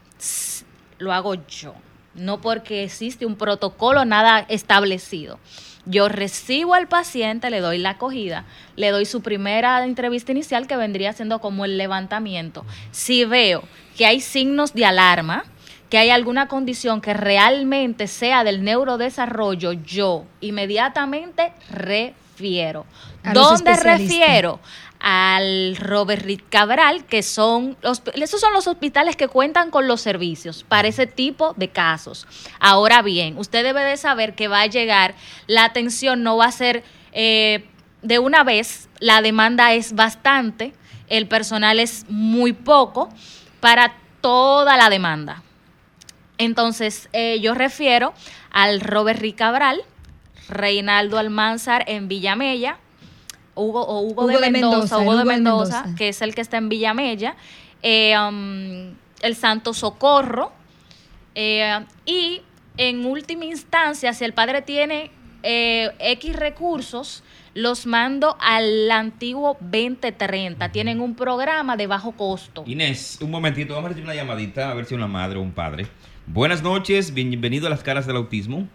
lo 0.97 1.13
hago 1.13 1.35
yo. 1.47 1.73
no 2.15 2.39
porque 2.39 2.85
existe 2.85 3.25
un 3.25 3.35
protocolo 3.35 4.05
nada 4.05 4.45
establecido. 4.47 5.37
Yo 5.85 6.07
recibo 6.09 6.73
al 6.73 6.87
paciente, 6.87 7.49
le 7.49 7.59
doy 7.59 7.77
la 7.77 7.91
acogida, 7.91 8.45
le 8.75 8.89
doy 8.89 9.05
su 9.05 9.21
primera 9.21 9.83
entrevista 9.83 10.31
inicial 10.31 10.65
que 10.65 10.77
vendría 10.77 11.13
siendo 11.13 11.39
como 11.39 11.65
el 11.65 11.77
levantamiento. 11.77 12.65
Si 12.91 13.25
veo 13.25 13.63
que 13.95 14.05
hay 14.05 14.21
signos 14.21 14.73
de 14.73 14.85
alarma, 14.85 15.43
que 15.89 15.99
hay 15.99 16.09
alguna 16.09 16.47
condición 16.47 17.01
que 17.01 17.13
realmente 17.13 18.07
sea 18.07 18.43
del 18.43 18.63
neurodesarrollo, 18.63 19.73
yo 19.73 20.25
inmediatamente 20.41 21.53
refiero. 21.69 22.85
¿Dónde 23.33 23.75
refiero? 23.75 24.59
Al 25.07 25.75
Robert 25.75 26.23
Rick 26.23 26.49
Cabral, 26.49 27.05
que 27.05 27.21
son 27.21 27.77
los, 27.83 28.01
esos 28.15 28.41
son 28.41 28.53
los 28.53 28.65
hospitales 28.65 29.15
que 29.15 29.27
cuentan 29.27 29.69
con 29.69 29.87
los 29.87 30.01
servicios 30.01 30.65
para 30.67 30.87
ese 30.87 31.05
tipo 31.05 31.53
de 31.57 31.69
casos. 31.69 32.25
Ahora 32.59 33.03
bien, 33.03 33.37
usted 33.37 33.63
debe 33.63 33.83
de 33.83 33.97
saber 33.97 34.33
que 34.33 34.47
va 34.47 34.61
a 34.61 34.65
llegar, 34.65 35.13
la 35.45 35.63
atención 35.63 36.23
no 36.23 36.37
va 36.37 36.45
a 36.45 36.51
ser 36.51 36.83
eh, 37.11 37.65
de 38.01 38.17
una 38.17 38.43
vez, 38.43 38.89
la 38.99 39.21
demanda 39.21 39.75
es 39.75 39.93
bastante, 39.93 40.73
el 41.07 41.27
personal 41.27 41.79
es 41.79 42.07
muy 42.09 42.53
poco 42.53 43.09
para 43.59 43.97
toda 44.21 44.75
la 44.75 44.89
demanda. 44.89 45.43
Entonces, 46.39 47.09
eh, 47.13 47.39
yo 47.41 47.53
refiero 47.53 48.15
al 48.49 48.81
Robert 48.81 49.19
Rick 49.19 49.35
Cabral, 49.35 49.83
Reinaldo 50.49 51.19
Almanzar 51.19 51.83
en 51.85 52.07
Villamella, 52.07 52.79
Hugo, 53.55 53.81
o 53.81 54.01
Hugo, 54.01 54.27
de, 54.27 54.51
Mendoza, 54.51 54.99
Hugo, 54.99 55.17
de 55.17 55.25
Mendoza, 55.25 55.85
que 55.97 56.09
es 56.09 56.21
el 56.21 56.35
que 56.35 56.41
está 56.41 56.57
en 56.57 56.69
Villamella, 56.69 57.35
eh, 57.81 58.13
um, 58.17 58.93
el 59.21 59.35
Santo 59.35 59.73
Socorro, 59.73 60.51
eh, 61.33 61.79
y 62.05 62.41
en 62.77 63.05
última 63.05 63.45
instancia, 63.45 64.13
si 64.13 64.25
el 64.25 64.33
padre 64.33 64.61
tiene 64.61 65.11
eh, 65.43 65.91
X 65.99 66.35
recursos, 66.35 67.23
los 67.53 67.85
mando 67.85 68.35
al 68.41 68.91
antiguo 68.91 69.57
2030. 69.61 70.71
Tienen 70.71 70.99
un 70.99 71.15
programa 71.15 71.77
de 71.77 71.87
bajo 71.87 72.11
costo. 72.11 72.63
Inés, 72.65 73.19
un 73.21 73.31
momentito, 73.31 73.73
vamos 73.73 73.85
a 73.85 73.89
recibir 73.89 74.09
una 74.09 74.15
llamadita, 74.15 74.71
a 74.71 74.73
ver 74.73 74.85
si 74.85 74.95
una 74.95 75.07
madre 75.07 75.37
o 75.37 75.41
un 75.41 75.51
padre. 75.51 75.87
Buenas 76.27 76.63
noches, 76.63 77.13
bienvenido 77.13 77.67
a 77.67 77.69
las 77.69 77.83
caras 77.83 78.05
del 78.07 78.17
autismo 78.17 78.67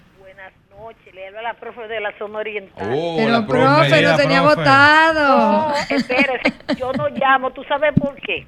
habla 1.30 1.42
la 1.42 1.54
profe 1.54 1.86
de 1.86 2.00
la 2.00 2.12
zona 2.18 2.38
oriental. 2.40 2.90
Oh, 2.92 3.14
Pero 3.16 3.30
la 3.30 3.46
profe, 3.46 4.02
lo 4.02 4.16
tenía 4.16 4.42
votado. 4.42 5.68
No, 5.68 5.74
espérese, 5.88 6.52
yo 6.76 6.92
no 6.92 7.08
llamo, 7.08 7.52
¿tú 7.52 7.62
sabes 7.64 7.92
por 7.94 8.14
qué? 8.16 8.46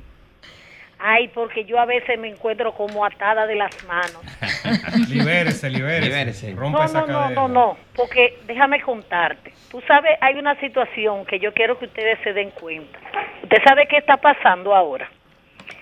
Ay, 0.98 1.28
porque 1.28 1.64
yo 1.64 1.80
a 1.80 1.84
veces 1.84 2.16
me 2.18 2.28
encuentro 2.28 2.72
como 2.74 3.04
atada 3.04 3.46
de 3.46 3.56
las 3.56 3.70
manos. 3.86 4.20
libérese, 5.08 5.68
libérese. 5.68 6.08
Libérese. 6.08 6.54
Rompa 6.54 6.78
No, 6.78 6.84
esa 6.84 7.00
no, 7.00 7.06
no, 7.06 7.30
no, 7.30 7.48
no, 7.48 7.76
porque 7.94 8.38
déjame 8.46 8.80
contarte. 8.80 9.52
Tú 9.70 9.80
sabes, 9.86 10.12
hay 10.20 10.36
una 10.36 10.58
situación 10.60 11.24
que 11.26 11.40
yo 11.40 11.52
quiero 11.54 11.76
que 11.78 11.86
ustedes 11.86 12.18
se 12.22 12.32
den 12.32 12.50
cuenta. 12.50 12.98
¿Usted 13.42 13.58
sabe 13.66 13.86
qué 13.88 13.96
está 13.96 14.16
pasando 14.16 14.74
ahora? 14.74 15.08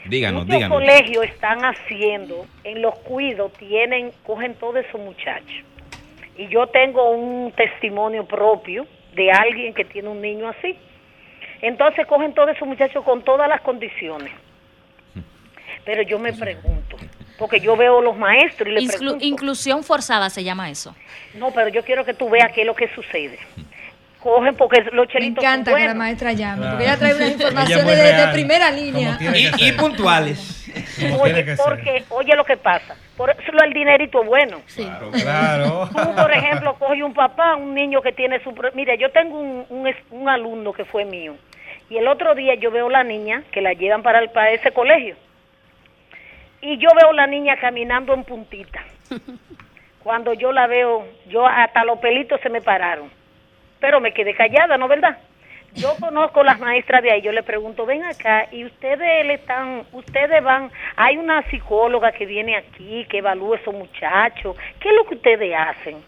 Díganos, 0.06 0.46
Muchos 0.46 0.56
díganos. 0.56 0.78
colegios 0.78 1.24
están 1.26 1.64
haciendo, 1.66 2.46
en 2.64 2.80
los 2.80 2.98
cuidos 3.00 3.52
tienen, 3.54 4.12
cogen 4.24 4.54
todos 4.54 4.76
esos 4.76 5.00
muchachos. 5.00 5.64
Y 6.40 6.48
yo 6.48 6.66
tengo 6.68 7.10
un 7.10 7.52
testimonio 7.52 8.24
propio 8.24 8.86
de 9.14 9.30
alguien 9.30 9.74
que 9.74 9.84
tiene 9.84 10.08
un 10.08 10.22
niño 10.22 10.48
así. 10.48 10.74
Entonces 11.60 12.06
cogen 12.06 12.32
todos 12.32 12.48
esos 12.56 12.66
muchachos 12.66 13.04
con 13.04 13.22
todas 13.22 13.46
las 13.46 13.60
condiciones. 13.60 14.32
Pero 15.84 16.00
yo 16.02 16.18
me 16.18 16.32
pregunto, 16.32 16.96
porque 17.38 17.60
yo 17.60 17.76
veo 17.76 18.00
los 18.00 18.16
maestros 18.16 18.68
y 18.70 18.72
les 18.72 18.84
Inclu- 18.84 18.98
pregunto, 18.98 19.24
inclusión 19.26 19.84
forzada 19.84 20.30
se 20.30 20.42
llama 20.42 20.70
eso. 20.70 20.96
no, 21.34 21.50
pero 21.50 21.68
yo 21.68 21.82
quiero 21.84 22.06
que 22.06 22.14
tú 22.14 22.30
veas 22.30 22.50
qué 22.52 22.62
es 22.62 22.66
lo 22.66 22.74
que 22.74 22.88
sucede. 22.94 23.38
Cogen 24.20 24.54
porque 24.56 24.80
los 24.92 25.06
Me 25.08 25.12
chelitos 25.12 25.42
encanta 25.44 25.70
son 25.72 25.80
que 25.80 25.86
la 25.86 25.94
maestra 25.94 26.32
llame, 26.32 26.60
Claro. 26.62 26.70
porque 26.76 26.84
ella 26.84 26.98
trae 26.98 27.14
unas 27.14 27.30
informaciones 27.32 27.86
de, 27.86 28.28
primera 28.32 28.70
línea. 28.70 29.18
Y, 29.34 29.68
y 29.68 29.72
puntuales. 29.72 30.66
Oye, 31.20 31.56
porque, 31.56 32.04
oye 32.10 32.34
lo 32.36 32.44
que 32.44 32.56
pasa, 32.58 32.96
por 33.20 33.30
eso 33.30 33.52
el 33.64 33.72
dinerito 33.74 34.22
es 34.22 34.26
bueno. 34.28 34.62
Sí. 34.66 34.88
Claro. 35.22 35.88
Tú, 35.92 36.14
por 36.16 36.32
ejemplo, 36.32 36.74
coge 36.78 37.02
un 37.04 37.12
papá, 37.12 37.54
un 37.56 37.74
niño 37.74 38.00
que 38.00 38.12
tiene 38.12 38.40
su... 38.42 38.54
pro- 38.54 38.70
Mira, 38.72 38.94
yo 38.94 39.10
tengo 39.10 39.38
un, 39.38 39.66
un, 39.68 39.86
es- 39.86 39.96
un 40.10 40.26
alumno 40.28 40.72
que 40.72 40.86
fue 40.86 41.04
mío. 41.04 41.36
Y 41.90 41.98
el 41.98 42.08
otro 42.08 42.34
día 42.34 42.54
yo 42.54 42.70
veo 42.70 42.88
la 42.88 43.04
niña 43.04 43.42
que 43.52 43.60
la 43.60 43.74
llevan 43.74 44.02
para, 44.02 44.20
el, 44.20 44.30
para 44.30 44.50
ese 44.52 44.70
colegio. 44.72 45.16
Y 46.62 46.78
yo 46.78 46.88
veo 46.98 47.12
la 47.12 47.26
niña 47.26 47.56
caminando 47.60 48.14
en 48.14 48.24
puntita. 48.24 48.82
Cuando 50.02 50.32
yo 50.32 50.50
la 50.52 50.66
veo, 50.66 51.06
yo 51.26 51.46
hasta 51.46 51.84
los 51.84 51.98
pelitos 51.98 52.40
se 52.40 52.48
me 52.48 52.62
pararon. 52.62 53.10
Pero 53.80 54.00
me 54.00 54.12
quedé 54.14 54.34
callada, 54.34 54.78
¿no 54.78 54.88
verdad? 54.88 55.18
Yo 55.74 55.94
conozco 56.00 56.42
las 56.42 56.58
maestras 56.58 57.02
de 57.02 57.12
ahí, 57.12 57.22
yo 57.22 57.30
le 57.30 57.44
pregunto, 57.44 57.86
ven 57.86 58.02
acá, 58.02 58.48
y 58.50 58.64
ustedes 58.64 59.24
le 59.24 59.34
están, 59.34 59.84
ustedes 59.92 60.42
van, 60.42 60.70
hay 60.96 61.16
una 61.16 61.48
psicóloga 61.48 62.10
que 62.10 62.26
viene 62.26 62.56
aquí, 62.56 63.06
que 63.08 63.18
evalúa 63.18 63.56
a 63.56 63.60
esos 63.60 63.72
muchachos, 63.72 64.56
¿qué 64.80 64.88
es 64.88 64.94
lo 64.96 65.04
que 65.04 65.14
ustedes 65.14 65.54
hacen? 65.56 66.02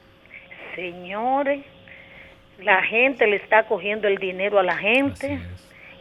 Señores, 0.75 1.65
la 2.59 2.83
gente 2.83 3.27
le 3.27 3.37
está 3.37 3.65
cogiendo 3.65 4.09
el 4.09 4.19
dinero 4.19 4.59
a 4.59 4.65
la 4.65 4.77
gente 4.77 5.39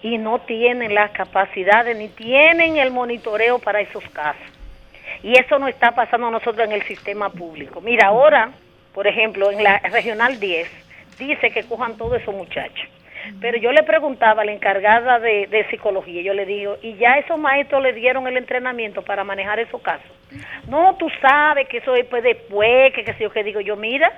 y 0.01 0.17
no 0.17 0.39
tienen 0.39 0.95
las 0.95 1.11
capacidades 1.11 1.95
ni 1.95 2.07
tienen 2.09 2.77
el 2.77 2.91
monitoreo 2.91 3.59
para 3.59 3.81
esos 3.81 4.03
casos. 4.09 4.41
Y 5.21 5.37
eso 5.37 5.59
no 5.59 5.67
está 5.67 5.91
pasando 5.91 6.27
a 6.27 6.31
nosotros 6.31 6.65
en 6.65 6.71
el 6.71 6.81
sistema 6.83 7.29
público. 7.29 7.79
Mira, 7.79 8.07
ahora, 8.07 8.51
por 8.93 9.05
ejemplo, 9.05 9.51
en 9.51 9.63
la 9.63 9.77
Regional 9.79 10.39
10, 10.39 10.67
dice 11.19 11.51
que 11.51 11.63
cojan 11.63 11.95
todos 11.95 12.19
esos 12.19 12.33
muchachos. 12.33 12.89
Pero 13.39 13.57
yo 13.57 13.71
le 13.71 13.83
preguntaba 13.83 14.41
a 14.41 14.45
la 14.45 14.51
encargada 14.51 15.19
de, 15.19 15.47
de 15.47 15.67
psicología, 15.69 16.21
yo 16.21 16.33
le 16.33 16.45
digo, 16.45 16.77
¿y 16.81 16.95
ya 16.95 17.17
esos 17.17 17.39
maestros 17.39 17.81
le 17.81 17.93
dieron 17.93 18.27
el 18.27 18.37
entrenamiento 18.37 19.01
para 19.01 19.23
manejar 19.23 19.59
esos 19.59 19.81
casos? 19.81 20.11
No, 20.67 20.95
tú 20.97 21.07
sabes 21.21 21.67
que 21.67 21.77
eso 21.77 21.95
es 21.95 22.05
pues, 22.05 22.23
después, 22.23 22.93
que 22.93 23.03
qué 23.03 23.13
sé 23.13 23.23
yo, 23.23 23.31
que 23.31 23.43
digo 23.43 23.61
yo, 23.61 23.75
mira, 23.75 24.11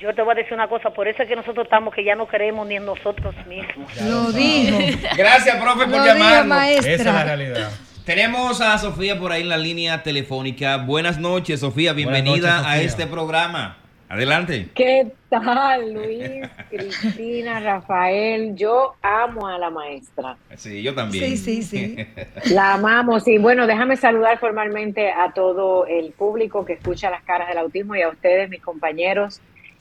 yo 0.00 0.14
te 0.14 0.22
voy 0.22 0.32
a 0.32 0.34
decir 0.34 0.54
una 0.54 0.68
cosa, 0.68 0.90
por 0.90 1.08
eso 1.08 1.22
es 1.22 1.28
que 1.28 1.36
nosotros 1.36 1.64
estamos 1.64 1.94
que 1.94 2.04
ya 2.04 2.14
no 2.14 2.26
creemos 2.26 2.66
ni 2.66 2.76
en 2.76 2.84
nosotros 2.84 3.34
mismos. 3.46 3.90
Lo 4.02 4.32
dijo. 4.32 4.78
Gracias, 5.16 5.56
profe, 5.56 5.86
por 5.86 6.04
llamarnos. 6.04 6.46
maestra. 6.46 6.92
Esa 6.92 7.02
es 7.02 7.14
la 7.14 7.24
realidad. 7.24 7.70
Tenemos 8.04 8.60
a 8.60 8.76
Sofía 8.76 9.18
por 9.18 9.32
ahí 9.32 9.42
en 9.42 9.48
la 9.48 9.56
línea 9.56 10.02
telefónica. 10.02 10.76
Buenas 10.76 11.18
noches, 11.18 11.60
Sofía. 11.60 11.94
Bienvenida 11.94 12.58
noches, 12.58 12.66
a 12.66 12.80
este 12.82 13.06
programa. 13.06 13.78
Adelante. 14.14 14.68
¿Qué 14.76 15.08
tal, 15.28 15.92
Luis, 15.92 16.48
Cristina, 16.70 17.58
Rafael? 17.58 18.54
Yo 18.54 18.94
amo 19.02 19.48
a 19.48 19.58
la 19.58 19.70
maestra. 19.70 20.36
Sí, 20.54 20.84
yo 20.84 20.94
también. 20.94 21.36
Sí, 21.36 21.36
sí, 21.36 21.62
sí. 21.64 22.06
La 22.54 22.74
amamos. 22.74 23.26
Y 23.26 23.38
bueno, 23.38 23.66
déjame 23.66 23.96
saludar 23.96 24.38
formalmente 24.38 25.10
a 25.10 25.32
todo 25.32 25.86
el 25.86 26.12
público 26.12 26.64
que 26.64 26.74
escucha 26.74 27.10
las 27.10 27.24
caras 27.24 27.48
del 27.48 27.58
autismo 27.58 27.96
y 27.96 28.02
a 28.02 28.08
ustedes, 28.08 28.48
mis 28.48 28.62
compañeros. 28.62 29.40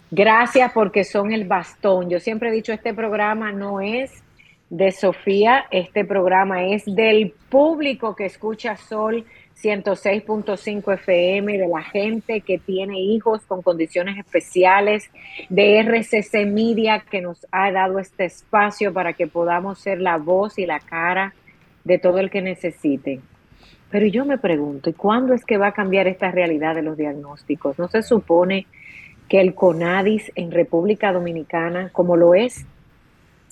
Gracias 0.09 0.71
porque 0.73 1.03
son 1.03 1.31
el 1.31 1.45
bastón. 1.45 2.09
Yo 2.09 2.19
siempre 2.19 2.49
he 2.49 2.51
dicho, 2.51 2.73
este 2.73 2.95
programa 2.95 3.51
no 3.51 3.81
es 3.81 4.23
de 4.71 4.91
Sofía, 4.91 5.67
este 5.69 6.05
programa 6.05 6.65
es 6.65 6.85
del 6.87 7.35
público 7.49 8.15
que 8.15 8.25
escucha 8.25 8.77
Sol 8.77 9.25
106.5 9.61 10.93
FM, 10.93 11.57
de 11.57 11.67
la 11.67 11.81
gente 11.81 12.41
que 12.41 12.57
tiene 12.57 12.99
hijos 12.99 13.41
con 13.45 13.61
condiciones 13.61 14.17
especiales, 14.17 15.09
de 15.49 15.79
RCC 15.79 16.45
Media 16.45 16.99
que 16.99 17.21
nos 17.21 17.45
ha 17.51 17.71
dado 17.71 17.99
este 17.99 18.25
espacio 18.25 18.93
para 18.93 19.13
que 19.13 19.27
podamos 19.27 19.79
ser 19.79 20.01
la 20.01 20.17
voz 20.17 20.59
y 20.59 20.65
la 20.65 20.79
cara 20.79 21.33
de 21.83 21.97
todo 21.97 22.19
el 22.19 22.29
que 22.29 22.41
necesite. 22.41 23.21
Pero 23.89 24.07
yo 24.07 24.25
me 24.25 24.37
pregunto, 24.37 24.89
¿y 24.89 24.93
cuándo 24.93 25.33
es 25.33 25.45
que 25.45 25.57
va 25.57 25.67
a 25.67 25.73
cambiar 25.73 26.07
esta 26.07 26.31
realidad 26.31 26.75
de 26.75 26.81
los 26.81 26.97
diagnósticos? 26.97 27.77
¿No 27.77 27.87
se 27.87 28.01
supone 28.01 28.65
que 29.29 29.39
el 29.39 29.53
CONADIS 29.53 30.31
en 30.35 30.51
República 30.51 31.13
Dominicana, 31.13 31.89
como 31.93 32.17
lo 32.17 32.33
es 32.33 32.65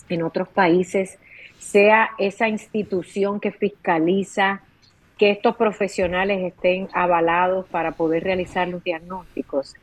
en 0.09 0.23
otros 0.23 0.49
países, 0.49 1.19
sea 1.59 2.09
esa 2.17 2.49
institución 2.49 3.39
que 3.39 3.51
fiscaliza 3.51 4.61
que 5.21 5.29
estos 5.29 5.55
profesionales 5.55 6.41
estén 6.41 6.87
avalados 6.93 7.67
para 7.67 7.91
poder 7.91 8.23
realizar 8.23 8.67
los 8.67 8.83
diagnósticos? 8.83 9.75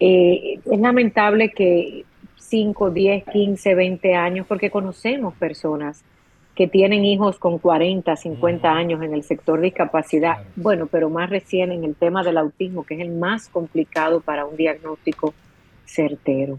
Eh, 0.00 0.60
es 0.64 0.80
lamentable 0.80 1.50
que 1.50 2.06
5, 2.38 2.90
10, 2.90 3.24
15, 3.30 3.74
20 3.74 4.14
años, 4.14 4.46
porque 4.46 4.70
conocemos 4.70 5.34
personas 5.34 6.02
que 6.54 6.68
tienen 6.68 7.04
hijos 7.04 7.38
con 7.38 7.58
40, 7.58 8.16
50 8.16 8.72
años 8.72 9.02
en 9.02 9.12
el 9.12 9.24
sector 9.24 9.60
discapacidad, 9.60 10.38
bueno, 10.56 10.86
pero 10.86 11.10
más 11.10 11.28
recién 11.28 11.70
en 11.70 11.84
el 11.84 11.94
tema 11.94 12.22
del 12.22 12.38
autismo, 12.38 12.86
que 12.86 12.94
es 12.94 13.00
el 13.00 13.10
más 13.10 13.50
complicado 13.50 14.22
para 14.22 14.46
un 14.46 14.56
diagnóstico 14.56 15.34
certero. 15.84 16.58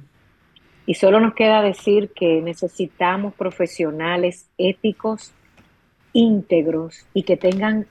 Y 0.85 0.93
solo 0.93 1.19
nos 1.19 1.33
queda 1.33 1.63
decir 1.63 2.11
que 2.11 2.43
necesitamos 2.43 3.33
profesionales 3.33 4.47
éticos, 4.59 5.33
íntegros 6.13 7.07
y 7.15 7.23
que 7.23 7.35
tengan 7.35 7.87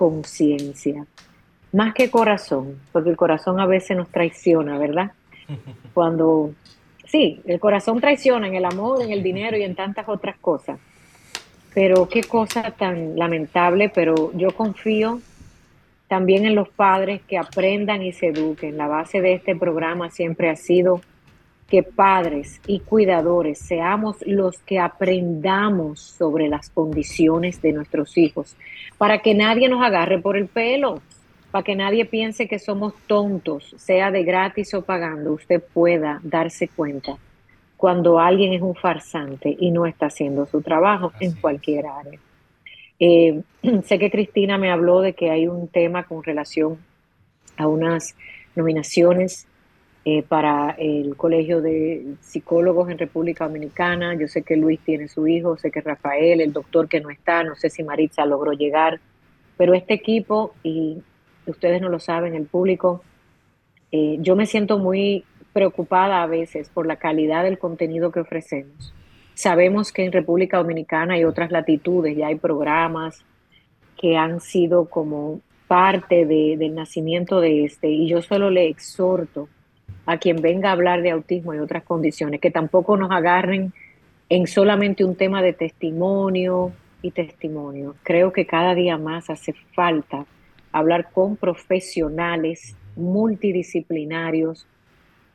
conciencia. 0.00 1.04
más 1.72 1.92
que 1.92 2.10
corazón, 2.10 2.80
porque 2.90 3.10
el 3.10 3.18
corazón 3.18 3.60
a 3.60 3.66
veces 3.66 3.98
nos 3.98 4.08
traiciona, 4.08 4.78
¿verdad? 4.78 5.12
Cuando, 5.94 6.54
sí, 7.06 7.42
el 7.44 7.60
corazón 7.60 8.00
traiciona 8.00 8.48
en 8.48 8.54
el 8.54 8.64
amor, 8.64 9.02
en 9.02 9.10
el 9.10 9.22
dinero 9.22 9.58
y 9.58 9.62
en 9.62 9.74
tantas 9.74 10.08
otras 10.08 10.38
cosas. 10.38 10.80
Pero 11.74 12.08
qué 12.08 12.22
cosa 12.22 12.70
tan 12.70 13.14
lamentable, 13.14 13.90
pero 13.90 14.32
yo 14.32 14.52
confío 14.52 15.20
también 16.08 16.46
en 16.46 16.54
los 16.54 16.70
padres 16.70 17.20
que 17.28 17.36
aprendan 17.36 18.02
y 18.02 18.12
se 18.12 18.28
eduquen. 18.28 18.78
La 18.78 18.88
base 18.88 19.20
de 19.20 19.34
este 19.34 19.54
programa 19.54 20.10
siempre 20.10 20.48
ha 20.48 20.56
sido 20.56 21.02
que 21.70 21.84
padres 21.84 22.60
y 22.66 22.80
cuidadores 22.80 23.60
seamos 23.60 24.16
los 24.26 24.58
que 24.58 24.80
aprendamos 24.80 26.00
sobre 26.00 26.48
las 26.48 26.68
condiciones 26.68 27.62
de 27.62 27.72
nuestros 27.72 28.18
hijos, 28.18 28.56
para 28.98 29.20
que 29.20 29.34
nadie 29.34 29.68
nos 29.68 29.82
agarre 29.82 30.18
por 30.18 30.36
el 30.36 30.48
pelo, 30.48 31.00
para 31.52 31.64
que 31.64 31.76
nadie 31.76 32.04
piense 32.04 32.48
que 32.48 32.58
somos 32.58 32.94
tontos, 33.06 33.74
sea 33.78 34.10
de 34.10 34.24
gratis 34.24 34.74
o 34.74 34.82
pagando, 34.82 35.32
usted 35.32 35.62
pueda 35.62 36.20
darse 36.24 36.68
cuenta 36.68 37.16
cuando 37.76 38.18
alguien 38.18 38.52
es 38.52 38.60
un 38.60 38.74
farsante 38.74 39.56
y 39.58 39.70
no 39.70 39.86
está 39.86 40.06
haciendo 40.06 40.44
su 40.44 40.60
trabajo 40.60 41.12
en 41.18 41.32
cualquier 41.32 41.86
área. 41.86 42.20
Eh, 42.98 43.40
sé 43.84 43.98
que 43.98 44.10
Cristina 44.10 44.58
me 44.58 44.70
habló 44.70 45.00
de 45.00 45.14
que 45.14 45.30
hay 45.30 45.46
un 45.46 45.66
tema 45.66 46.02
con 46.02 46.22
relación 46.22 46.78
a 47.56 47.66
unas 47.66 48.16
nominaciones 48.54 49.46
eh, 50.04 50.22
para 50.22 50.70
el 50.78 51.14
Colegio 51.14 51.60
de 51.60 52.14
Psicólogos 52.20 52.88
en 52.88 52.96
República 52.96 53.46
Dominicana. 53.46 54.14
Yo 54.14 54.28
sé 54.28 54.42
que 54.42 54.56
Luis 54.56 54.80
tiene 54.80 55.08
su 55.08 55.26
hijo, 55.26 55.58
sé 55.58 55.70
que 55.70 55.82
Rafael, 55.82 56.40
el 56.40 56.54
doctor 56.54 56.88
que 56.88 57.00
no 57.00 57.10
está, 57.10 57.44
no 57.44 57.54
sé 57.54 57.68
si 57.68 57.82
Maritza 57.82 58.24
logró 58.24 58.52
llegar, 58.52 58.98
pero 59.58 59.74
este 59.74 59.92
equipo, 59.92 60.54
y 60.62 61.02
ustedes 61.46 61.82
no 61.82 61.90
lo 61.90 62.00
saben, 62.00 62.34
el 62.34 62.46
público, 62.46 63.02
eh, 63.92 64.16
yo 64.20 64.36
me 64.36 64.46
siento 64.46 64.78
muy 64.78 65.24
preocupada 65.52 66.22
a 66.22 66.26
veces 66.26 66.70
por 66.70 66.86
la 66.86 66.96
calidad 66.96 67.44
del 67.44 67.58
contenido 67.58 68.10
que 68.10 68.20
ofrecemos. 68.20 68.94
Sabemos 69.34 69.92
que 69.92 70.04
en 70.06 70.12
República 70.12 70.56
Dominicana 70.56 71.18
y 71.18 71.24
otras 71.24 71.50
latitudes 71.50 72.16
ya 72.16 72.28
hay 72.28 72.36
programas 72.36 73.22
que 73.98 74.16
han 74.16 74.40
sido 74.40 74.86
como 74.86 75.40
parte 75.68 76.24
del 76.24 76.74
nacimiento 76.74 77.38
de 77.40 77.64
este, 77.64 77.90
y 77.90 78.08
yo 78.08 78.22
solo 78.22 78.48
le 78.48 78.68
exhorto 78.68 79.48
a 80.10 80.18
quien 80.18 80.42
venga 80.42 80.70
a 80.70 80.72
hablar 80.72 81.02
de 81.02 81.12
autismo 81.12 81.54
y 81.54 81.58
otras 81.58 81.84
condiciones, 81.84 82.40
que 82.40 82.50
tampoco 82.50 82.96
nos 82.96 83.12
agarren 83.12 83.72
en 84.28 84.48
solamente 84.48 85.04
un 85.04 85.14
tema 85.14 85.40
de 85.40 85.52
testimonio 85.52 86.72
y 87.00 87.12
testimonio. 87.12 87.94
Creo 88.02 88.32
que 88.32 88.44
cada 88.44 88.74
día 88.74 88.98
más 88.98 89.30
hace 89.30 89.52
falta 89.72 90.26
hablar 90.72 91.12
con 91.12 91.36
profesionales 91.36 92.74
multidisciplinarios 92.96 94.66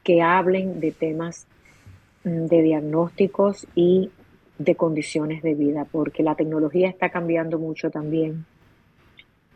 que 0.04 0.22
hablen 0.22 0.82
de 0.82 0.92
temas 0.92 1.48
mm, 2.26 2.48
de 2.48 2.62
diagnósticos 2.62 3.68
y 3.76 4.12
de 4.58 4.76
condiciones 4.76 5.42
de 5.42 5.56
vida, 5.56 5.88
porque 5.90 6.22
la 6.22 6.36
tecnología 6.36 6.90
está 6.90 7.12
cambiando 7.12 7.60
mucho 7.60 7.92
también 7.92 8.46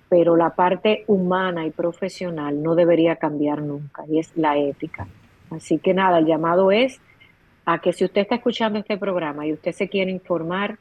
pero 0.10 0.36
la 0.36 0.50
parte 0.50 1.04
humana 1.08 1.66
y 1.66 1.70
profesional 1.70 2.62
no 2.62 2.76
debería 2.76 3.16
cambiar 3.16 3.62
nunca 3.62 4.04
y 4.08 4.20
es 4.20 4.36
la 4.36 4.58
ética. 4.58 5.08
Así 5.52 5.78
que 5.78 5.94
nada, 5.94 6.18
el 6.20 6.26
llamado 6.26 6.72
es 6.72 7.00
a 7.66 7.80
que 7.80 7.94
si 7.94 8.04
usted 8.04 8.22
está 8.22 8.36
escuchando 8.36 8.80
este 8.80 8.98
programa 8.98 9.46
y 9.46 9.54
usted 9.54 9.72
se 9.72 9.88
quiere 9.88 10.12
informar, 10.12 10.78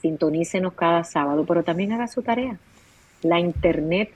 sintonícenos 0.00 0.74
cada 0.74 1.02
sábado, 1.02 1.44
pero 1.46 1.64
también 1.64 1.92
haga 1.92 2.06
su 2.06 2.22
tarea. 2.22 2.58
La 3.22 3.40
internet 3.40 4.12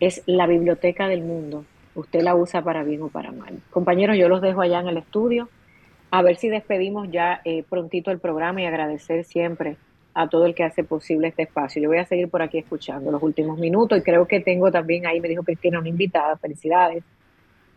es 0.00 0.22
la 0.26 0.46
biblioteca 0.46 1.06
del 1.06 1.22
mundo. 1.22 1.66
Usted 1.94 2.22
la 2.22 2.34
usa 2.34 2.62
para 2.62 2.82
bien 2.82 3.02
o 3.02 3.08
para 3.08 3.30
mal. 3.30 3.60
Compañeros, 3.70 4.16
yo 4.16 4.28
los 4.28 4.40
dejo 4.40 4.62
allá 4.62 4.80
en 4.80 4.88
el 4.88 4.96
estudio. 4.96 5.50
A 6.10 6.22
ver 6.22 6.36
si 6.36 6.48
despedimos 6.48 7.10
ya 7.10 7.42
eh, 7.44 7.62
prontito 7.68 8.10
el 8.10 8.18
programa 8.18 8.62
y 8.62 8.66
agradecer 8.66 9.24
siempre 9.24 9.76
a 10.14 10.28
todo 10.28 10.46
el 10.46 10.54
que 10.54 10.64
hace 10.64 10.84
posible 10.84 11.28
este 11.28 11.42
espacio. 11.42 11.82
Yo 11.82 11.88
voy 11.88 11.98
a 11.98 12.04
seguir 12.04 12.28
por 12.28 12.42
aquí 12.42 12.58
escuchando 12.58 13.10
los 13.10 13.22
últimos 13.22 13.58
minutos 13.58 13.98
y 13.98 14.02
creo 14.02 14.26
que 14.26 14.40
tengo 14.40 14.70
también 14.70 15.06
ahí, 15.06 15.20
me 15.20 15.28
dijo 15.28 15.42
Cristina, 15.42 15.78
una 15.78 15.88
invitada, 15.88 16.36
felicidades. 16.36 17.02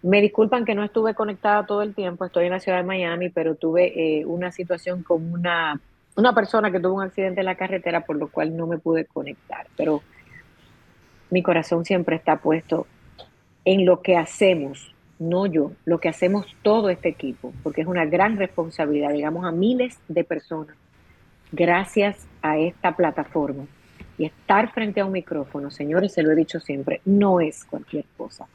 Me 0.02 0.22
disculpan 0.22 0.66
que 0.66 0.76
no 0.76 0.84
estuve 0.84 1.16
conectada 1.16 1.66
todo 1.66 1.82
el 1.82 1.96
tiempo, 1.96 2.26
estoy 2.26 2.46
en 2.46 2.52
la 2.52 2.60
ciudad 2.60 2.78
de 2.78 2.84
Miami, 2.84 3.30
pero 3.30 3.56
tuve 3.56 4.20
eh, 4.20 4.26
una 4.26 4.52
situación 4.52 5.02
con 5.02 5.32
una, 5.32 5.80
una 6.16 6.36
persona 6.36 6.72
que 6.72 6.80
tuvo 6.80 6.96
un 6.96 7.04
accidente 7.04 7.40
en 7.40 7.46
la 7.46 7.56
carretera, 7.56 8.06
por 8.06 8.18
lo 8.18 8.28
cual 8.28 8.56
no 8.56 8.68
me 8.68 8.78
pude 8.78 9.06
conectar, 9.06 9.66
pero 9.76 10.04
mi 11.32 11.42
corazón 11.42 11.86
siempre 11.86 12.18
está 12.18 12.38
puesto 12.38 12.86
en 13.64 13.86
lo 13.86 14.02
que 14.02 14.16
hacemos, 14.16 14.94
no 15.18 15.48
yo, 15.48 15.72
lo 15.86 16.00
que 16.00 16.10
hacemos 16.10 16.46
todo 16.62 16.90
este 16.90 17.10
equipo, 17.10 17.52
porque 17.64 17.82
es 17.82 17.88
una 17.88 18.06
gran 18.06 18.38
responsabilidad, 18.38 19.12
digamos, 19.12 19.44
a 19.46 19.52
miles 19.52 19.98
de 20.08 20.24
personas 20.24 20.76
gracias 21.52 22.28
a 22.42 22.58
esta 22.58 22.96
plataforma. 22.96 23.66
Y 24.18 24.26
estar 24.26 24.72
frente 24.72 25.02
a 25.02 25.06
un 25.06 25.12
micrófono, 25.12 25.70
señores, 25.72 26.14
se 26.14 26.24
lo 26.24 26.32
he 26.32 26.36
dicho 26.36 26.60
siempre, 26.60 27.02
no 27.06 27.42
es 27.42 27.66
cualquier 27.66 28.06
cosa. 28.16 28.48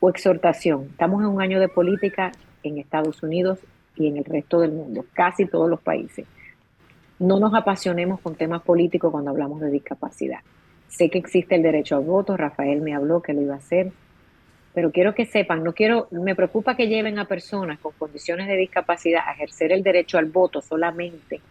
O 0.00 0.08
exhortación. 0.08 0.88
Estamos 0.90 1.20
en 1.20 1.28
un 1.28 1.42
año 1.42 1.60
de 1.60 1.68
política 1.68 2.32
en 2.62 2.78
Estados 2.78 3.22
Unidos 3.22 3.58
y 3.96 4.06
en 4.06 4.16
el 4.16 4.24
resto 4.24 4.60
del 4.60 4.72
mundo, 4.72 5.04
casi 5.12 5.44
todos 5.44 5.68
los 5.68 5.80
países. 5.80 6.26
No 7.18 7.38
nos 7.38 7.52
apasionemos 7.54 8.20
con 8.20 8.34
temas 8.34 8.62
políticos 8.62 9.10
cuando 9.10 9.30
hablamos 9.30 9.60
de 9.60 9.70
discapacidad. 9.70 10.40
Sé 10.88 11.10
que 11.10 11.18
existe 11.18 11.56
el 11.56 11.62
derecho 11.62 11.96
al 11.96 12.04
voto, 12.04 12.36
Rafael 12.36 12.80
me 12.80 12.94
habló 12.94 13.20
que 13.20 13.34
lo 13.34 13.42
iba 13.42 13.54
a 13.54 13.58
hacer, 13.58 13.92
pero 14.72 14.90
quiero 14.90 15.14
que 15.14 15.26
sepan, 15.26 15.62
no 15.62 15.74
quiero, 15.74 16.08
me 16.10 16.34
preocupa 16.34 16.76
que 16.76 16.88
lleven 16.88 17.18
a 17.18 17.26
personas 17.26 17.78
con 17.80 17.92
condiciones 17.98 18.46
de 18.46 18.56
discapacidad 18.56 19.20
a 19.26 19.32
ejercer 19.32 19.72
el 19.72 19.82
derecho 19.82 20.16
al 20.16 20.26
voto 20.26 20.62
solamente 20.62 21.42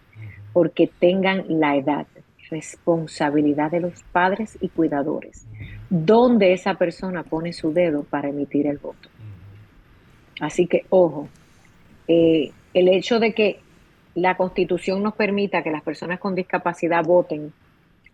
porque 0.53 0.89
tengan 0.99 1.45
la 1.47 1.75
edad, 1.75 2.07
responsabilidad 2.49 3.71
de 3.71 3.81
los 3.81 4.03
padres 4.11 4.57
y 4.59 4.69
cuidadores, 4.69 5.45
donde 5.89 6.53
esa 6.53 6.75
persona 6.75 7.23
pone 7.23 7.53
su 7.53 7.73
dedo 7.73 8.03
para 8.03 8.29
emitir 8.29 8.67
el 8.67 8.77
voto. 8.77 9.09
Así 10.39 10.67
que, 10.67 10.85
ojo, 10.89 11.27
eh, 12.07 12.51
el 12.73 12.87
hecho 12.87 13.19
de 13.19 13.33
que 13.33 13.59
la 14.15 14.35
constitución 14.35 15.03
nos 15.03 15.15
permita 15.15 15.63
que 15.63 15.71
las 15.71 15.83
personas 15.83 16.19
con 16.19 16.35
discapacidad 16.35 17.03
voten 17.03 17.53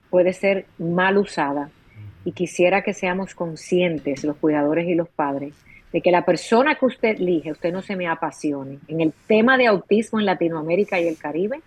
puede 0.10 0.34
ser 0.34 0.66
mal 0.78 1.18
usada 1.18 1.70
y 2.24 2.32
quisiera 2.32 2.82
que 2.82 2.94
seamos 2.94 3.36
conscientes, 3.36 4.24
los 4.24 4.38
cuidadores 4.38 4.88
y 4.88 4.96
los 4.96 5.08
padres, 5.10 5.54
de 5.94 6.02
que 6.02 6.12
la 6.12 6.26
persona 6.26 6.76
que 6.76 6.86
usted 6.86 7.22
elige, 7.22 7.52
usted 7.52 7.72
no 7.72 7.82
se 7.82 7.96
me 7.96 8.08
apasione. 8.08 8.80
En 8.88 9.00
el 9.00 9.14
tema 9.28 9.58
de 9.58 9.68
autismo 9.68 10.20
en 10.20 10.26
Latinoamérica 10.26 11.00
y 11.00 11.08
el 11.08 11.18
Caribe, 11.18 11.62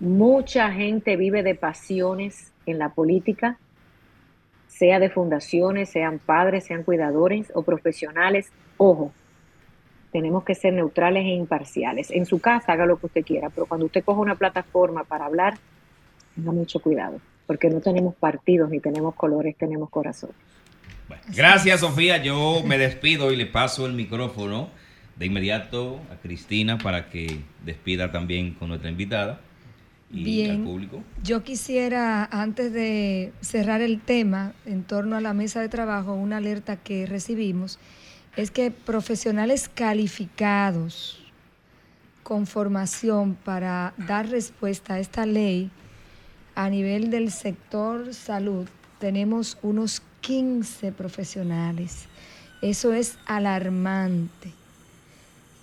Mucha 0.00 0.70
gente 0.72 1.16
vive 1.16 1.42
de 1.42 1.54
pasiones 1.54 2.52
en 2.66 2.78
la 2.78 2.90
política, 2.90 3.58
sea 4.68 5.00
de 5.00 5.10
fundaciones, 5.10 5.90
sean 5.90 6.20
padres, 6.20 6.66
sean 6.66 6.84
cuidadores 6.84 7.50
o 7.54 7.62
profesionales. 7.62 8.52
Ojo, 8.76 9.12
tenemos 10.12 10.44
que 10.44 10.54
ser 10.54 10.72
neutrales 10.72 11.24
e 11.24 11.30
imparciales. 11.30 12.10
En 12.10 12.26
su 12.26 12.40
casa 12.40 12.72
haga 12.72 12.86
lo 12.86 12.98
que 12.98 13.06
usted 13.06 13.24
quiera, 13.24 13.50
pero 13.50 13.66
cuando 13.66 13.86
usted 13.86 14.04
coja 14.04 14.20
una 14.20 14.36
plataforma 14.36 15.04
para 15.04 15.26
hablar, 15.26 15.58
tenga 16.34 16.52
mucho 16.52 16.80
cuidado, 16.80 17.20
porque 17.46 17.68
no 17.68 17.80
tenemos 17.80 18.14
partidos 18.14 18.70
ni 18.70 18.78
tenemos 18.78 19.14
colores, 19.16 19.56
tenemos 19.56 19.90
corazón. 19.90 20.30
gracias, 21.34 21.80
Sofía. 21.80 22.22
Yo 22.22 22.62
me 22.64 22.78
despido 22.78 23.32
y 23.32 23.36
le 23.36 23.46
paso 23.46 23.84
el 23.84 23.94
micrófono 23.94 24.70
de 25.16 25.26
inmediato 25.26 26.00
a 26.12 26.16
Cristina 26.22 26.78
para 26.78 27.10
que 27.10 27.40
despida 27.64 28.12
también 28.12 28.54
con 28.54 28.68
nuestra 28.68 28.90
invitada. 28.90 29.40
Bien, 30.10 30.66
Yo 31.22 31.44
quisiera, 31.44 32.24
antes 32.24 32.72
de 32.72 33.32
cerrar 33.42 33.82
el 33.82 34.00
tema 34.00 34.54
en 34.64 34.82
torno 34.82 35.16
a 35.16 35.20
la 35.20 35.34
mesa 35.34 35.60
de 35.60 35.68
trabajo, 35.68 36.14
una 36.14 36.38
alerta 36.38 36.76
que 36.76 37.04
recibimos 37.04 37.78
es 38.36 38.50
que 38.50 38.70
profesionales 38.70 39.68
calificados 39.68 41.20
con 42.22 42.46
formación 42.46 43.34
para 43.34 43.92
dar 43.98 44.28
respuesta 44.30 44.94
a 44.94 44.98
esta 44.98 45.26
ley 45.26 45.70
a 46.54 46.70
nivel 46.70 47.10
del 47.10 47.30
sector 47.30 48.14
salud, 48.14 48.66
tenemos 48.98 49.58
unos 49.62 50.02
15 50.22 50.90
profesionales. 50.92 52.06
Eso 52.62 52.92
es 52.92 53.18
alarmante. 53.26 54.52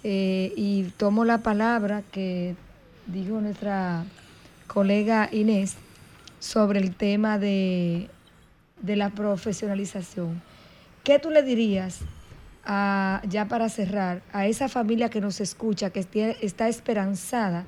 Eh, 0.04 0.54
y 0.56 0.84
tomo 0.98 1.26
la 1.26 1.39
palabra 1.39 2.04
que 2.12 2.56
dijo 3.08 3.41
nuestra 3.41 4.06
colega 4.76 5.30
Inés 5.32 5.78
sobre 6.39 6.82
el 6.82 6.93
tema 6.93 7.39
de, 7.39 8.09
la 8.84 9.09
profesionalización. 9.09 10.41
¿Qué 11.05 11.17
tú 11.17 11.30
le 11.30 11.43
dirías, 11.43 12.01
ya 12.65 13.45
para 13.49 13.69
cerrar, 13.69 14.21
a 14.34 14.47
esa 14.47 14.67
familia 14.67 15.09
que 15.09 15.21
nos 15.21 15.39
escucha, 15.39 15.91
que 15.91 16.05
está 16.41 16.67
esperanzada 16.67 17.63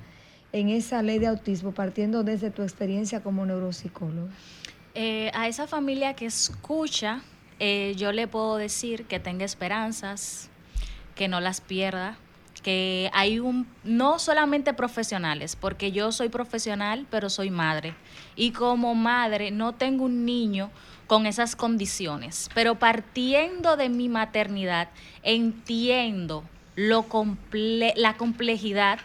en 0.52 0.68
esa 0.68 1.02
ley 1.02 1.18
de 1.20 1.28
autismo, 1.28 1.72
partiendo 1.72 2.24
desde 2.24 2.52
tu 2.52 2.62
experiencia 2.62 3.24
como 3.24 3.46
neuropsicóloga? 3.46 4.34
Eh, 4.94 5.32
a 5.34 5.48
esa 5.48 5.66
familia 5.66 6.14
que 6.14 6.26
escucha, 6.26 7.22
eh, 7.60 7.94
yo 7.96 8.12
le 8.12 8.28
puedo 8.28 8.58
decir 8.58 9.06
que 9.06 9.22
tenga 9.22 9.46
esperanzas, 9.46 10.50
que 11.16 11.30
no 11.30 11.40
las 11.40 11.62
pierda, 11.62 12.18
que 12.62 13.10
hay 13.14 13.40
un, 13.40 13.68
no 13.84 14.20
solamente 14.20 14.74
profesionales, 14.74 15.56
porque 15.56 15.92
yo 15.92 16.12
soy 16.12 16.30
profesional, 16.30 17.06
pero 17.10 17.30
soy 17.30 17.50
madre. 17.50 17.96
Y 18.36 18.52
como 18.52 18.96
madre 18.96 19.52
no 19.52 19.74
tengo 19.74 20.06
un 20.06 20.26
niño 20.26 20.70
con 21.08 21.26
esas 21.26 21.56
condiciones, 21.56 22.50
pero 22.54 22.76
partiendo 22.76 23.78
de 23.78 23.90
mi 23.90 24.10
maternidad, 24.10 24.90
entiendo 25.24 26.44
lo 26.76 27.04
comple 27.04 27.94
la 27.96 28.18
complejidad 28.18 29.00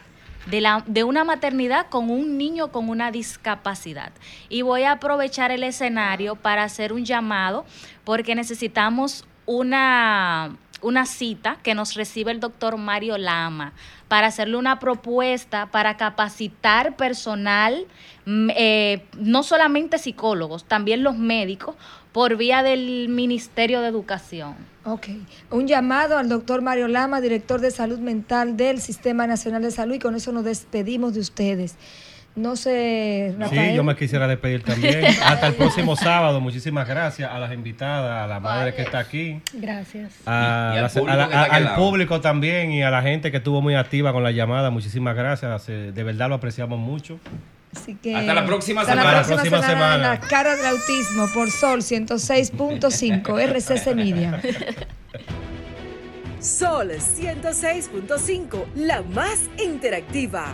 de, 0.45 0.61
la, 0.61 0.83
de 0.85 1.03
una 1.03 1.23
maternidad 1.23 1.87
con 1.87 2.09
un 2.09 2.37
niño 2.37 2.71
con 2.71 2.89
una 2.89 3.11
discapacidad. 3.11 4.11
Y 4.49 4.61
voy 4.61 4.83
a 4.83 4.93
aprovechar 4.93 5.51
el 5.51 5.63
escenario 5.63 6.35
para 6.35 6.63
hacer 6.63 6.93
un 6.93 7.05
llamado 7.05 7.65
porque 8.03 8.35
necesitamos 8.35 9.25
una, 9.45 10.55
una 10.81 11.05
cita 11.05 11.57
que 11.63 11.75
nos 11.75 11.95
recibe 11.95 12.31
el 12.31 12.39
doctor 12.39 12.77
Mario 12.77 13.17
Lama 13.17 13.73
para 14.07 14.27
hacerle 14.27 14.57
una 14.57 14.79
propuesta 14.79 15.71
para 15.71 15.97
capacitar 15.97 16.95
personal, 16.95 17.85
mm, 18.25 18.49
eh, 18.55 19.05
no 19.17 19.43
solamente 19.43 19.97
psicólogos, 19.97 20.65
también 20.65 21.03
los 21.03 21.17
médicos, 21.17 21.75
por 22.11 22.37
vía 22.37 22.61
del 22.61 23.09
Ministerio 23.09 23.81
de 23.81 23.87
Educación. 23.87 24.55
Ok. 24.85 25.07
Un 25.49 25.67
llamado 25.67 26.17
al 26.17 26.29
doctor 26.29 26.61
Mario 26.61 26.87
Lama, 26.87 27.21
director 27.21 27.59
de 27.59 27.71
salud 27.71 27.99
mental 27.99 28.55
del 28.55 28.81
Sistema 28.81 29.25
Nacional 29.25 29.63
de 29.63 29.71
Salud, 29.71 29.95
y 29.95 29.99
con 29.99 30.13
eso 30.13 30.31
nos 30.31 30.43
despedimos 30.43 31.15
de 31.15 31.21
ustedes. 31.21 31.75
No 32.35 32.55
sé, 32.55 33.35
Rafael. 33.37 33.69
Sí, 33.71 33.75
yo 33.75 33.83
me 33.83 33.95
quisiera 33.95 34.27
despedir 34.27 34.63
también. 34.63 35.05
Hasta 35.23 35.45
el 35.47 35.53
próximo 35.53 35.95
sábado. 35.95 36.41
Muchísimas 36.41 36.87
gracias 36.87 37.29
a 37.31 37.37
las 37.37 37.53
invitadas, 37.53 38.23
a 38.23 38.27
la 38.27 38.39
madre 38.39 38.73
que 38.73 38.81
está 38.81 38.97
aquí. 38.99 39.39
Gracias. 39.53 40.13
A 40.25 40.71
Y- 40.73 40.77
y 40.77 40.79
al 40.79 40.89
público 40.89 41.11
a 41.11 41.15
la- 41.15 41.25
a- 41.25 42.17
al 42.17 42.21
también 42.21 42.71
y 42.71 42.81
a 42.81 42.89
la 42.89 43.03
gente 43.03 43.29
que 43.29 43.37
estuvo 43.37 43.61
muy 43.61 43.75
activa 43.75 44.11
con 44.13 44.23
la 44.23 44.31
llamada. 44.31 44.71
Muchísimas 44.71 45.15
gracias. 45.15 45.67
De 45.67 46.03
verdad 46.03 46.27
lo 46.29 46.35
apreciamos 46.35 46.79
mucho. 46.79 47.19
Así 47.75 47.95
que 48.01 48.15
Hasta 48.15 48.33
la 48.33 48.45
próxima 48.45 48.81
hasta 48.81 48.93
semana. 48.93 49.11
La 49.11 49.17
próxima, 49.23 49.35
Próxima 49.37 49.61
semana, 49.67 49.93
semana. 49.95 50.13
la 50.13 50.19
cara 50.19 50.55
del 50.55 50.65
autismo 50.65 51.27
por 51.33 51.51
Sol 51.51 51.81
106.5 51.81 53.39
RCC 53.47 53.95
Media. 53.95 54.41
Sol 56.39 56.89
106.5, 56.91 58.65
la 58.75 59.01
más 59.01 59.39
interactiva. 59.63 60.53